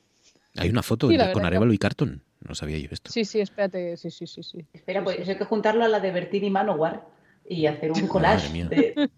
[0.57, 2.23] hay una foto Sí, de- con Arevalo y Carton.
[2.47, 3.11] No sabía yo esto.
[3.11, 4.65] Sí, sí, espérate, sí, sí, sí, sí.
[4.73, 7.07] espera, pues hay que juntarlo a la de Bertín y Manowar
[7.49, 8.51] y hacer un collage.
[8.53, 8.67] mía.
[8.69, 9.09] de-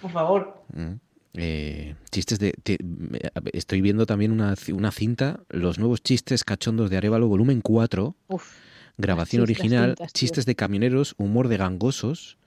[0.00, 0.64] por favor.
[0.72, 0.94] Mm.
[1.36, 2.52] Eh, chistes de.
[2.62, 2.78] te-
[3.52, 8.52] estoy viendo también una, una cinta, Los nuevos chistes cachondos de Arevalo, volumen 4, Uf.
[8.98, 10.20] grabación chistes, original, cintas, tío.
[10.20, 12.38] chistes de camioneros, humor de gangosos,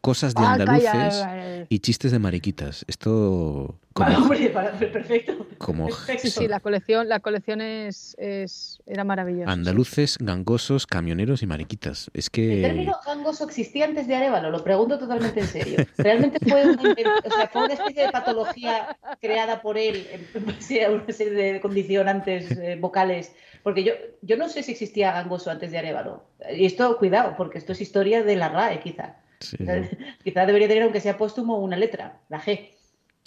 [0.00, 1.66] cosas de Ah, andaluces calla.
[1.68, 2.84] y chistes de mariquitas.
[2.88, 4.48] Esto como, hombre,
[4.92, 5.46] perfecto.
[5.58, 6.22] como perfecto.
[6.22, 9.50] Sí, sí, la colección, la colección es, es era maravillosa.
[9.50, 12.10] andaluces, gangosos, camioneros y mariquitas.
[12.14, 15.84] Es El que término gangoso existía antes de Arevalo, lo pregunto totalmente en serio.
[15.98, 20.46] ¿Realmente fue una, inven- o sea, fue una especie de patología creada por él en
[20.46, 23.32] base a una serie de condicionantes eh, vocales?
[23.62, 26.24] Porque yo, yo no sé si existía gangoso antes de Arevalo.
[26.56, 29.16] Y esto, cuidado, porque esto es historia de la RAE, quizá.
[29.40, 29.56] Sí.
[30.24, 32.70] Quizá debería tener, aunque sea póstumo, una letra, la G.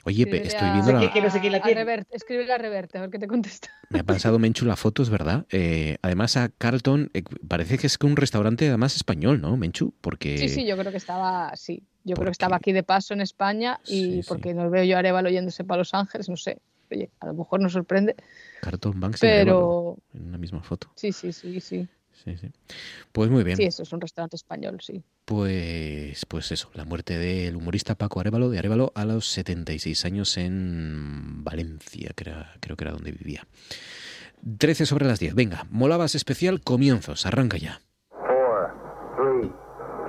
[0.06, 3.02] Oye, estoy a- viendo No la, que no sé quién la a escríbele Reverte, a
[3.02, 3.69] ver qué te contesta.
[3.90, 5.45] Me ha pasado Menchu la foto, es verdad.
[5.49, 9.94] Eh, además a Carlton, eh, parece que es un restaurante además español, ¿no, Menchu?
[10.02, 12.84] Porque Sí, sí, yo creo que estaba, sí, yo creo porque- que estaba aquí de
[12.84, 14.27] paso en España y Sí, sí.
[14.27, 16.57] porque nos veo yo a Arevalo yéndose para Los Ángeles, no sé.
[16.91, 18.15] Oye, a lo mejor nos sorprende,
[18.61, 20.91] Carlton Banks y Arevalo pero en una misma foto.
[20.95, 21.88] sí, sí, sí, sí.
[22.23, 22.52] Sí, sí.
[23.11, 23.57] Pues muy bien.
[23.57, 25.03] Sí, eso es un restaurante español, sí.
[25.26, 30.38] Pues, pues eso, la muerte del humorista Paco Arevalo, de Arevalo a los 76 años
[30.38, 33.45] en Valencia, que era- creo que era donde vivía.
[34.57, 35.35] 13 sobre las 10.
[35.35, 37.81] Venga, Molabas especial, comienzos, arranca ya.
[38.10, 38.73] Four,
[39.18, 39.49] three,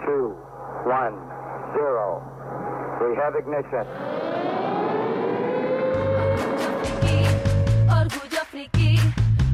[0.04, 0.36] two,
[0.86, 1.16] one,
[1.74, 2.22] zero.
[3.00, 3.86] We have ignition.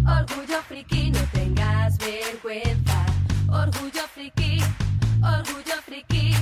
[0.07, 3.07] Orgullo friki, no tengas vergüenza.
[3.49, 4.63] Orgullo friki,
[5.23, 6.35] orgullo friki,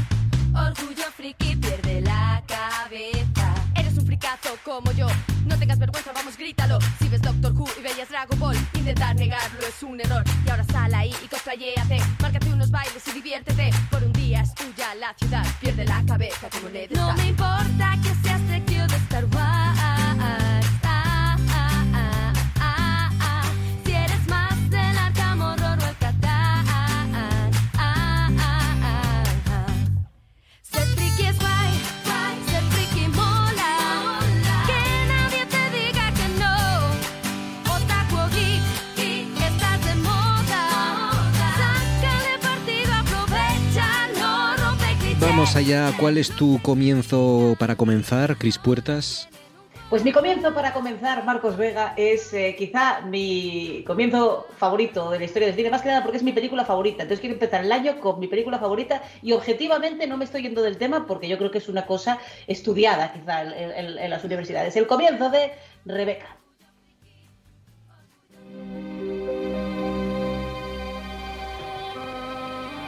[0.54, 3.54] orgullo friki, pierde la cabeza.
[3.74, 5.06] Eres un fricazo como yo,
[5.46, 6.78] no tengas vergüenza, vamos, grítalo.
[6.98, 10.24] Si ves Doctor Who y veías Dragon Ball, Intentar negarlo es un error.
[10.46, 11.98] Y ahora sal ahí y cosplayéate.
[12.22, 13.70] Márcate unos bailes y diviértete.
[13.90, 15.44] Por un día es tuya la ciudad.
[15.60, 18.27] Pierde la cabeza como le No me importa que seas
[45.38, 49.28] Vamos allá, ¿cuál es tu comienzo para comenzar, Cris Puertas?
[49.88, 55.24] Pues mi comienzo para comenzar, Marcos Vega, es eh, quizá mi comienzo favorito de la
[55.26, 57.04] historia del cine, más que nada porque es mi película favorita.
[57.04, 60.60] Entonces quiero empezar el año con mi película favorita y objetivamente no me estoy yendo
[60.60, 64.24] del tema porque yo creo que es una cosa estudiada quizá en, en- en las
[64.24, 64.74] universidades.
[64.74, 65.52] El comienzo de
[65.84, 66.36] Rebeca.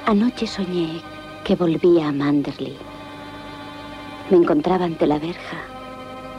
[0.07, 1.01] Anoche soñé
[1.45, 2.77] que volvía a Manderley.
[4.31, 5.59] Me encontraba ante la verja,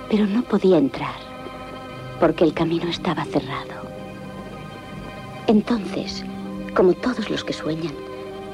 [0.09, 1.31] pero no podía entrar
[2.19, 3.81] porque el camino estaba cerrado.
[5.47, 6.23] Entonces,
[6.75, 7.93] como todos los que sueñan,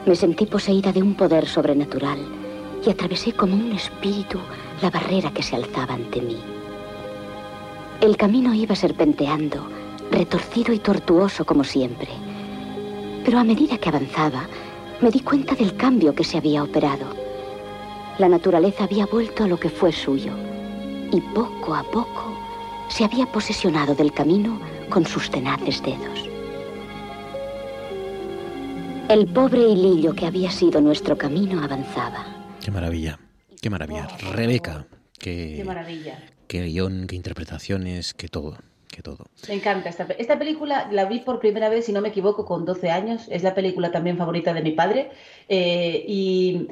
[0.05, 2.19] me sentí poseída de un poder sobrenatural
[2.85, 4.39] y atravesé como un espíritu
[4.81, 6.37] la barrera que se alzaba ante mí.
[7.99, 9.67] El camino iba serpenteando,
[10.11, 12.09] retorcido y tortuoso como siempre.
[13.25, 14.47] Pero a medida que avanzaba,
[15.01, 17.05] me di cuenta del cambio que se había operado.
[18.17, 20.31] La naturaleza había vuelto a lo que fue suyo
[21.11, 22.35] y poco a poco
[22.89, 24.59] se había posesionado del camino
[24.89, 26.27] con sus tenaces dedos.
[29.09, 32.25] El pobre hilillo que había sido nuestro camino avanzaba.
[32.61, 33.19] Qué maravilla,
[33.61, 34.07] qué maravilla.
[34.33, 34.87] Rebeca,
[35.19, 36.23] Qué qué, maravilla.
[36.47, 38.57] qué guion, qué interpretaciones, qué todo,
[38.91, 39.25] qué todo.
[39.47, 42.65] Me encanta esta, esta película, la vi por primera vez, si no me equivoco, con
[42.65, 43.27] 12 años.
[43.29, 45.11] Es la película también favorita de mi padre.
[45.49, 46.67] eh, y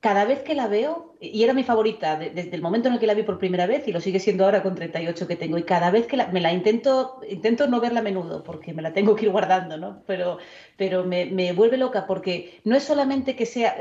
[0.00, 3.00] cada vez que la veo, y era mi favorita de- desde el momento en el
[3.00, 5.58] que la vi por primera vez, y lo sigue siendo ahora con 38 que tengo,
[5.58, 8.80] y cada vez que la- me la intento, intento no verla a menudo, porque me
[8.80, 10.02] la tengo que ir guardando, ¿no?
[10.06, 10.38] Pero,
[10.78, 13.76] pero me, me vuelve loca, porque no es solamente que sea...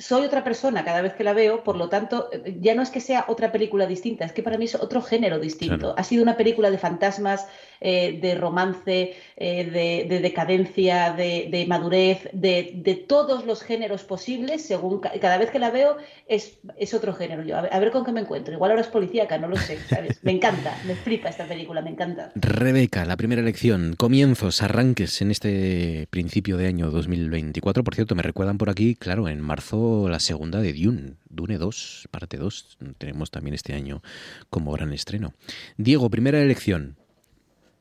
[0.00, 2.90] soy otra persona cada vez que la veo, por lo tanto, eh, ya no es
[2.90, 5.78] que sea otra película distinta, es que para mí es otro género distinto.
[5.78, 5.94] Claro.
[5.98, 7.46] Ha sido una película de fantasmas,
[7.80, 15.00] eh, de romance, eh, de, de decadencia, de, madurez, de, todos los géneros posibles, según
[15.00, 15.96] ca- cada vez que la veo
[16.28, 17.42] es, es otro género.
[17.44, 18.52] Yo, a ver, a ver con qué me encuentro.
[18.52, 19.78] Igual ahora es policíaca, no lo sé.
[20.22, 22.32] Me encanta, me flipa esta película, me encanta.
[22.34, 27.82] Rebeca, la primera elección, comienzos, arranques en este principio de año 2024.
[27.84, 32.08] Por cierto, me recuerdan por aquí, claro, en marzo la segunda de Dune, Dune 2,
[32.10, 32.78] parte 2.
[32.98, 34.02] Tenemos también este año
[34.50, 35.32] como gran estreno.
[35.76, 36.96] Diego, primera elección.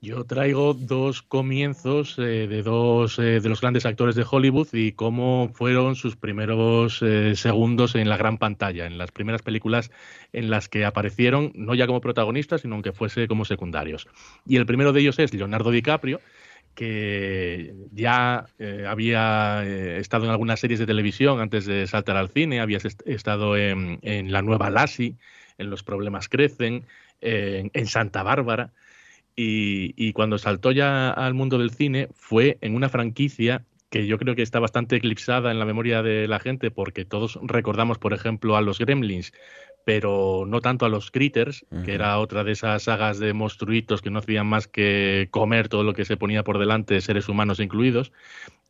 [0.01, 4.93] Yo traigo dos comienzos eh, de dos eh, de los grandes actores de Hollywood y
[4.93, 9.91] cómo fueron sus primeros eh, segundos en la gran pantalla, en las primeras películas
[10.31, 14.07] en las que aparecieron, no ya como protagonistas, sino aunque fuese como secundarios.
[14.45, 16.21] Y el primero de ellos es Leonardo DiCaprio,
[16.75, 18.45] que ya
[18.87, 19.65] había
[19.97, 23.99] estado en algunas series de televisión antes de saltar al cine, había est- estado en,
[24.01, 25.15] en La Nueva Lassie,
[25.57, 26.85] en Los Problemas Crecen,
[27.19, 28.71] en- en Santa Bárbara.
[29.41, 34.17] Y, y cuando saltó ya al mundo del cine fue en una franquicia que yo
[34.17, 38.11] creo que está bastante eclipsada en la memoria de la gente porque todos recordamos, por
[38.11, 39.31] ejemplo, a los Gremlins,
[39.85, 44.09] pero no tanto a los Critters, que era otra de esas sagas de monstruitos que
[44.09, 48.11] no hacían más que comer todo lo que se ponía por delante, seres humanos incluidos.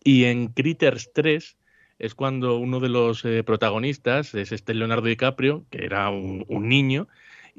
[0.03, 1.57] Y en Critters 3
[1.97, 6.69] es cuando uno de los eh, protagonistas es este Leonardo DiCaprio, que era un, un
[6.69, 7.07] niño,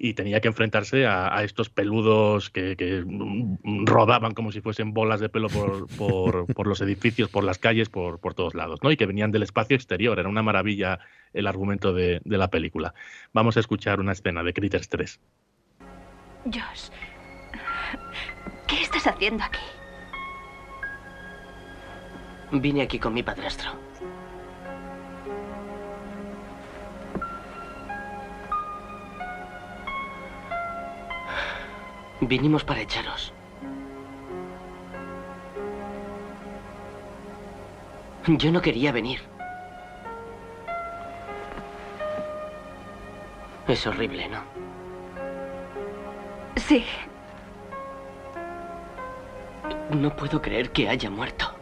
[0.03, 3.05] y tenía que enfrentarse a, a estos peludos que, que,
[3.85, 7.91] rodaban como si fuesen bolas de pelo por, por- por los edificios, por las calles,
[7.91, 8.91] por, por todos lados, ¿no?
[8.91, 10.19] Y que venían del espacio exterior.
[10.19, 11.01] Era una maravilla
[11.35, 12.95] el argumento de, de la película.
[13.35, 15.21] Vamos a escuchar una escena de Critters 3.
[16.47, 16.89] Josh,
[18.67, 19.61] ¿qué estás haciendo aquí?
[22.53, 23.71] Vine aquí con mi padrastro.
[32.21, 33.33] Vinimos para echaros.
[38.27, 39.21] Yo no quería venir.
[43.67, 44.41] Es horrible, ¿no?
[46.57, 46.85] Sí,
[49.91, 51.53] No puedo creer que haya muerto.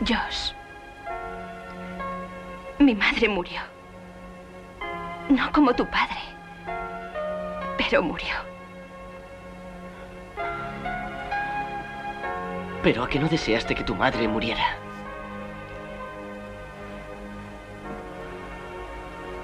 [0.00, 0.52] Josh.
[2.78, 3.60] Mi madre murió.
[5.28, 6.37] No como tu padre
[7.78, 8.34] pero murió.
[12.82, 14.76] ¿Pero a qué no deseaste que tu madre muriera?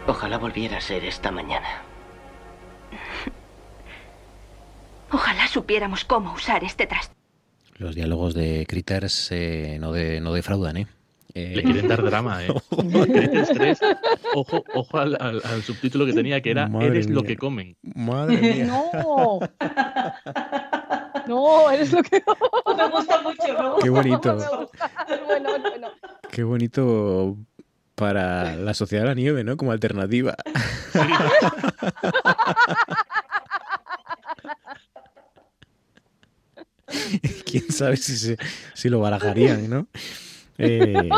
[0.06, 1.82] Ojalá volviera a ser esta mañana.
[5.10, 7.14] Ojalá supiéramos cómo usar este traste.
[7.76, 10.86] Los diálogos de Critters eh, no defraudan, ¿eh?
[11.36, 12.48] Eh, Le quieren dar drama, ¿eh?
[12.70, 13.78] Critters 3,
[14.34, 17.76] ojo, ojo al, al- al subtítulo que tenía, que era Madre Eres lo que comen.
[17.82, 18.66] Madre mía.
[18.66, 19.40] No.
[21.26, 22.22] No, eres lo que
[22.76, 23.76] me gusta mucho, ¿no?
[23.78, 24.36] Qué bonito.
[24.36, 24.90] Me gusta.
[25.26, 25.88] Bueno, bueno.
[26.30, 27.36] Qué bonito
[27.96, 29.56] para la sociedad de la nieve, ¿no?
[29.56, 30.36] Como alternativa.
[37.46, 38.38] Quién sabe si, se-
[38.74, 39.86] si lo barajarían, ¿no?
[40.58, 40.92] Eh,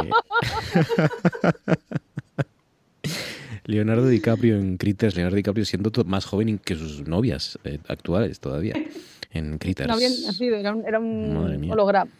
[3.65, 8.75] Leonardo DiCaprio en Critters, Leonardo DiCaprio siendo más joven que sus novias eh, actuales todavía
[9.33, 9.89] en Critters.
[9.89, 12.11] No habían nacido, era un, era un holograma.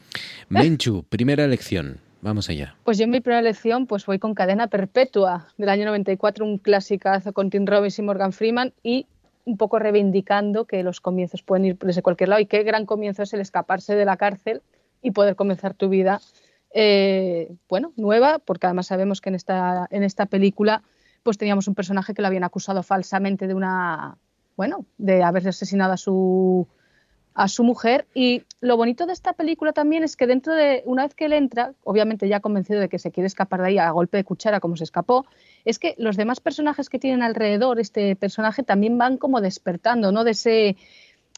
[0.49, 1.99] Menchu, primera elección.
[2.23, 2.75] Vamos allá.
[2.83, 6.59] Pues yo en mi primera elección pues voy con Cadena Perpetua del año 94, un
[6.59, 9.07] clasicazo con Tim Robbins y Morgan Freeman y
[9.45, 13.23] un poco reivindicando que los comienzos pueden ir desde cualquier lado y qué gran comienzo
[13.23, 14.61] es el escaparse de la cárcel
[15.03, 16.21] y poder comenzar tu vida,
[16.73, 20.83] eh, bueno, nueva, porque además sabemos que en esta, en esta película
[21.23, 24.17] pues teníamos un personaje que lo habían acusado falsamente de una,
[24.57, 26.69] bueno, de haber asesinado a su,
[27.35, 28.07] a su mujer.
[28.15, 31.33] Y lo bonito de esta película también es que dentro de, una vez que él
[31.33, 34.61] entra, obviamente ya convencido de que se quiere escapar de ahí a golpe de cuchara
[34.61, 35.27] como se escapó,
[35.65, 40.25] es que los demás personajes que tienen alrededor este personaje también van como despertando, ¿no?
[40.25, 40.77] De ese,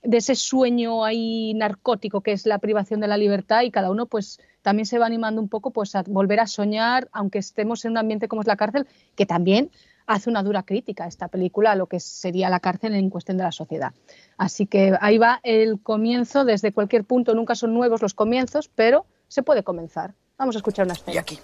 [0.02, 4.06] de ese sueño ahí narcótico que es la privación de la libertad y cada uno
[4.06, 7.92] pues también se va animando un poco pues a volver a soñar, aunque estemos en
[7.92, 8.86] un ambiente como es la cárcel,
[9.16, 9.70] que también
[10.06, 13.44] hace una dura crítica esta película a lo que sería la cárcel en cuestión de
[13.44, 13.94] la sociedad.
[14.36, 19.06] Así que ahí va el comienzo desde cualquier punto, nunca son nuevos los comienzos, pero
[19.26, 20.12] se puede comenzar.
[20.36, 21.14] Vamos a escuchar una escena.
[21.14, 21.38] Y aquí.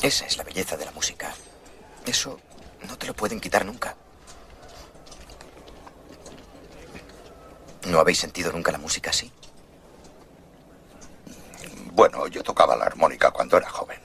[0.00, 1.34] Esa es la belleza de la música.
[2.06, 2.40] Eso
[2.88, 3.94] no te lo pueden quitar nunca.
[7.90, 9.30] ¿No habéis sentido nunca la música así?
[11.96, 13.98] Bueno, yo tocaba la armónica cuando era joven.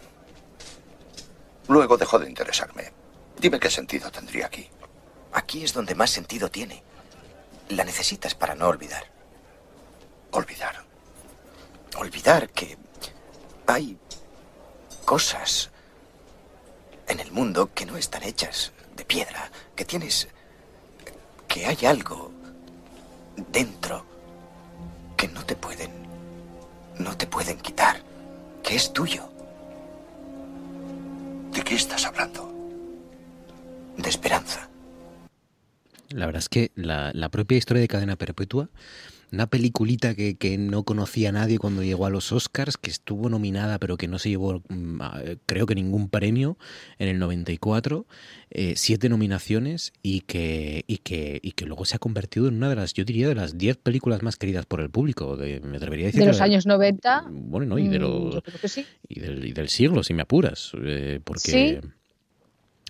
[1.68, 2.94] Luego dejó de interesarme.
[3.38, 4.70] Dime qué sentido tendría aquí.
[5.34, 6.82] Aquí es donde más sentido tiene.
[7.68, 9.04] La necesitas para no olvidar.
[10.32, 10.86] Olvidar.
[11.98, 12.78] Olvidar que
[13.68, 13.98] hay
[15.04, 15.70] cosas
[17.10, 20.30] en el mundo que no están hechas de piedra, que tienes...
[21.46, 22.32] que hay algo
[23.36, 24.06] dentro
[25.18, 26.01] que no te pueden...
[27.04, 27.98] no te pueden quitar,
[28.64, 29.24] que es tuyo.
[31.52, 32.52] ¿De qué estás hablando?
[33.98, 34.70] De esperanza.
[36.10, 38.70] La verdad es que la, la propia historia de Cadena Perpetua,
[39.32, 43.80] una peliculita que, que no conocía nadie cuando llegó a los Oscars, que estuvo nominada
[43.80, 46.58] pero que no se llevó mm, a- creo que ningún premio
[47.00, 48.06] en el 94,
[48.50, 52.70] eh, siete nominaciones y que, y, que, y que luego se ha convertido en una
[52.70, 55.38] de las, yo diría, de las diez películas más queridas por el público.
[55.38, 57.26] De, me atrevería a decir De los años 90.
[57.30, 58.86] Bueno, no, y, de mm, los, yo creo que sí.
[59.08, 60.74] y, del, y del siglo, si me apuras.
[60.84, 61.78] eh, porque, Sí.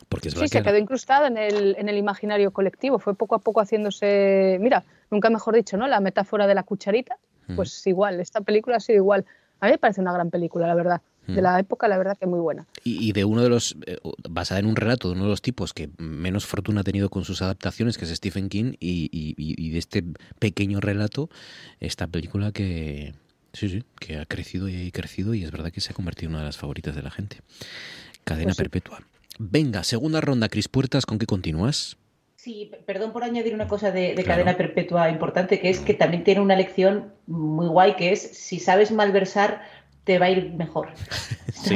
[0.10, 2.98] porque es Sí, se que quedó incrustada en el, en el imaginario colectivo.
[3.00, 5.88] Fue poco a poco haciéndose, mira, nunca mejor dicho, ¿no?
[5.88, 7.18] La metáfora de la cucharita.
[7.48, 7.56] Mm.
[7.56, 9.26] Pues igual, esta película ha sido igual.
[9.60, 11.02] A mí me parece una gran película, la verdad.
[11.28, 11.44] De Mm.
[11.44, 12.66] la época, la verdad que muy buena.
[12.84, 13.98] Y, y de uno de los, eh,
[14.28, 17.26] basada en un relato de uno de los tipos que menos fortuna ha tenido con
[17.26, 20.04] sus adaptaciones, que es Stephen King, y, y- y- y de este
[20.40, 21.30] pequeño relato,
[21.80, 23.14] esta película que,
[23.54, 26.30] sí, sí, que ha crecido y ha crecido y es verdad que se ha convertido
[26.30, 27.38] en una de las favoritas de la gente.
[28.24, 28.64] Cadena Pues sí.
[28.64, 29.00] perpetua.
[29.38, 31.98] Venga, segunda ronda, Cris Puertas, ¿con qué continúas?
[32.44, 34.42] Sí, perdón por añadir una cosa de, de Claro.
[34.42, 38.58] cadena perpetua importante, que es que también tiene una lección muy guay, que es si
[38.58, 39.62] sabes malversar,
[40.04, 40.90] te va a ir mejor.
[41.54, 41.76] Sí,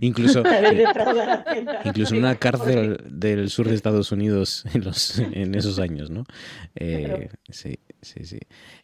[0.00, 1.80] incluso, Hacienda.
[1.84, 6.24] incluso en una cárcel del sur de Estados Unidos en, los, en esos años, ¿no?
[6.76, 8.38] Eh, sí, sí, sí.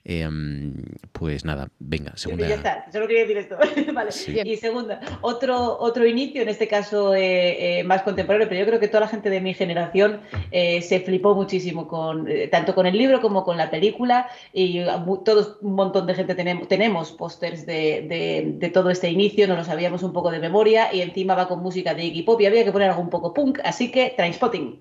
[0.05, 0.73] Eh, mm,
[1.13, 2.49] pues nada, venga, segunda.
[2.49, 3.59] Ya está, solo quería decir esto.
[3.93, 4.11] vale.
[4.11, 4.41] Sí.
[4.45, 8.81] Y segunda, otro, otro inicio, en este caso eh, eh, más contemporáneo, pero yo creo
[8.81, 12.87] que toda la gente de mi generación eh, se flipó muchísimo con eh, tanto con
[12.87, 16.67] el libro como con la película y eh, mu- todos un montón de gente tenemos,
[16.67, 20.95] tenemos pósters de, de- de todo este inicio, nos lo sabíamos un poco de memoria
[20.95, 23.35] y encima va con música de Iggy Pop y había que poner algo un poco
[23.35, 24.79] punk, así que Trainspotting.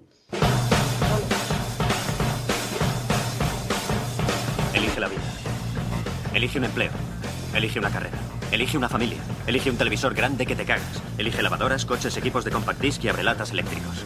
[4.74, 5.22] Elige la vida.
[6.34, 6.92] Elige un empleo.
[7.54, 8.18] Elige una carrera.
[8.52, 9.18] Elige una familia.
[9.48, 11.04] Elige un televisor grande que te cagas.
[11.18, 14.06] Elige lavadoras, coches, equipos de compact disc y abrelatas eléctricos.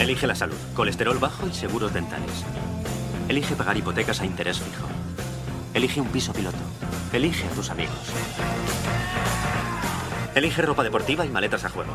[0.00, 2.46] Elige la salud, colesterol bajo y seguros dentales.
[3.28, 4.88] Elige pagar hipotecas a interés fijo.
[5.74, 6.56] Elige un piso piloto.
[7.12, 7.98] Elige a tus amigos.
[10.34, 11.92] Elige ropa deportiva y maletas a juego.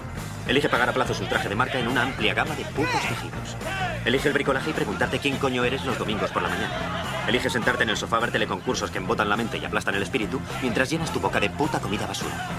[0.47, 3.57] Elige pagar a plazos un traje de marca en una amplia gama de putos tejidos.
[4.05, 7.25] Elige el bricolaje y preguntarte quién coño eres los domingos por la mañana.
[7.27, 10.03] Elige sentarte en el sofá a ver teleconcursos que embotan la mente y aplastan el
[10.03, 12.49] espíritu mientras llenas tu boca de puta comida basura.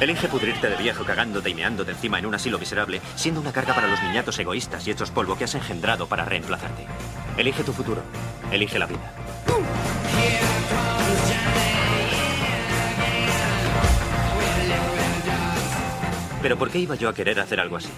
[0.00, 3.74] Elige pudrirte de viejo cagándote y meándote encima en un asilo miserable, siendo una carga
[3.74, 6.86] para los niñatos egoístas y hechos polvo que has engendrado para reemplazarte.
[7.36, 8.02] Elige tu futuro.
[8.50, 9.12] Elige la vida.
[16.40, 17.90] Pero ¿por qué iba yo a querer hacer algo así?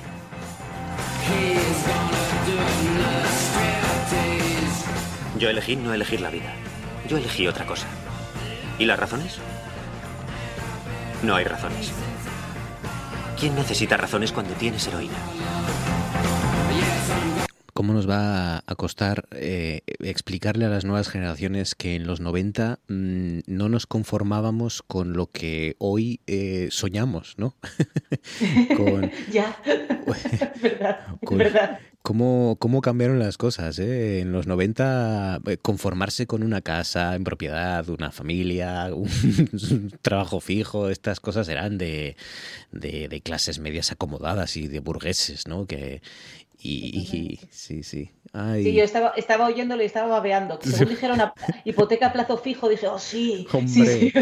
[5.39, 6.53] Yo elegí no elegir la vida.
[7.09, 7.87] Yo elegí otra cosa.
[8.81, 9.39] ¿Y las razones?
[11.23, 11.93] No hay razones.
[13.39, 15.19] ¿Quién necesita razones cuando tienes heroína?
[17.75, 22.81] ¿Cómo nos va a costar eh, explicarle a las nuevas generaciones que en los 90
[22.89, 27.57] mm, no nos conformábamos con lo que hoy eh, soñamos, ¿no?
[28.77, 29.57] con, Ya,
[30.63, 31.79] verdad, con- verdad.
[32.03, 33.79] ¿Cómo, cómo cambiaron las cosas?
[33.79, 34.19] eh?
[34.19, 39.09] En los 90, eh, conformarse con una casa en propiedad, una familia, un,
[40.03, 42.17] trabajo fijo, estas cosas eran de,
[42.73, 45.65] de, de clases medias acomodadas y de burgueses, ¿no?
[45.67, 46.03] Que,
[46.63, 47.01] y,
[47.33, 48.11] y- sí, sí.
[48.35, 48.65] Ay.
[48.65, 50.59] Sí, yo estaba, estaba oyéndolo y estaba babeando.
[50.63, 51.35] Según dijeron a-
[51.65, 53.47] hipoteca a plazo fijo, dije, oh sí.
[53.53, 54.13] Hombre, sí.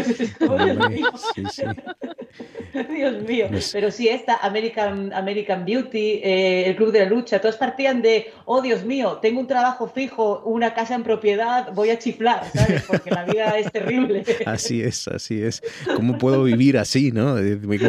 [0.47, 1.01] hombre,
[1.35, 1.63] sí, sí.
[2.93, 3.47] Dios mío.
[3.49, 8.01] Pues- Pero sí, esta American, American Beauty, eh, el Club de la Lucha, todos partían
[8.01, 12.43] de, oh Dios mío, tengo un trabajo fijo, una casa en propiedad, voy a chiflar,
[12.53, 12.83] ¿sabes?
[12.83, 14.23] Porque la vida es terrible.
[14.45, 15.61] Así es, así es.
[15.95, 17.37] ¿Cómo puedo vivir así, no?
[17.37, 17.79] Eh, me-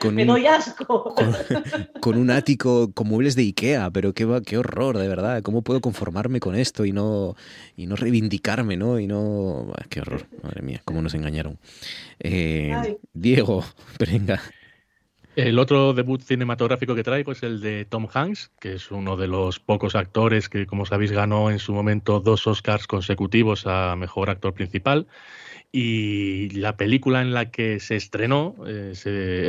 [0.00, 1.14] Con Me un, doy asco.
[2.00, 5.35] con un ático con muebles de Ikea, pero qué, va- qué horror, de verdad.
[5.42, 7.36] ¿Cómo puedo conformarme con esto y no,
[7.76, 8.98] y no reivindicarme, no?
[8.98, 9.72] Y no...
[9.76, 11.58] Ah, Qué horror, madre mía, cómo nos engañaron.
[12.20, 12.98] Eh.
[13.12, 13.64] Diego,
[13.98, 14.40] venga.
[15.36, 19.28] El otro debut cinematográfico que traigo es el de Tom Hanks, que es uno de
[19.28, 24.30] los pocos actores que, como sabéis, ganó en su momento dos Oscars consecutivos a Mejor
[24.30, 25.06] Actor Principal.
[25.72, 28.92] Y la película en la que se estrenó eh,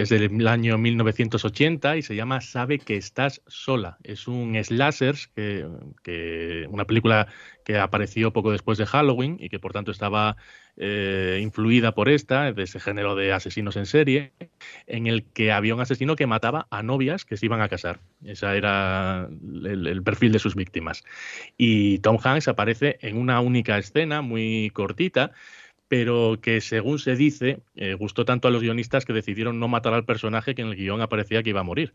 [0.01, 3.97] es del año 1980 y se llama Sabe que estás sola.
[4.03, 5.67] Es un slashers, que,
[6.03, 7.27] que- una película
[7.63, 10.37] que apareció poco después de Halloween y que por tanto estaba
[10.77, 14.31] eh, influida por esta, de ese género de asesinos en serie,
[14.85, 17.99] en el que había un asesino que mataba a novias que se iban a casar.
[18.23, 21.03] Ese era el, perfil de sus víctimas.
[21.57, 25.31] Y Tom Hanks aparece en una única escena muy cortita,
[25.87, 29.93] pero que según se dice, eh, gustó tanto a los guionistas que decidieron no matar
[29.93, 31.93] al personaje que en el guion aparecía que iba a morir.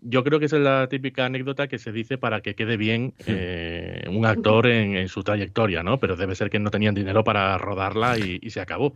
[0.00, 3.14] Yo creo que esa es la típica anécdota que se dice para que quede bien
[3.26, 5.98] eh, un actor en, en su trayectoria, ¿no?
[5.98, 8.94] Pero debe ser que no tenían dinero para rodarla y, y se acabó.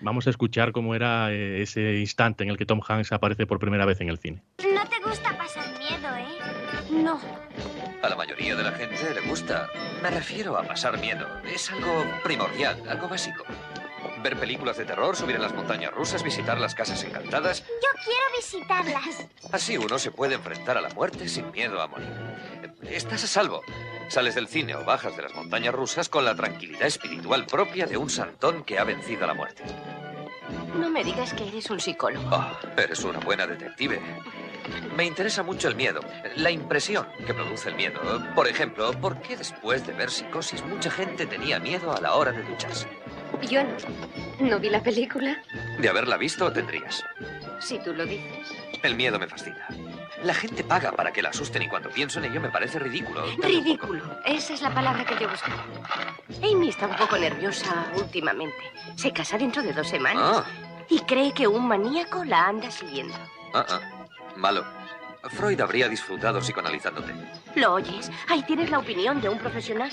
[0.00, 3.58] Vamos a escuchar cómo era eh, ese instante en el que Tom Hanks aparece por
[3.58, 4.42] primera vez en el cine.
[4.58, 7.02] No te gusta pasar miedo, ¿eh?
[7.02, 7.18] No.
[8.02, 9.68] A la mayoría de la gente le gusta.
[10.02, 11.26] Me refiero a pasar miedo.
[11.52, 13.42] Es algo primordial, algo básico.
[14.26, 17.62] Ver películas de terror, subir en las montañas rusas, visitar las casas encantadas.
[17.64, 19.24] Yo quiero visitarlas.
[19.52, 22.12] Así uno se puede enfrentar a la muerte sin miedo a morir.
[22.90, 23.62] Estás a salvo.
[24.08, 27.98] Sales del cine o bajas de las montañas rusas con la tranquilidad espiritual propia de
[27.98, 29.62] un santón que ha vencido a la muerte.
[30.74, 32.28] No me digas que eres un psicólogo.
[32.32, 34.00] Ah, eres una buena detective.
[34.96, 36.00] Me interesa mucho el miedo,
[36.34, 38.00] la impresión que produce el miedo.
[38.34, 42.32] Por ejemplo, ¿por qué después de ver psicosis mucha gente tenía miedo a la hora
[42.32, 42.88] de ducharse?
[43.42, 43.76] Yo no.
[44.40, 45.36] ¿No vi la película?
[45.78, 47.02] De haberla visto, tendrías.
[47.60, 48.52] Si tú lo dices.
[48.82, 49.66] El miedo me fascina.
[50.22, 53.24] La gente paga para que la asusten y cuando pienso en ello me parece ridículo.
[53.38, 54.02] Ridículo.
[54.24, 55.64] Esa es la palabra que yo buscaba.
[56.42, 58.56] Amy está un poco nerviosa últimamente.
[58.96, 60.38] Se casa dentro de dos semanas.
[60.38, 60.44] Ah,
[60.88, 63.14] Y cree que un maníaco la anda siguiendo.
[63.54, 63.80] ah, ah.
[64.36, 64.64] Malo.
[65.30, 67.12] Freud habría disfrutado psicoanalizándote.
[67.54, 68.10] ¿Lo oyes?
[68.28, 69.90] Ahí tienes la opinión de un profesional.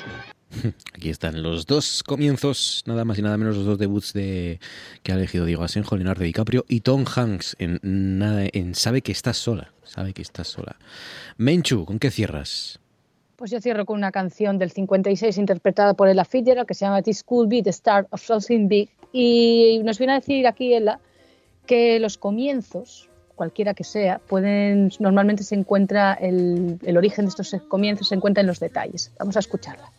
[0.93, 4.59] Aquí están los dos comienzos, nada más y nada menos los dos debuts de
[5.01, 9.11] que ha elegido Diego Asenjo, Leonardo DiCaprio y Tom Hanks en, nada, en Sabe que
[9.11, 9.73] estás sola.
[9.83, 10.77] Sabe que estás sola.
[11.37, 12.79] Menchu, ¿con qué cierras?
[13.35, 17.01] Pues yo cierro con una canción del 56 interpretada por Ella Fitzgerald que se llama
[17.01, 18.89] This Could Be the Start of Something Big.
[19.11, 20.99] Y nos viene a decir aquí Ella
[21.65, 27.55] que los comienzos, cualquiera que sea, pueden normalmente se encuentra el, el origen de estos
[27.67, 29.11] comienzos se encuentra en los detalles.
[29.17, 29.91] Vamos a escucharla.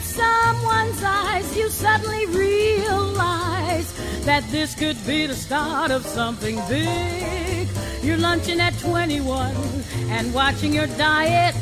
[0.00, 3.92] at someone's eyes, you suddenly realize
[4.24, 7.68] that this could be the start of something big.
[8.02, 9.54] You're lunching at 21
[10.08, 11.54] and watching your diet,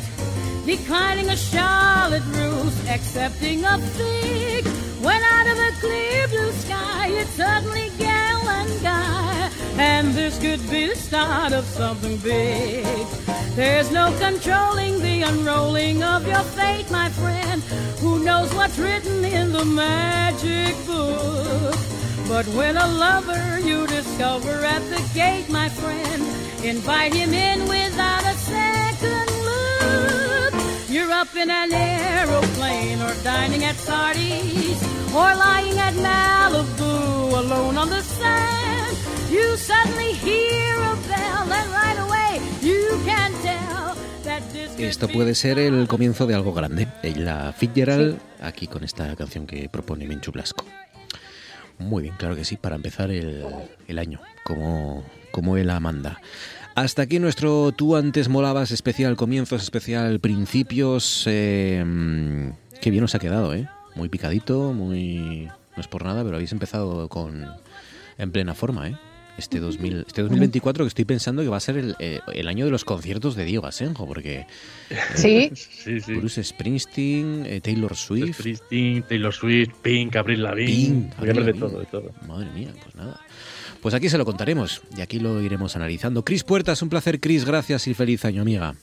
[0.68, 4.66] declining a Charlotte Russe, accepting a fig.
[5.00, 10.60] When out of the clear blue sky, it's suddenly gal and guy, and this could
[10.70, 13.06] be the start of something big.
[13.56, 17.62] There's no controlling the unrolling of your fate, my friend.
[18.02, 21.76] Who knows what's written in the magic book?
[22.28, 26.22] But when a lover you discover at the gate, my friend,
[26.62, 28.67] invite him in without a look.
[30.90, 34.82] You're up in an aeroplane or dining at Sardi's
[35.12, 38.96] or lying at Malibu alone on the sand.
[39.30, 43.94] You suddenly hear a bell and right away you can tell
[44.24, 46.88] that this could Esto puede ser el comienzo de algo grande.
[47.02, 50.64] Ella Fitzgerald, aquí con esta canción que propone Menchu Blasco.
[51.76, 53.44] Muy bien, claro que sí, para empezar el,
[53.86, 56.18] el año, como, como él manda.
[56.78, 61.24] Hasta aquí nuestro Tú antes molabas especial comienzos, especial principios.
[61.26, 61.84] eh,
[62.80, 63.68] qué bien os ha quedado, ¿eh?
[63.96, 65.48] Muy picadito, muy...
[65.74, 67.46] No es por nada, pero habéis empezado con
[68.16, 68.96] en plena forma, ¿eh?
[69.38, 72.64] Este, 2000, este 2024 que estoy pensando que va a ser el, eh, el año
[72.64, 74.46] de los conciertos de Diego Asenjo, porque...
[74.90, 75.50] eh, Sí.
[75.54, 76.14] Sí, sí.
[76.14, 78.38] Bruce Springsteen, eh, Taylor Swift...
[78.38, 80.74] Springsteen, Taylor Swift, Pink, Avril Lavigne.
[80.74, 82.12] Pink, Voy a hablar de Avril todo, de todo.
[82.28, 83.20] Madre mía, pues nada.
[83.82, 86.24] Pues aquí se lo contaremos y aquí lo iremos analizando.
[86.24, 88.74] Cris Puertas, un placer, Cris, gracias y feliz año, amiga.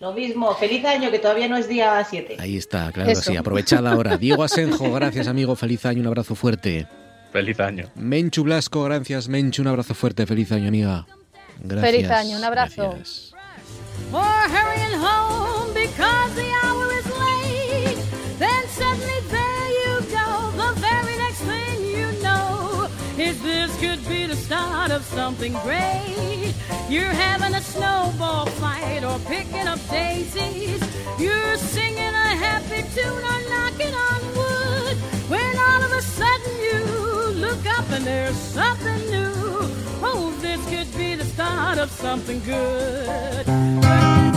[0.00, 2.36] Lo mismo, feliz año, que todavía no es día 7.
[2.38, 3.30] Ahí está, claro que Eso.
[3.30, 4.16] sí, aprovechada ahora.
[4.18, 6.86] Diego Asenjo, gracias, amigo, feliz año, un abrazo fuerte.
[7.32, 7.90] Feliz año.
[7.96, 11.06] Menchu Blasco, gracias, Menchu, un abrazo fuerte, feliz año, amiga.
[11.60, 11.90] Gracias.
[11.90, 12.90] Feliz año, un abrazo.
[12.90, 13.32] gracias.
[24.46, 26.54] Start of something great.
[26.88, 30.80] You're having a snowball fight or picking up daisies.
[31.18, 34.96] You're singing a happy tune or knocking on wood.
[35.32, 36.78] When all of a sudden you
[37.44, 39.34] look up and there's something new.
[40.08, 44.35] Oh, this could be the start of something good.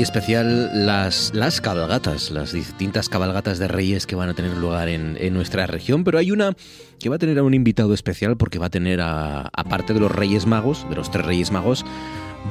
[0.00, 4.88] Muy especial las, las cabalgatas, las distintas cabalgatas de reyes que van a tener lugar
[4.88, 6.56] en, en nuestra región, pero hay una
[6.98, 10.00] que va a tener a un invitado especial porque va a tener, a, aparte de
[10.00, 11.84] los reyes magos, de los tres reyes magos,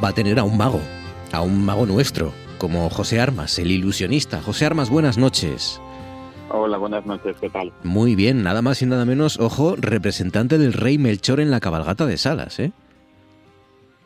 [0.04, 0.80] va a tener a un mago,
[1.32, 4.44] a un mago nuestro, como José Armas, el ilusionista.
[4.44, 5.82] José Armas, buenas noches.
[6.52, 7.74] Hola, buenas noches, ¿qué tal?
[7.82, 12.06] Muy bien, nada más y nada menos, ojo, representante del rey Melchor en la cabalgata
[12.06, 12.74] de Salas, ¿eh?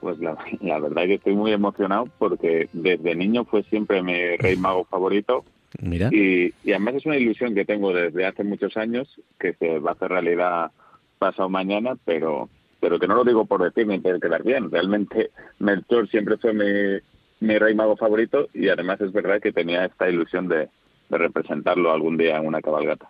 [0.04, 4.58] Pues la, la verdad que estoy muy emocionado porque desde niño fue siempre mi rey
[4.58, 5.46] mago favorito
[5.82, 6.10] Mira.
[6.12, 9.08] y, y además es una ilusión que tengo desde hace muchos años
[9.40, 10.72] que se va a hacer realidad
[11.18, 12.50] pasado mañana, pero
[12.82, 14.70] pero que no lo digo por decir ni por quedar bien.
[14.70, 17.00] Realmente Melchor siempre fue mi,
[17.40, 20.68] mi rey mago favorito y además es verdad que tenía esta ilusión de,
[21.08, 23.10] de representarlo algún día en una cabalgata.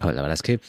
[0.00, 0.60] A ver, la verdad es que,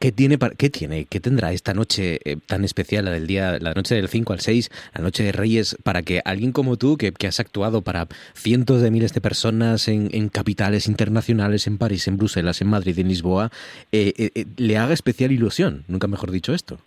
[0.00, 3.74] ¿qué, tiene, qué tiene, qué tendrá esta noche eh, tan especial, la del día, la
[3.74, 7.12] noche del 5 al 6, la noche de Reyes, para que alguien como tú, que,
[7.12, 12.08] que has actuado para cientos de miles de personas en, en capitales internacionales, en París,
[12.08, 13.50] en Bruselas, en Madrid, en Lisboa,
[13.92, 15.84] eh, eh, le haga especial ilusión?
[15.86, 16.78] Nunca mejor dicho esto.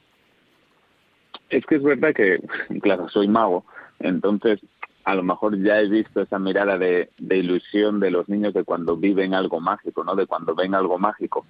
[1.49, 2.41] Es que es verdad que,
[2.81, 3.63] claro, soy mago,
[3.99, 4.59] entonces
[5.05, 8.63] a lo mejor ya he visto esa mirada de, de ilusión de los niños de
[8.63, 10.15] cuando viven algo mágico, ¿no?
[10.15, 11.45] De cuando ven algo mágico.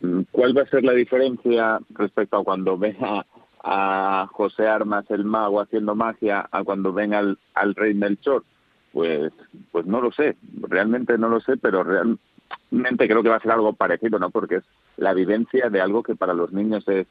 [0.00, 3.24] Mm, ¿Cuál va a ser la diferencia respecto a cuando ven a,
[3.62, 8.44] a José Armas el mago haciendo magia a cuando ven al, al rey Melchor?
[8.92, 9.32] Pues,
[9.70, 13.52] pues no lo sé, realmente no lo sé, pero realmente creo que va a ser
[13.52, 14.30] algo parecido, ¿no?
[14.30, 14.64] Porque es
[14.96, 17.06] la vivencia de algo que para los niños es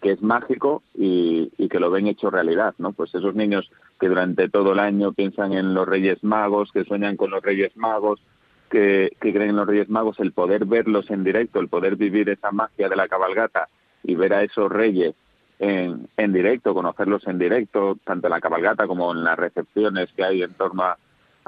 [0.00, 2.92] que es mágico y, y, que lo ven hecho realidad, ¿no?
[2.92, 7.16] Pues esos niños que durante todo el año piensan en los Reyes Magos, que sueñan
[7.16, 8.20] con los Reyes Magos,
[8.68, 12.28] que, que creen en los Reyes Magos, el poder verlos en directo, el poder vivir
[12.28, 13.68] esa magia de la cabalgata
[14.02, 15.14] y ver a esos reyes
[15.58, 20.24] en, en directo, conocerlos en directo, tanto en la cabalgata como en las recepciones que
[20.24, 20.96] hay en torno a,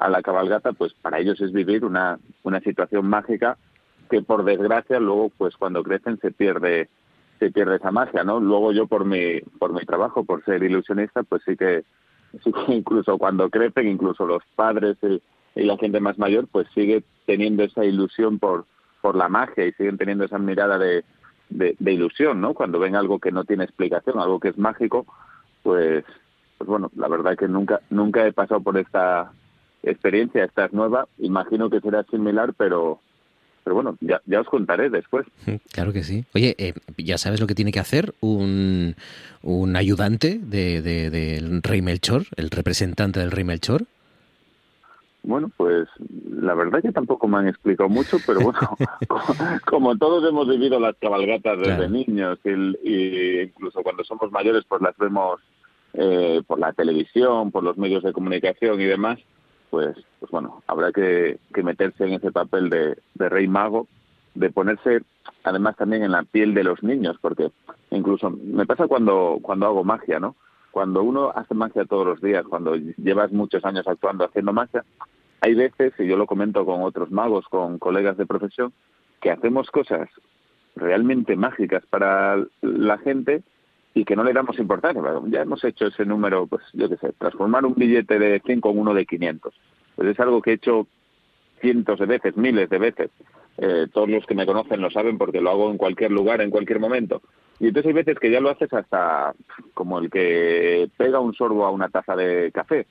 [0.08, 3.58] la cabalgata, pues para ellos es vivir una, una situación mágica
[4.08, 6.88] que por desgracia luego pues cuando crecen se pierde
[7.38, 8.40] se pierde esa magia, ¿no?
[8.40, 11.84] Luego yo por mi por mi trabajo, por ser ilusionista, pues sí que
[12.42, 14.96] sí que incluso cuando crecen, incluso los padres
[15.54, 18.66] la gente más mayor, pues sigue teniendo esa ilusión por
[19.00, 21.04] por la magia y siguen teniendo esa mirada de,
[21.48, 22.52] de, ilusión, ¿no?
[22.52, 25.06] Cuando ven algo que no tiene explicación, algo que es mágico,
[25.62, 26.04] pues
[26.58, 29.32] pues bueno, la verdad que nunca nunca he pasado por esta
[29.82, 33.00] experiencia, esta es nueva, imagino que será similar, pero
[33.64, 35.26] pero bueno, ya, ya os contaré después.
[35.72, 36.24] Claro que sí.
[36.34, 38.96] Oye, eh, ¿ya sabes lo que tiene que hacer un,
[39.42, 43.84] un ayudante del de, de rey Melchor, el representante del rey Melchor?
[45.22, 45.86] Bueno, pues
[46.28, 48.58] la verdad que tampoco me han explicado mucho, pero bueno,
[49.66, 54.96] como, todos hemos vivido las cabalgatas desde niños y, incluso cuando somos mayores pues las
[54.96, 55.40] vemos
[55.94, 59.18] eh, por la televisión, por los medios de comunicación y demás,
[59.70, 63.86] pues, pues bueno, habrá que, que meterse en ese papel de, de rey mago,
[64.34, 65.02] de ponerse
[65.44, 67.50] además también en la piel de los niños, porque
[67.90, 70.36] incluso me pasa cuando, cuando hago magia, ¿no?
[70.70, 74.84] Cuando uno hace magia todos los días, cuando llevas muchos años actuando haciendo magia,
[75.40, 78.72] hay veces, y yo lo comento con otros magos, con colegas de profesión,
[79.20, 80.08] que hacemos cosas
[80.76, 83.42] realmente mágicas para la gente
[83.94, 85.02] y que no le damos importancia.
[85.26, 88.78] Ya hemos hecho ese número, pues yo qué sé, transformar un billete de 100 con
[88.78, 89.54] uno de 500.
[89.96, 90.86] Pues es algo que he hecho
[91.60, 93.10] cientos de veces, miles de veces.
[93.58, 96.50] Eh, todos los que me conocen lo saben porque lo hago en cualquier lugar, en
[96.50, 97.20] cualquier momento.
[97.58, 99.34] Y entonces hay veces que ya lo haces hasta
[99.74, 102.86] como el que pega un sorbo a una taza de café.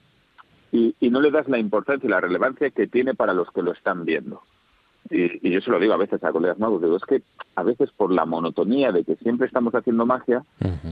[0.72, 3.64] Y, y no le das la importancia y la relevancia que tiene para los que
[3.64, 4.44] lo están viendo.
[5.10, 7.24] Y, y, yo se lo digo a veces a colegas nuevos, digo, es que
[7.56, 10.44] a veces por la monotonía de que siempre estamos haciendo magia,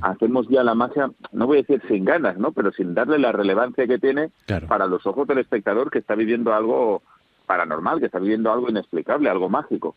[0.02, 2.52] hacemos ya la magia, no voy a decir sin ganas, ¿no?
[2.52, 4.32] Pero sin darle la relevancia que tiene
[4.68, 7.04] para los ojos del espectador que está viviendo algo
[7.46, 9.96] paranormal, que está viviendo algo inexplicable, algo mágico.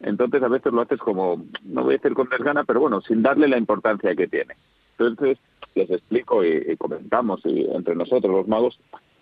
[0.00, 3.22] Entonces a veces lo haces como, no voy a decir con desgana, pero bueno, sin
[3.22, 4.54] darle la importancia que tiene.
[4.96, 5.38] Entonces
[5.74, 8.78] les explico y, y comentamos y entre nosotros los magos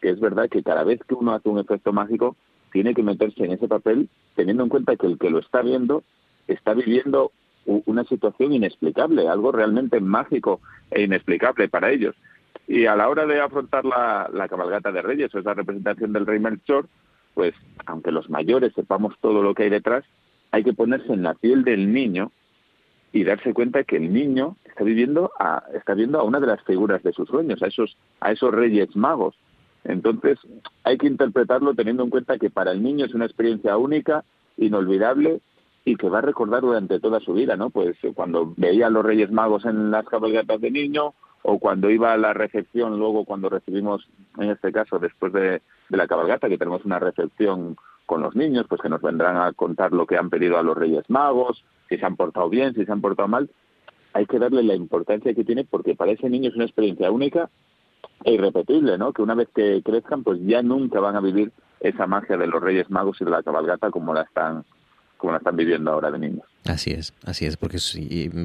[0.06, 2.36] que es verdad que cada vez que uno hace un efecto mágico,
[2.70, 6.04] tiene que meterse en ese papel teniendo en cuenta que el que lo está viendo
[6.46, 7.32] está viviendo
[7.64, 10.60] una situación inexplicable, algo realmente mágico
[10.92, 12.14] e inexplicable para ellos.
[12.68, 16.24] Y a la hora de afrontar la, la cabalgata de Reyes o esa representación del
[16.24, 16.86] Rey Melchor,
[17.34, 17.54] pues
[17.86, 20.04] aunque los mayores sepamos todo lo que hay detrás,
[20.52, 22.30] hay que ponerse en la piel del niño
[23.12, 26.62] y darse cuenta que el niño está viviendo a, está viendo a una de las
[26.62, 29.34] figuras de sus sueños, a esos, a esos reyes magos.
[29.88, 30.38] Entonces,
[30.84, 34.24] hay que interpretarlo teniendo en cuenta que para el niño es una experiencia única,
[34.56, 35.40] inolvidable
[35.84, 37.70] y que va a recordar durante toda su vida, ¿no?
[37.70, 42.12] Pues cuando veía a los Reyes Magos en las cabalgatas de niño o cuando iba
[42.12, 44.08] a la recepción, luego cuando recibimos,
[44.38, 48.66] en este caso, después de, de la cabalgata, que tenemos una recepción con los niños,
[48.68, 51.98] pues que nos vendrán a contar lo que han pedido a los Reyes Magos, si
[51.98, 53.48] se han portado bien, si se han portado mal,
[54.12, 57.50] hay que darle la importancia que tiene porque para ese niño es una experiencia única
[58.24, 59.12] e irrepetible, ¿no?
[59.12, 62.62] Que una vez que crezcan, pues ya nunca van a vivir esa magia de los
[62.62, 64.64] Reyes Magos y de la cabalgata como la están
[65.16, 66.44] como la están viviendo ahora de niños.
[66.66, 67.78] Así es, así es, porque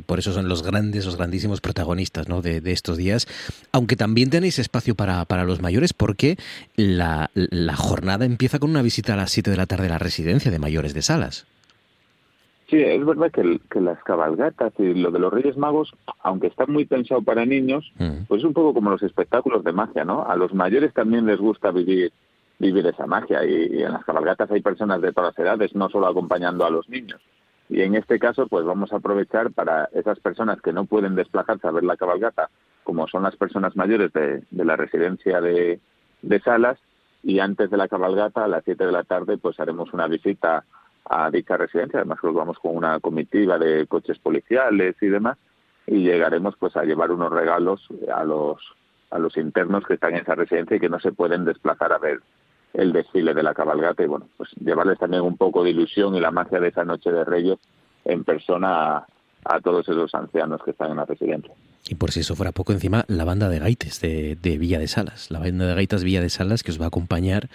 [0.06, 2.42] por eso son los grandes, los grandísimos protagonistas ¿no?
[2.42, 3.28] de, de, estos días,
[3.74, 6.38] aunque también tenéis espacio para, para los mayores porque
[6.78, 9.98] la, la jornada empieza con una visita a las 7 de la tarde a la
[9.98, 11.46] residencia de mayores de Salas.
[12.72, 15.94] Sí, es verdad que, que, las cabalgatas y lo de los Reyes Magos,
[16.24, 18.24] aunque está muy pensado para niños, mm.
[18.30, 20.26] pues es un poco como los espectáculos de magia, ¿no?
[20.26, 22.14] A los mayores también les gusta vivir
[22.60, 25.90] vivir esa magia y, y, en las cabalgatas hay personas de todas las edades, no
[25.90, 27.20] solo acompañando a los niños.
[27.68, 31.68] Y en este caso, pues vamos a aprovechar para esas personas que no pueden desplazarse
[31.68, 32.50] a ver la cabalgata,
[32.86, 35.82] como son las personas mayores de, de la residencia de,
[36.22, 36.78] de Salas,
[37.24, 40.64] y antes de la cabalgata, a las 7 de la tarde, pues haremos una visita
[41.12, 42.00] a dicha residencia.
[42.00, 45.38] Además, que vamos con una comitiva de coches policiales y demás,
[45.86, 48.60] y llegaremos pues a llevar unos regalos a los
[49.10, 51.98] a los internos que están en esa residencia y que no se pueden desplazar a
[51.98, 52.22] ver
[52.74, 56.22] el desfile de la cabalgata y bueno, pues llevarles también un poco de ilusión y
[56.22, 57.60] la magia de esa noche de Reyes
[58.06, 59.08] en persona a,
[59.44, 61.54] a todos esos ancianos que están en la residencia.
[61.90, 64.88] Y por si eso fuera poco, encima la banda de gaites de, de Villa de
[64.88, 67.50] Salas, la banda de gaitas Villa de Salas que os va a acompañar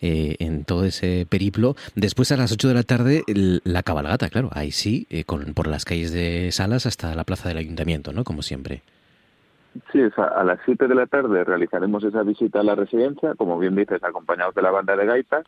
[0.00, 1.74] eh, en todo ese periplo.
[1.96, 5.66] Después a las 8 de la tarde la cabalgata, claro, ahí sí, eh, con, por
[5.66, 8.22] las calles de Salas hasta la plaza del ayuntamiento, ¿no?
[8.22, 8.82] Como siempre.
[9.90, 13.34] Sí, es a, a las 7 de la tarde realizaremos esa visita a la residencia,
[13.34, 15.44] como bien dices, acompañados de la banda de gaitas,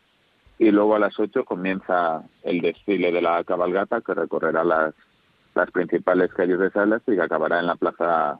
[0.59, 4.93] y luego a las 8 comienza el desfile de la cabalgata que recorrerá las,
[5.55, 8.39] las principales calles de Salas y que acabará en la plaza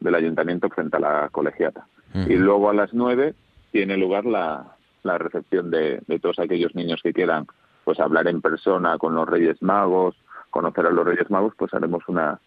[0.00, 1.86] del ayuntamiento frente a la colegiata.
[2.28, 3.34] Y luego a las 9
[3.72, 7.46] tiene lugar la, la recepción de, de todos aquellos niños que quieran
[7.84, 10.16] pues hablar en persona con los Reyes Magos,
[10.50, 12.40] conocer a los Reyes Magos, pues haremos una,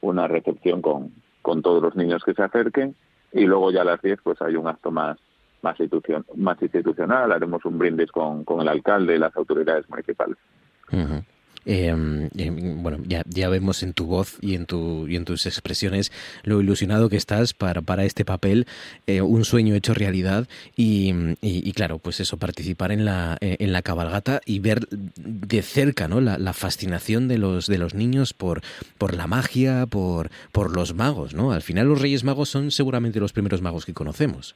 [0.00, 1.12] una recepción con,
[1.42, 2.94] con todos los niños que se acerquen
[3.32, 5.18] y luego ya a las 10 pues hay un acto más
[5.62, 10.36] más, institucion- más institucional, haremos un brindis con, con el alcalde y las autoridades municipales.
[11.66, 11.94] Eh,
[12.76, 16.12] bueno, ya, vemos en tu voz y en, tu, y en tus expresiones
[16.44, 18.66] lo ilusionado que estás para, este papel,
[19.06, 21.12] eh, un sueño hecho realidad y,
[21.72, 26.52] claro, pues eso, participar en la, eh, en la cabalgata y ver de cerca la
[26.52, 28.62] fascinación de los, de los niños por,
[28.98, 31.34] por la magia, por, por los magos.
[31.34, 31.52] ¿no?
[31.52, 34.54] Al final los Reyes Magos son seguramente los primeros magos que conocemos.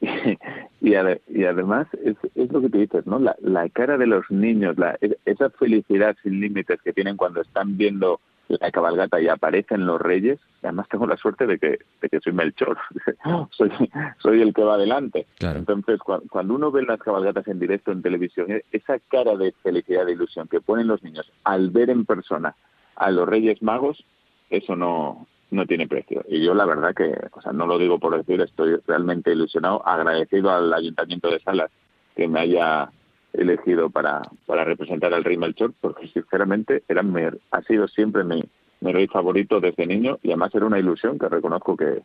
[0.82, 3.18] y, ade- y además es, es lo que te dices, ¿no?
[3.18, 7.40] La, la cara de los niños, la, es- esa felicidad sin límites que tienen cuando
[7.40, 10.38] están viendo la cabalgata y aparecen los reyes.
[10.62, 12.76] Además tengo la suerte de que, de que soy Melchor,
[13.50, 13.70] soy,
[14.18, 15.26] soy el que va adelante.
[15.60, 19.52] Entonces, cua- cuando uno ve las cabalgatas en directo en televisión, e- esa cara de
[19.62, 22.54] felicidad, de ilusión que ponen los niños al ver en persona
[22.96, 24.04] a los Reyes Magos,
[24.50, 26.24] eso no, no tiene precio.
[26.28, 29.86] Y yo la verdad que, o sea, no lo digo por decir, estoy realmente ilusionado,
[29.86, 31.70] agradecido al Ayuntamiento de Salas
[32.16, 32.90] que me haya
[33.32, 38.42] elegido para, para representar al Rey Melchor, porque sinceramente era mi- ha sido siempre mi,
[38.80, 42.02] mi rey favorito desde niño y además era una ilusión que reconozco que,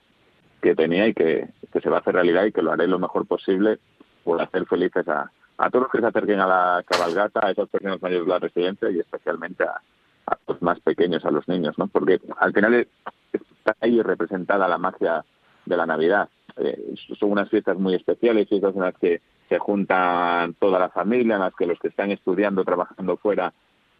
[0.62, 3.00] que tenía y que, que se va a hacer realidad y que lo haré lo
[3.00, 3.80] mejor posible
[4.24, 7.68] por hacer felices a, a todos los que se acerquen a la cabalgata, a esas
[7.70, 9.82] personas mayores de la residencia y especialmente a,
[10.28, 11.88] a los más pequeños, a los niños, ¿no?
[11.88, 12.88] Porque al final es-
[13.34, 15.24] está ahí representada la magia
[15.66, 16.30] de la Navidad.
[16.58, 21.36] Eh, son unas fiestas muy especiales, fiestas en las que se juntan toda la familia,
[21.36, 23.54] en las que los que están estudiando, trabajando fuera,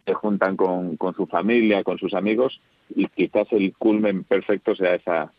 [0.04, 2.60] se juntan con, con su familia, con sus amigos,
[2.94, 5.32] y quizás el culmen perfecto sea esa,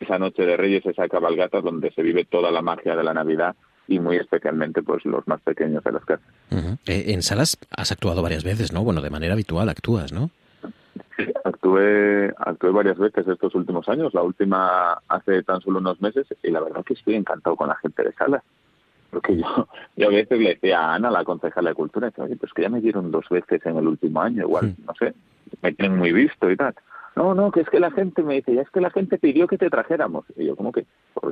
[0.00, 3.54] esa noche de Reyes, esa cabalgata donde se vive toda la magia de la Navidad
[3.88, 6.26] y muy especialmente pues los más pequeños de las casas.
[6.86, 8.84] Eh, en salas has actuado varias veces, ¿no?
[8.84, 10.30] Bueno, de manera habitual actúas, ¿no?
[11.44, 16.50] Actué, actué varias veces estos últimos años, la última hace tan solo unos meses, y
[16.50, 18.42] la verdad que estoy encantado con la gente de Salas.
[19.10, 22.36] Porque yo, yo a veces le decía a Ana, la concejala de Cultura, que, oye,
[22.36, 25.14] pues que ya me dieron dos veces en el último año, igual, no sé,
[25.62, 26.74] me tienen muy visto y tal.
[27.16, 29.48] No, no, que es que la gente me dice, ya es que la gente pidió
[29.48, 30.26] que te trajéramos.
[30.36, 30.84] Y yo, como que?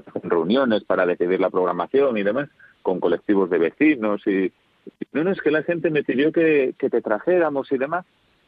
[0.07, 2.49] Hacen reuniones para decidir la programación y demás,
[2.83, 4.51] con colectivos de vecinos y...
[5.13, 8.05] No, no, es que la gente me pidió que, que te trajéramos y demás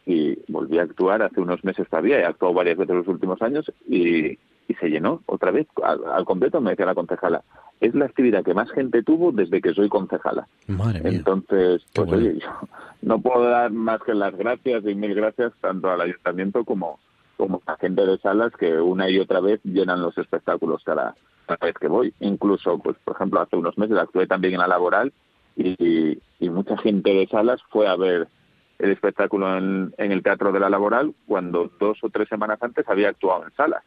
[0.07, 3.43] y volví a actuar hace unos meses todavía, he actuado varias veces en los últimos
[3.43, 4.39] años y,
[4.69, 7.43] y se llenó otra vez al, al completo, me decía la concejala.
[7.81, 10.47] Es la actividad que más gente tuvo desde que soy concejala.
[10.69, 11.19] Madre mía.
[11.19, 12.23] Entonces, pues bueno.
[12.23, 12.49] oye, yo
[13.03, 17.01] no puedo dar más que las gracias y mil gracias tanto al ayuntamiento como,
[17.37, 21.15] como la gente de salas que una y otra vez llenan los espectáculos cada,
[21.47, 22.15] cada vez que voy.
[22.21, 25.13] Incluso, pues por ejemplo, hace unos meses actué también en la laboral
[25.57, 28.29] y, y mucha gente de salas fue a ver
[28.79, 32.87] el espectáculo en, en el Teatro de la Laboral cuando dos o tres semanas antes
[32.89, 33.83] había actuado en salas.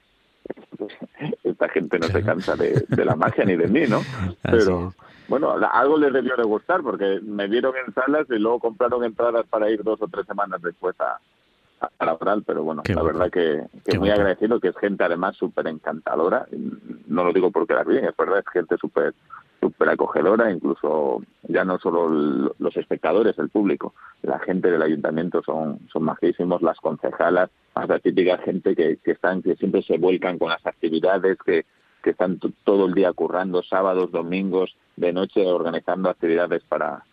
[1.43, 4.01] Esta gente no se cansa de, de la magia ni de mí, ¿no?
[4.41, 4.93] Pero
[5.27, 9.45] bueno, algo les debió de gustar porque me vieron en salas y luego compraron entradas
[9.47, 11.19] para ir dos o tres semanas después a,
[11.99, 16.47] laboral, pero bueno, la verdad que, que muy agradecido, que es gente además súper encantadora,
[17.07, 19.13] no lo digo porque la bien, es verdad, es gente súper
[19.59, 25.79] súper acogedora, incluso ya no solo los espectadores, el público, la gente del ayuntamiento son,
[25.91, 30.37] son majísimos, las concejalas, más la típica gente que, que están, que siempre se vuelcan
[30.37, 31.65] con las actividades, que,
[32.03, 37.03] que están todo el día currando, sábados, domingos, de noche, organizando actividades para,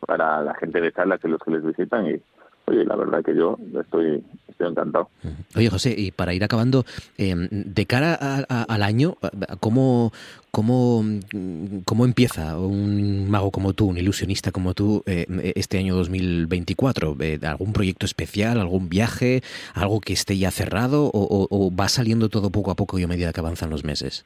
[0.00, 2.20] para la gente de salas y los que les visitan y
[2.66, 5.08] oye, la verdad que yo estoy, estoy encantado.
[5.56, 6.84] Oye, José, y para ir acabando,
[7.18, 9.16] eh, de cara a- a- al año,
[9.60, 10.12] ¿cómo,
[10.50, 11.04] cómo,
[11.84, 15.26] ¿cómo empieza un mago como tú, un ilusionista como tú, eh,
[15.56, 17.16] este año 2024?
[17.20, 19.42] Eh, ¿Algún proyecto especial, algún viaje,
[19.74, 23.02] algo que esté ya cerrado o, o- o va saliendo todo poco a poco y
[23.02, 24.24] a medida que avanzan los meses?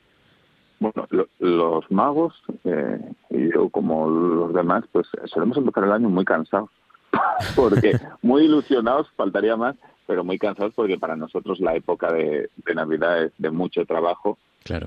[0.80, 2.34] Bueno, lo- los magos
[2.64, 3.00] eh,
[3.30, 6.70] y yo como los demás, pues solemos empezar el año muy cansados,
[7.56, 9.76] porque muy ilusionados, faltaría más,
[10.06, 14.38] pero muy cansados porque para nosotros la época de, de Navidad es de mucho trabajo.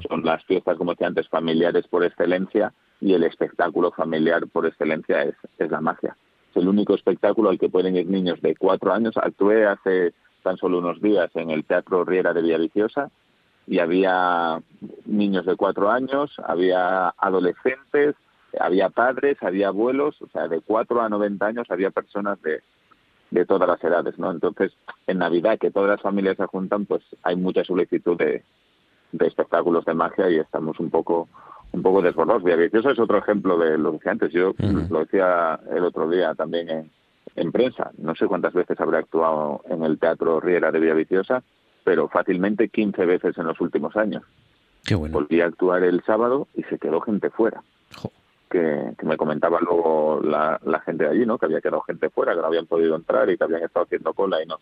[0.08, 5.24] Son las fiestas, como decía antes, familiares por excelencia y el espectáculo familiar por excelencia
[5.24, 6.16] es, es la magia.
[6.52, 9.18] Es el único espectáculo al que pueden ir niños de cuatro años.
[9.18, 13.10] Actué hace tan solo unos días en el Teatro Riera de Villaviciosa
[13.68, 14.62] y había
[15.06, 18.16] niños de cuatro años, había adolescentes,
[18.60, 22.62] había padres, había abuelos, o sea, de cuatro a 90 años había personas de,
[23.32, 24.32] de todas las edades, ¿no?
[24.32, 24.74] Entonces,
[25.08, 28.44] en Navidad, que todas las familias se juntan, pues hay mucha solicitud de,
[29.12, 31.28] de espectáculos de magia y estamos un poco
[31.74, 32.44] un poco desbordados.
[32.44, 34.34] Villaviciosa es otro ejemplo de lo que decía antes.
[34.34, 34.54] Yo
[34.90, 36.92] lo decía el otro día también en,
[37.36, 37.92] en prensa.
[37.98, 41.44] No sé cuántas veces habré actuado en el Teatro Riera de Villaviciosa,
[41.86, 44.24] pero fácilmente 15 veces en los últimos años.
[44.86, 45.14] Qué bueno.
[45.14, 47.64] Volví a actuar el sábado y se quedó gente fuera.
[48.52, 51.38] Que, que me comentaba luego la, la gente de allí, ¿no?
[51.38, 54.14] Que había quedado gente fuera, que no habían podido entrar y que habían estado haciendo
[54.14, 54.60] cola y no.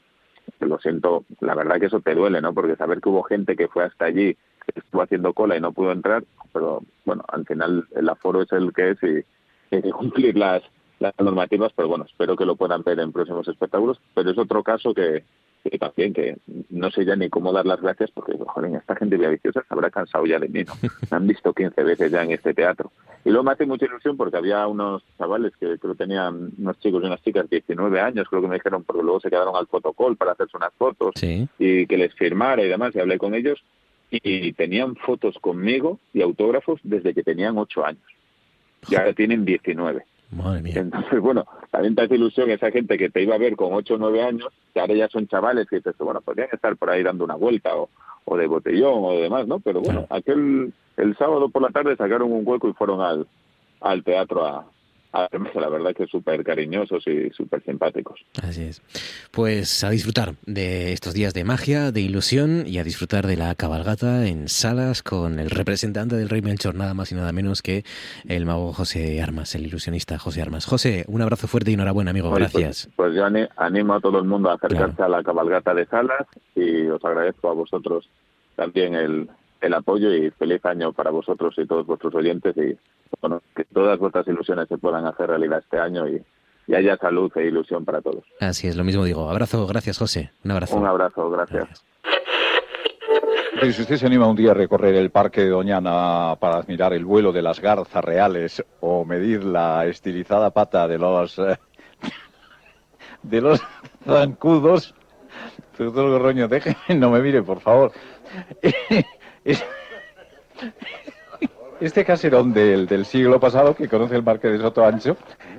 [0.59, 2.53] Lo siento, la verdad que eso te duele, ¿no?
[2.53, 5.71] Porque saber que hubo gente que fue hasta allí, que estuvo haciendo cola y no
[5.71, 9.91] pudo entrar, pero bueno, al final el aforo es el que es y hay que
[9.91, 10.61] cumplir las,
[10.99, 13.99] las normativas, pero bueno, espero que lo puedan ver en próximos espectáculos.
[14.13, 15.23] Pero es otro caso que,
[15.63, 16.37] que también que
[16.69, 19.89] no sé ya ni cómo dar las gracias porque, joder, esta gente villaviciosa se habrá
[19.89, 20.73] cansado ya de mí, ¿no?
[21.11, 22.91] Me han visto 15 veces ya en este teatro.
[23.25, 27.03] Y luego me hace mucha ilusión porque había unos chavales que creo tenían, unos chicos
[27.03, 30.15] y unas chicas, 19 años, creo que me dijeron, porque luego se quedaron al fotocall
[30.15, 33.61] para hacerse unas fotos y que les firmara y demás, y hablé con ellos
[34.09, 38.03] y tenían fotos conmigo y autógrafos desde que tenían 8 años.
[38.89, 40.05] Y ahora tienen 19.
[40.31, 40.73] Madre mía.
[40.77, 43.95] Entonces, bueno, también te hace ilusión esa gente que te iba a ver con 8
[43.95, 47.03] o 9 años, que ahora ya son chavales que dices, bueno, podrían estar por ahí
[47.03, 47.89] dando una vuelta o,
[48.25, 49.59] o de botellón o de demás, ¿no?
[49.59, 53.27] Pero bueno, aquel el sábado por la tarde sacaron un hueco y fueron al,
[53.81, 54.65] al teatro a,
[55.11, 58.19] a verme, la verdad que súper cariñosos y súper simpáticos.
[58.43, 58.81] Así es.
[59.31, 63.55] Pues a disfrutar de estos días de magia, de ilusión y a disfrutar de la
[63.55, 67.83] cabalgata en salas con el representante del Rey Melchor, nada más y nada menos que
[68.27, 70.65] el mago José Armas, el ilusionista José Armas.
[70.65, 72.29] José, un abrazo fuerte y enhorabuena, amigo.
[72.29, 72.89] Oye, pues- Gracias.
[72.95, 76.27] Pues, yo ani- animo a todo el mundo a acercarse a la cabalgata de Salas
[76.55, 78.07] y os agradezco a vosotros
[78.55, 79.29] también el,
[79.61, 82.77] el apoyo y feliz año para vosotros y todos vuestros oyentes y
[83.21, 86.23] bueno, que todas vuestras ilusiones se puedan hacer realidad este año y,
[86.67, 88.23] y haya salud e ilusión para todos.
[88.39, 89.29] Así es, lo mismo digo.
[89.29, 90.31] Abrazo, gracias, José.
[90.43, 90.75] Un abrazo.
[90.75, 91.85] Un abrazo, gracias.
[93.59, 96.93] Pero si usted se anima un día a recorrer el Parque de Doñana para admirar
[96.93, 101.57] el vuelo de las garzas reales o medir la estilizada pata de los eh,
[103.23, 103.61] de los
[104.05, 104.95] zancudos,
[105.77, 107.91] doctor Gorroño, déjeme, no me mire, por favor.
[111.79, 115.15] Es- Este caserón del, del siglo pasado, que conoce el Parque de Soto Ancho,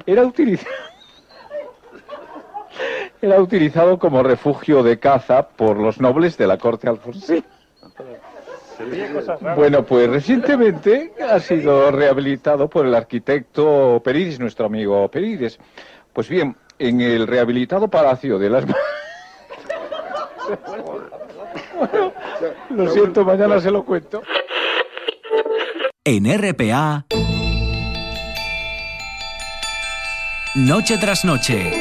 [0.06, 0.70] era utilizado
[3.22, 7.42] era utilizado como refugio de caza por los nobles de la corte alfonsina.
[9.56, 15.58] Bueno, pues recientemente ha sido rehabilitado por el arquitecto Perides, nuestro amigo Perides.
[16.14, 18.64] Pues bien, en el rehabilitado Palacio de las...
[22.70, 24.22] Lo siento, mañana se lo cuento.
[26.02, 27.04] En RPA.
[30.54, 31.79] Noche tras noche.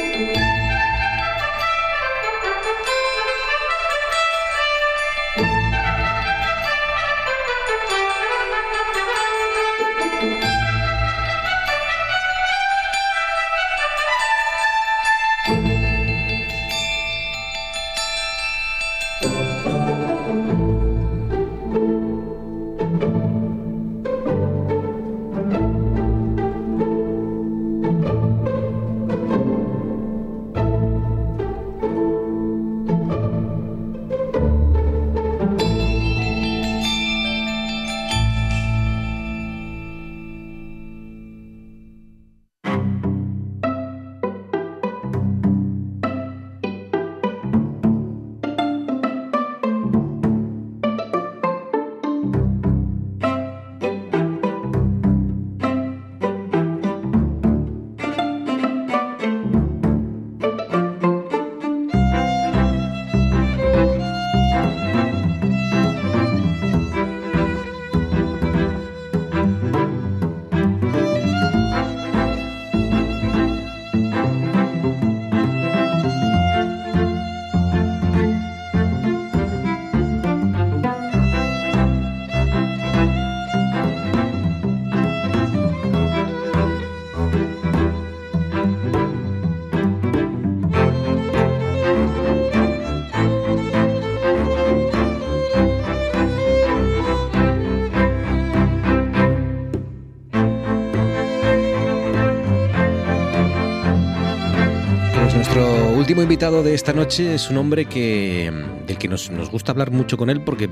[106.20, 108.52] Último invitado de esta noche es un hombre que
[108.86, 110.68] del que nos, nos gusta hablar mucho con él porque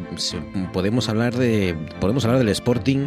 [0.74, 3.06] podemos hablar de podemos hablar del Sporting,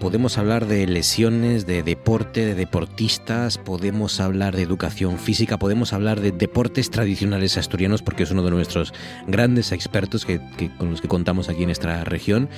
[0.00, 6.20] podemos hablar de lesiones, de deporte, de deportistas, podemos hablar de educación física, podemos hablar
[6.20, 8.92] de deportes tradicionales asturianos porque es uno de nuestros
[9.28, 12.48] grandes expertos que, que- con los que contamos aquí en esta región.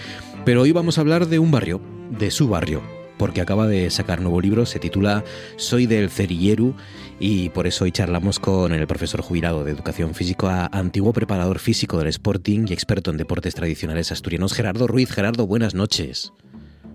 [0.46, 2.80] Pero hoy vamos a hablar de un barrio, de su barrio,
[3.20, 5.24] porque acaba de sacar nuevo libro, se titula
[5.56, 6.74] Soy del Cerilleru
[7.18, 11.98] y por eso hoy charlamos con el profesor jubilado de Educación Física, antiguo preparador físico
[11.98, 15.12] del Sporting y experto en deportes tradicionales asturianos, Gerardo Ruiz.
[15.12, 16.32] Gerardo, buenas noches.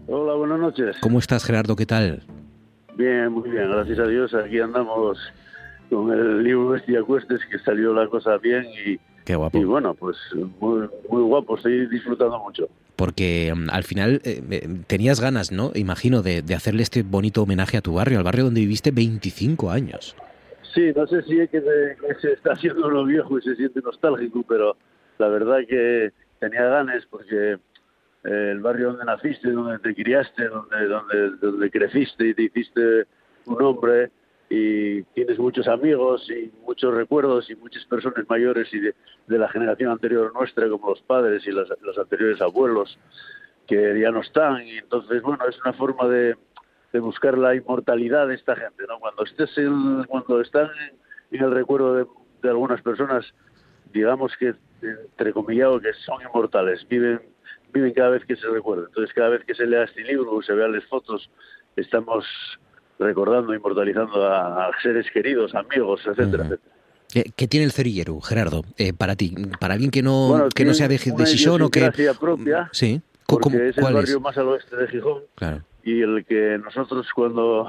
[0.08, 0.98] Hola, buenas noches.
[1.00, 1.76] ¿Cómo estás, Gerardo?
[1.76, 2.24] ¿Qué tal?
[2.98, 4.34] Bien, muy bien, gracias a Dios.
[4.34, 5.20] Aquí andamos
[5.92, 9.58] con el libro Bestia Cuestes, que salió la cosa bien y, Qué guapo.
[9.58, 10.16] y bueno, pues
[10.60, 12.70] muy, muy guapo, estoy disfrutando mucho.
[12.96, 15.72] Porque mm, al final eh, eh, tenías ganas, ¿no?
[15.76, 19.72] Imagino, de, de hacerle este bonito homenaje a tu barrio, al barrio donde viviste 25
[19.72, 20.16] años.
[20.74, 23.82] Sí, no sé si es que, se- se está haciendo lo viejo y se siente
[23.82, 24.78] nostálgico, pero
[25.18, 27.58] la verdad que tenía ganas porque eh,
[28.52, 33.06] el barrio donde naciste, donde te criaste, donde, donde, donde creciste y te hiciste
[33.46, 34.12] un hombre
[34.50, 38.94] y tienes muchos amigos y muchos recuerdos y muchas personas mayores y de,
[39.28, 42.98] la generación anterior nuestra, como los padres y los, anteriores abuelos,
[43.68, 44.68] que ya no están.
[44.68, 46.36] Y entonces, bueno, es una forma de,
[46.94, 49.00] de buscar la inmortalidad de esta gente, ¿no?
[49.00, 50.70] Cuando estés en- cuando están
[51.32, 52.06] en el recuerdo de,
[52.44, 53.26] de algunas personas,
[53.92, 57.20] digamos que entrecomillado que son inmortales, viven
[57.74, 58.86] viven cada vez que se recuerda.
[58.88, 61.30] Entonces, cada vez que se lea este libro o se vean las fotos,
[61.76, 62.26] estamos
[63.00, 66.76] recordando, inmortalizando a, a seres queridos, amigos, etcétera, etcétera.
[67.36, 68.64] ¿Qué, tiene el cerillero, Gerardo?
[68.78, 71.70] Eh, para ti, para alguien que no, Bueno, que no sea de, de Sison o
[71.70, 71.90] que...
[72.20, 73.02] propia, Sí.
[73.26, 74.22] ¿Cómo- porque es el ¿Cuál barrio es?
[74.22, 75.62] más al oeste de Gijón Claro.
[75.84, 77.68] y el que nosotros cuando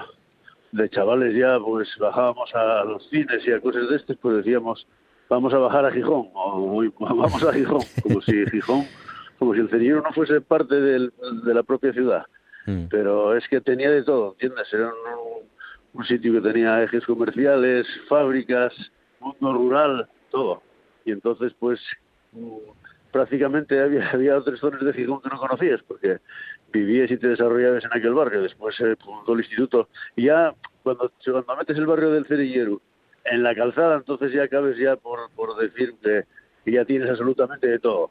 [0.72, 4.86] de chavales ya pues bajábamos a los cines y a cosas de estas, pues decíamos
[5.30, 8.84] vamos a bajar a Gijón o vamos a Gijón, como si Gijón,
[9.38, 11.12] como si el cerillero no fuese parte del-
[11.44, 12.24] de la propia ciudad.
[12.66, 12.86] Mm.
[12.90, 14.72] Pero es que tenía de todo, ¿entiendes?
[14.72, 14.92] Era
[15.94, 18.74] un, sitio que tenía ejes comerciales, fábricas,
[19.18, 20.62] mundo rural, todo.
[21.06, 21.80] Y entonces, pues,
[22.32, 22.56] mm,
[23.12, 26.18] prácticamente había, había otras zonas de Gijón que no conocías, porque
[26.70, 28.42] vivías y te desarrollabas en aquel barrio.
[28.42, 29.88] Después se fundó el instituto.
[30.16, 32.82] Y ya, cuando, cuando metes el barrio del Cerillero
[33.24, 36.24] en la calzada, entonces ya acabes ya por, por decir que
[36.70, 38.10] ya tienes absolutamente de todo.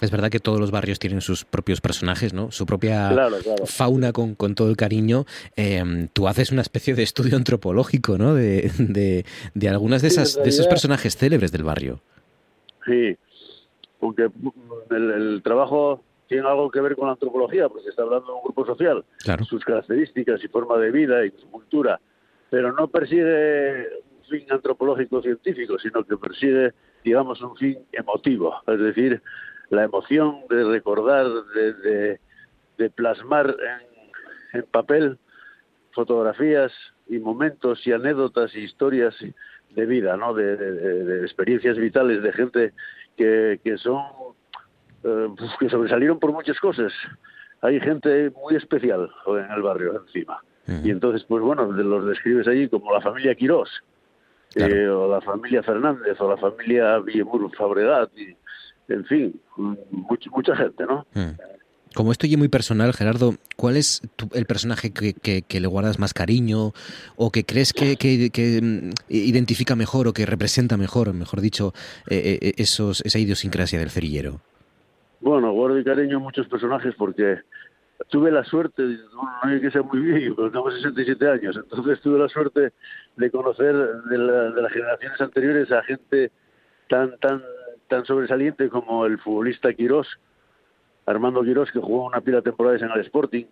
[0.00, 2.52] Es verdad que todos los barrios tienen sus propios personajes, ¿no?
[2.52, 3.66] Su propia Claro, claro.
[3.66, 5.24] fauna con, con todo el cariño.
[5.56, 8.34] Eh, tú haces una especie de estudio antropológico, ¿no?
[8.34, 12.00] De, de, de algunas de, esas, de esos personajes célebres del barrio.
[12.86, 13.16] Sí,
[13.98, 18.02] porque mm, el, el trabajo tiene algo que ver con la antropología, porque se está
[18.02, 19.44] hablando de un grupo social, Claro.
[19.46, 21.98] sus características y forma de vida y su cultura,
[22.50, 23.86] pero no persigue
[24.20, 26.72] un fin antropológico científico, sino que persigue,
[27.02, 29.22] digamos, un fin emotivo, es decir,
[29.70, 32.20] la emoción de recordar, de, de-
[32.78, 33.56] de plasmar
[34.52, 35.18] en, en papel
[35.92, 36.72] fotografías
[37.08, 39.16] y momentos y anécdotas y historias
[39.70, 40.32] de vida, ¿no?
[40.32, 42.72] De, experiencias vitales de gente
[43.16, 44.02] que, que son
[45.04, 46.92] eh, pues, que sobresalieron por muchas cosas.
[47.62, 50.40] Hay gente muy especial en el barrio encima.
[50.84, 53.70] Y entonces, pues bueno, los describes allí como la familia Quirós,
[54.54, 58.36] eh, o la familia Fernández, o la familia Villemur Fabregat, y,
[58.88, 59.40] en fin,
[59.90, 61.06] mucha, mucha gente, ¿no?
[61.94, 65.66] Como esto ya muy personal, Gerardo, ¿cuál es tu- el personaje que, que- que le
[65.66, 66.72] guardas más cariño
[67.16, 71.72] o que crees que, que- mm, identifica mejor o que representa mejor, mejor dicho,
[72.10, 74.40] eh, eh, esos, esa idiosincrasia del cerillero?
[75.20, 77.38] Bueno, guardo y cariño muchos personajes porque
[78.10, 82.18] tuve la suerte, no hay que ser muy viejo, pero tengo 67 años, entonces tuve
[82.18, 82.72] la suerte
[83.16, 86.30] de conocer de, la- de las generaciones anteriores a gente
[86.88, 87.42] tan tan
[87.88, 90.06] tan sobresaliente como el futbolista Quirós,
[91.06, 93.46] Armando Quirós, que jugó una pila de temporadas en el Sporting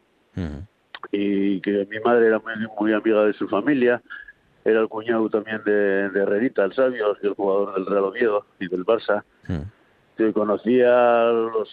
[1.10, 4.02] y que mi madre era muy, muy amiga de su familia,
[4.64, 8.68] era el cuñado también de, de Herrerita, el sabio, el jugador del Real Oviedo y
[8.68, 9.24] del Barça
[10.16, 11.68] que conocía a los,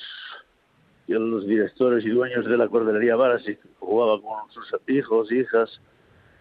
[1.10, 5.81] a los directores y dueños de la Cordelería Varas y jugaba con sus hijos, hijas,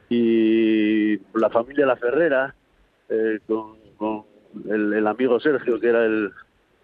[0.09, 2.55] y la familia La Ferrera,
[3.09, 4.25] eh, con, con
[4.69, 6.31] el, el amigo Sergio, que era el,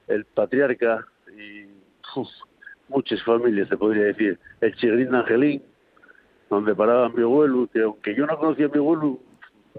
[0.08, 1.64] el patriarca, y
[2.18, 2.28] uf,
[2.88, 4.38] muchas familias, se podría decir.
[4.60, 5.62] El Chigrín de Angelín,
[6.50, 9.18] donde paraba mi abuelo, que aunque yo no conocía a mi abuelo,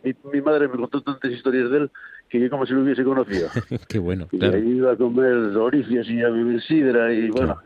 [0.04, 1.92] mi, mi madre me contó tantas historias de él
[2.30, 3.50] que yo como si lo hubiese conocido.
[3.90, 4.58] Qué bueno, Y claro.
[4.58, 7.58] ahí iba a comer oricias y a beber sidra y bueno,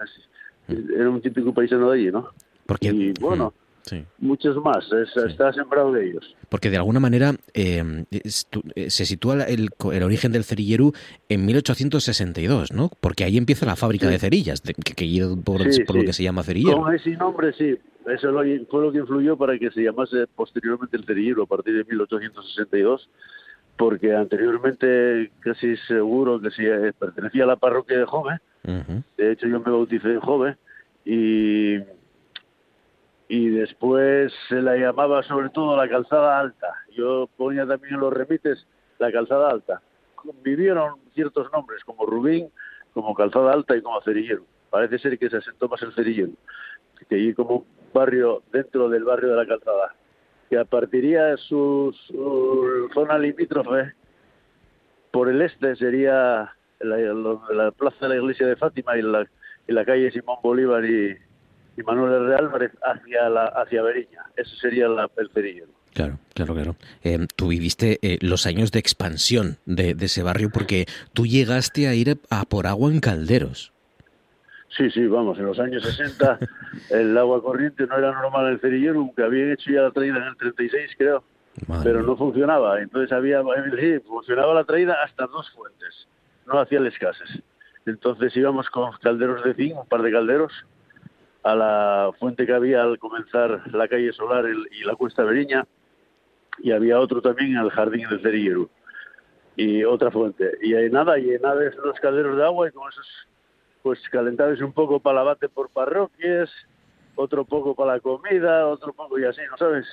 [0.69, 2.29] era un típico paisano de allí, ¿no?
[2.65, 3.53] Porque, y bueno,
[3.83, 4.03] Sí.
[4.19, 6.35] muchos más, es- está sembrado de ellos.
[6.49, 9.69] Porque de alguna manera eh, eh, se sitúa el,
[10.03, 10.93] origen del cerilleru
[11.29, 12.89] en 1862, ¿no?
[13.01, 14.11] Porque ahí empieza la fábrica Sí.
[14.13, 16.07] de cerillas, que, que por, Sí, por lo sí.
[16.07, 16.77] que se llama cerillero.
[16.81, 17.75] Con ese nombre, sí.
[18.07, 21.73] Eso lo- fue lo que influyó para que se llamase posteriormente el cerillero a partir
[21.75, 23.09] de 1862,
[23.77, 28.39] porque anteriormente casi seguro que sí eh, pertenecía a la parroquia de Jove.
[29.17, 30.55] De hecho, yo me bauticé en Jove
[31.05, 31.75] y,
[33.27, 36.67] y después se la llamaba sobre todo la calzada alta.
[36.91, 38.67] Yo ponía también en los remites
[38.99, 39.81] la calzada alta.
[40.43, 42.49] Vivieron ciertos nombres como Rubín,
[42.93, 44.43] como calzada alta y como cerillero.
[44.69, 46.31] Parece ser que se asentó más el cerillero,
[47.09, 49.95] que allí como un barrio dentro del barrio de la calzada,
[50.49, 53.93] que a partiría su, su zona limítrofe
[55.11, 59.27] por el este sería la plaza de la iglesia de Fátima y la,
[59.67, 61.15] y la calle Simón Bolívar y,
[61.77, 62.35] y Manuel R.
[62.35, 64.23] Álvarez hacia la hacia Beriña.
[64.35, 65.71] Ese sería la, el cerillero.
[65.93, 66.75] Claro, claro, claro.
[67.03, 71.87] Eh, tú viviste eh, los años de expansión de, de ese barrio porque tú llegaste
[71.87, 73.73] a ir a por agua en calderos.
[74.75, 76.39] Sí, sí, vamos, en los años 60
[76.89, 80.17] el agua corriente no era normal en el cerillero, aunque habían hecho ya la traída
[80.17, 81.23] en el 36, creo,
[81.83, 82.81] pero no funcionaba.
[82.81, 83.41] Entonces había,
[83.79, 86.07] sí, funcionaba la traída hasta dos fuentes,
[86.47, 87.43] no hacía el escases.
[87.85, 90.53] Entonces íbamos con calderos de zinc, un par de calderos,
[91.43, 95.65] a la fuente que había al comenzar la calle Solar y la Cuesta Beriña,
[96.59, 98.69] y había otro también el jardín del cerillero,
[99.55, 100.51] y otra fuente.
[100.61, 103.07] Y ahí nada, llenabas los calderos de agua y con esos
[103.81, 106.49] pues calentabas un poco para el abate por parroquias,
[107.15, 109.85] otro poco para la comida, otro poco y así, ¿no sabes?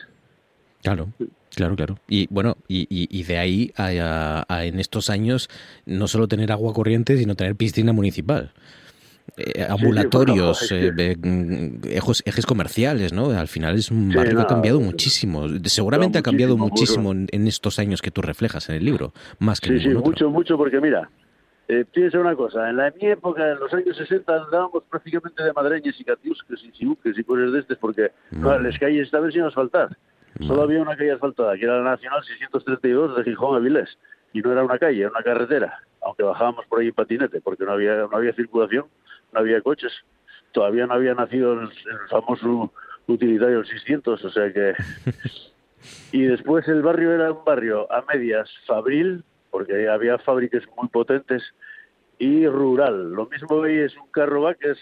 [0.80, 1.08] Claro,
[1.54, 1.98] claro, claro.
[2.08, 5.50] Y bueno, y, de ahí a en estos años
[5.84, 8.52] no solo tener agua corriente, sino tener piscina municipal.
[9.36, 13.30] Eh, ambulatorios, es eh, mm, ejes, ejes comerciales, ¿no?
[13.30, 15.46] Al final es un Sí, barrio que ha cambiado muchísimo.
[15.64, 19.60] Seguramente ha cambiado muchísimo, en, en estos años que tú reflejas en el libro, más
[19.60, 20.00] que Sí, en sí, otro.
[20.02, 21.10] mucho, mucho, porque mira,
[21.68, 25.52] eh, piensa una cosa, en la mi época, en los años 60, andábamos prácticamente de
[25.52, 29.42] madreñas y catiusques y sibuques y cosas de estas, porque no, las calles estaban sin
[29.42, 29.96] asfaltar.
[30.46, 33.98] Solo había una calle asfaltada, que era la Nacional 632 de Gijón a Vilés,
[34.32, 37.64] y no era una calle, era una carretera, aunque bajábamos por ahí en patinete, porque
[37.64, 38.86] no había, no había circulación,
[39.32, 39.92] no había coches.
[40.52, 42.72] Todavía no había nacido el, el famoso
[43.06, 44.74] utilitario el 600, o sea que...
[46.12, 51.42] Y después el barrio era un barrio a medias fabril, porque había fábricas muy potentes,
[52.18, 53.12] y rural.
[53.12, 54.76] Lo mismo hoy es un carro vaques,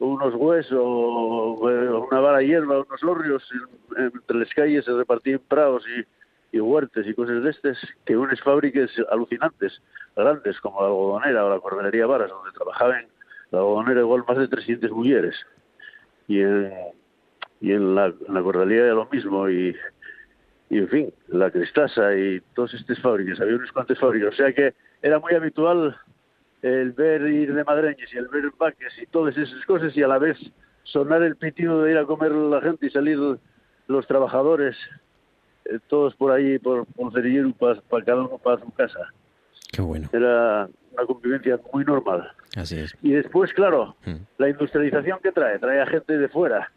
[0.00, 3.48] unos huesos, eh, una vara de hierba, unos lorrios,
[3.96, 5.82] en- entre las calles se repartían prados
[6.52, 9.80] y, y huertes y cosas de estas, que unas fábricas alucinantes,
[10.14, 13.06] grandes, como la algodonera o la cordelería Varas, donde trabajaban
[13.52, 15.36] la algodonera igual más de 300 mujeres.
[16.26, 16.72] Y en,
[17.60, 19.76] y en la, en la cordelería lo mismo, y,
[20.70, 24.52] y en fin, la Cristasa y todas estas fábricas, había unas cuantas fábricas, o sea
[24.52, 25.96] que era muy habitual
[26.62, 30.08] el ver ir de madreñes y el ver vaques y todas esas cosas y a
[30.08, 30.38] la vez
[30.84, 33.18] sonar el pitido de ir a comer la gente y salir
[33.88, 34.76] los trabajadores,
[35.64, 39.12] eh, todos por ahí, por, por para cada uno para su casa.
[39.72, 40.08] Qué bueno.
[40.12, 42.30] Era una convivencia muy normal.
[42.56, 42.94] Así es.
[43.02, 44.16] Y después, claro, Mm.
[44.38, 46.70] la industrialización que trae, trae a gente de fuera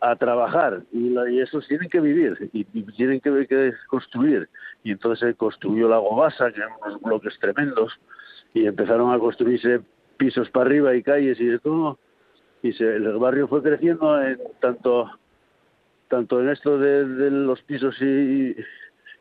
[0.00, 4.48] a trabajar y, la- y esos tienen que vivir y, y tienen que, que construir.
[4.84, 7.92] Y entonces se construyó la Gobasa, que eran unos bloques tremendos,
[8.52, 9.80] y empezaron a construirse
[10.16, 11.98] pisos para arriba y calles y de todo.
[12.62, 15.10] Y se, el barrio fue creciendo en tanto
[16.08, 18.54] tanto en esto de, de los pisos y,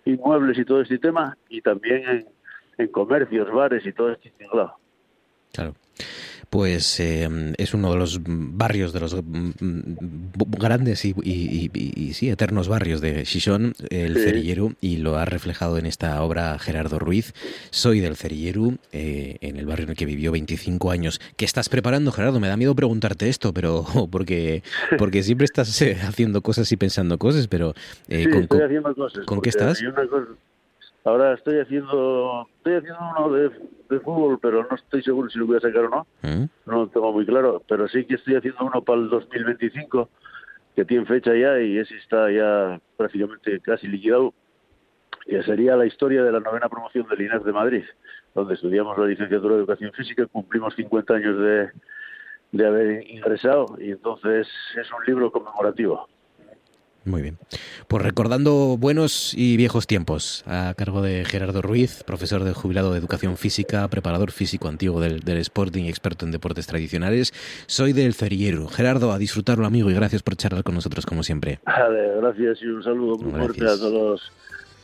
[0.06, 2.26] y muebles y todo este tema, y también en,
[2.78, 4.74] en comercios, bares y todo este tinglado.
[5.54, 5.74] Claro.
[6.50, 7.28] Pues eh,
[7.58, 12.30] es uno de los barrios, de los mm, mm, grandes y, y- y- y, sí,
[12.30, 14.24] eternos barrios de Xixón, el Sí.
[14.24, 17.34] Cerillero, y lo ha reflejado en esta obra Gerardo Ruiz.
[17.72, 21.20] Soy del Cerillero, eh, en el barrio en el que vivió 25 años.
[21.36, 22.40] ¿Qué estás preparando, Gerardo?
[22.40, 24.62] Me da miedo preguntarte esto, pero porque,
[24.98, 27.74] porque siempre estás eh, haciendo cosas y pensando cosas, pero
[28.08, 29.26] eh, sí, con- estoy haciendo cosas.
[29.26, 29.80] ¿con qué estás?
[29.82, 30.28] hay una cosa-
[31.06, 33.50] ahora estoy haciendo estoy haciendo uno de,
[33.90, 36.08] de fútbol, pero no estoy seguro si lo voy a sacar o no.
[36.24, 36.46] ¿Mm?
[36.66, 40.10] No lo tengo muy claro, pero sí que estoy haciendo uno para el 2025,
[40.76, 44.34] que tiene fecha ya y ese está ya prácticamente casi liquidado,
[45.26, 47.84] que sería la historia de la novena promoción del INEF de Madrid,
[48.34, 51.70] donde estudiamos la licenciatura de Educación Física, cumplimos 50 años de,
[52.52, 56.08] de haber ingresado y entonces es un libro conmemorativo.
[57.06, 57.38] Muy bien.
[57.88, 63.00] Pues recordando buenos y viejos tiempos, a cargo de Gerardo Ruiz, profesor de jubilado de
[63.00, 67.32] educación física, preparador físico antiguo del, del Sporting y experto en deportes tradicionales.
[67.68, 68.68] Soy del Cerillero.
[68.68, 71.60] Gerardo, a disfrutarlo, amigo, y gracias por charlar con nosotros, como siempre.
[71.66, 74.32] Vale, gracias y un saludo muy fuerte a todos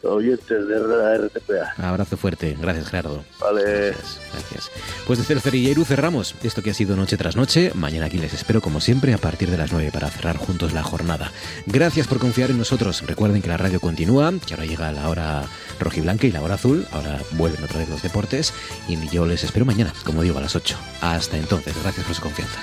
[0.03, 1.87] oyentes de la RTPA.
[1.87, 2.57] Abrazo fuerte.
[2.59, 3.23] Gracias, Gerardo.
[3.39, 3.95] Vale.
[4.33, 4.71] Gracias.
[5.05, 7.71] Pues desde el Cerillero cerramos esto que ha sido Noche tras Noche.
[7.75, 10.83] Mañana aquí les espero, como siempre, a partir de las 9 para cerrar juntos la
[10.83, 11.31] jornada.
[11.65, 13.03] Gracias por confiar en nosotros.
[13.05, 15.43] Recuerden que la radio continúa, que ahora llega la hora
[15.79, 16.85] rojiblanca y la hora azul.
[16.91, 18.53] Ahora vuelven otra vez los deportes.
[18.87, 20.77] Y yo les espero mañana, como digo, a las 8.
[21.01, 22.61] Hasta entonces, gracias por su confianza.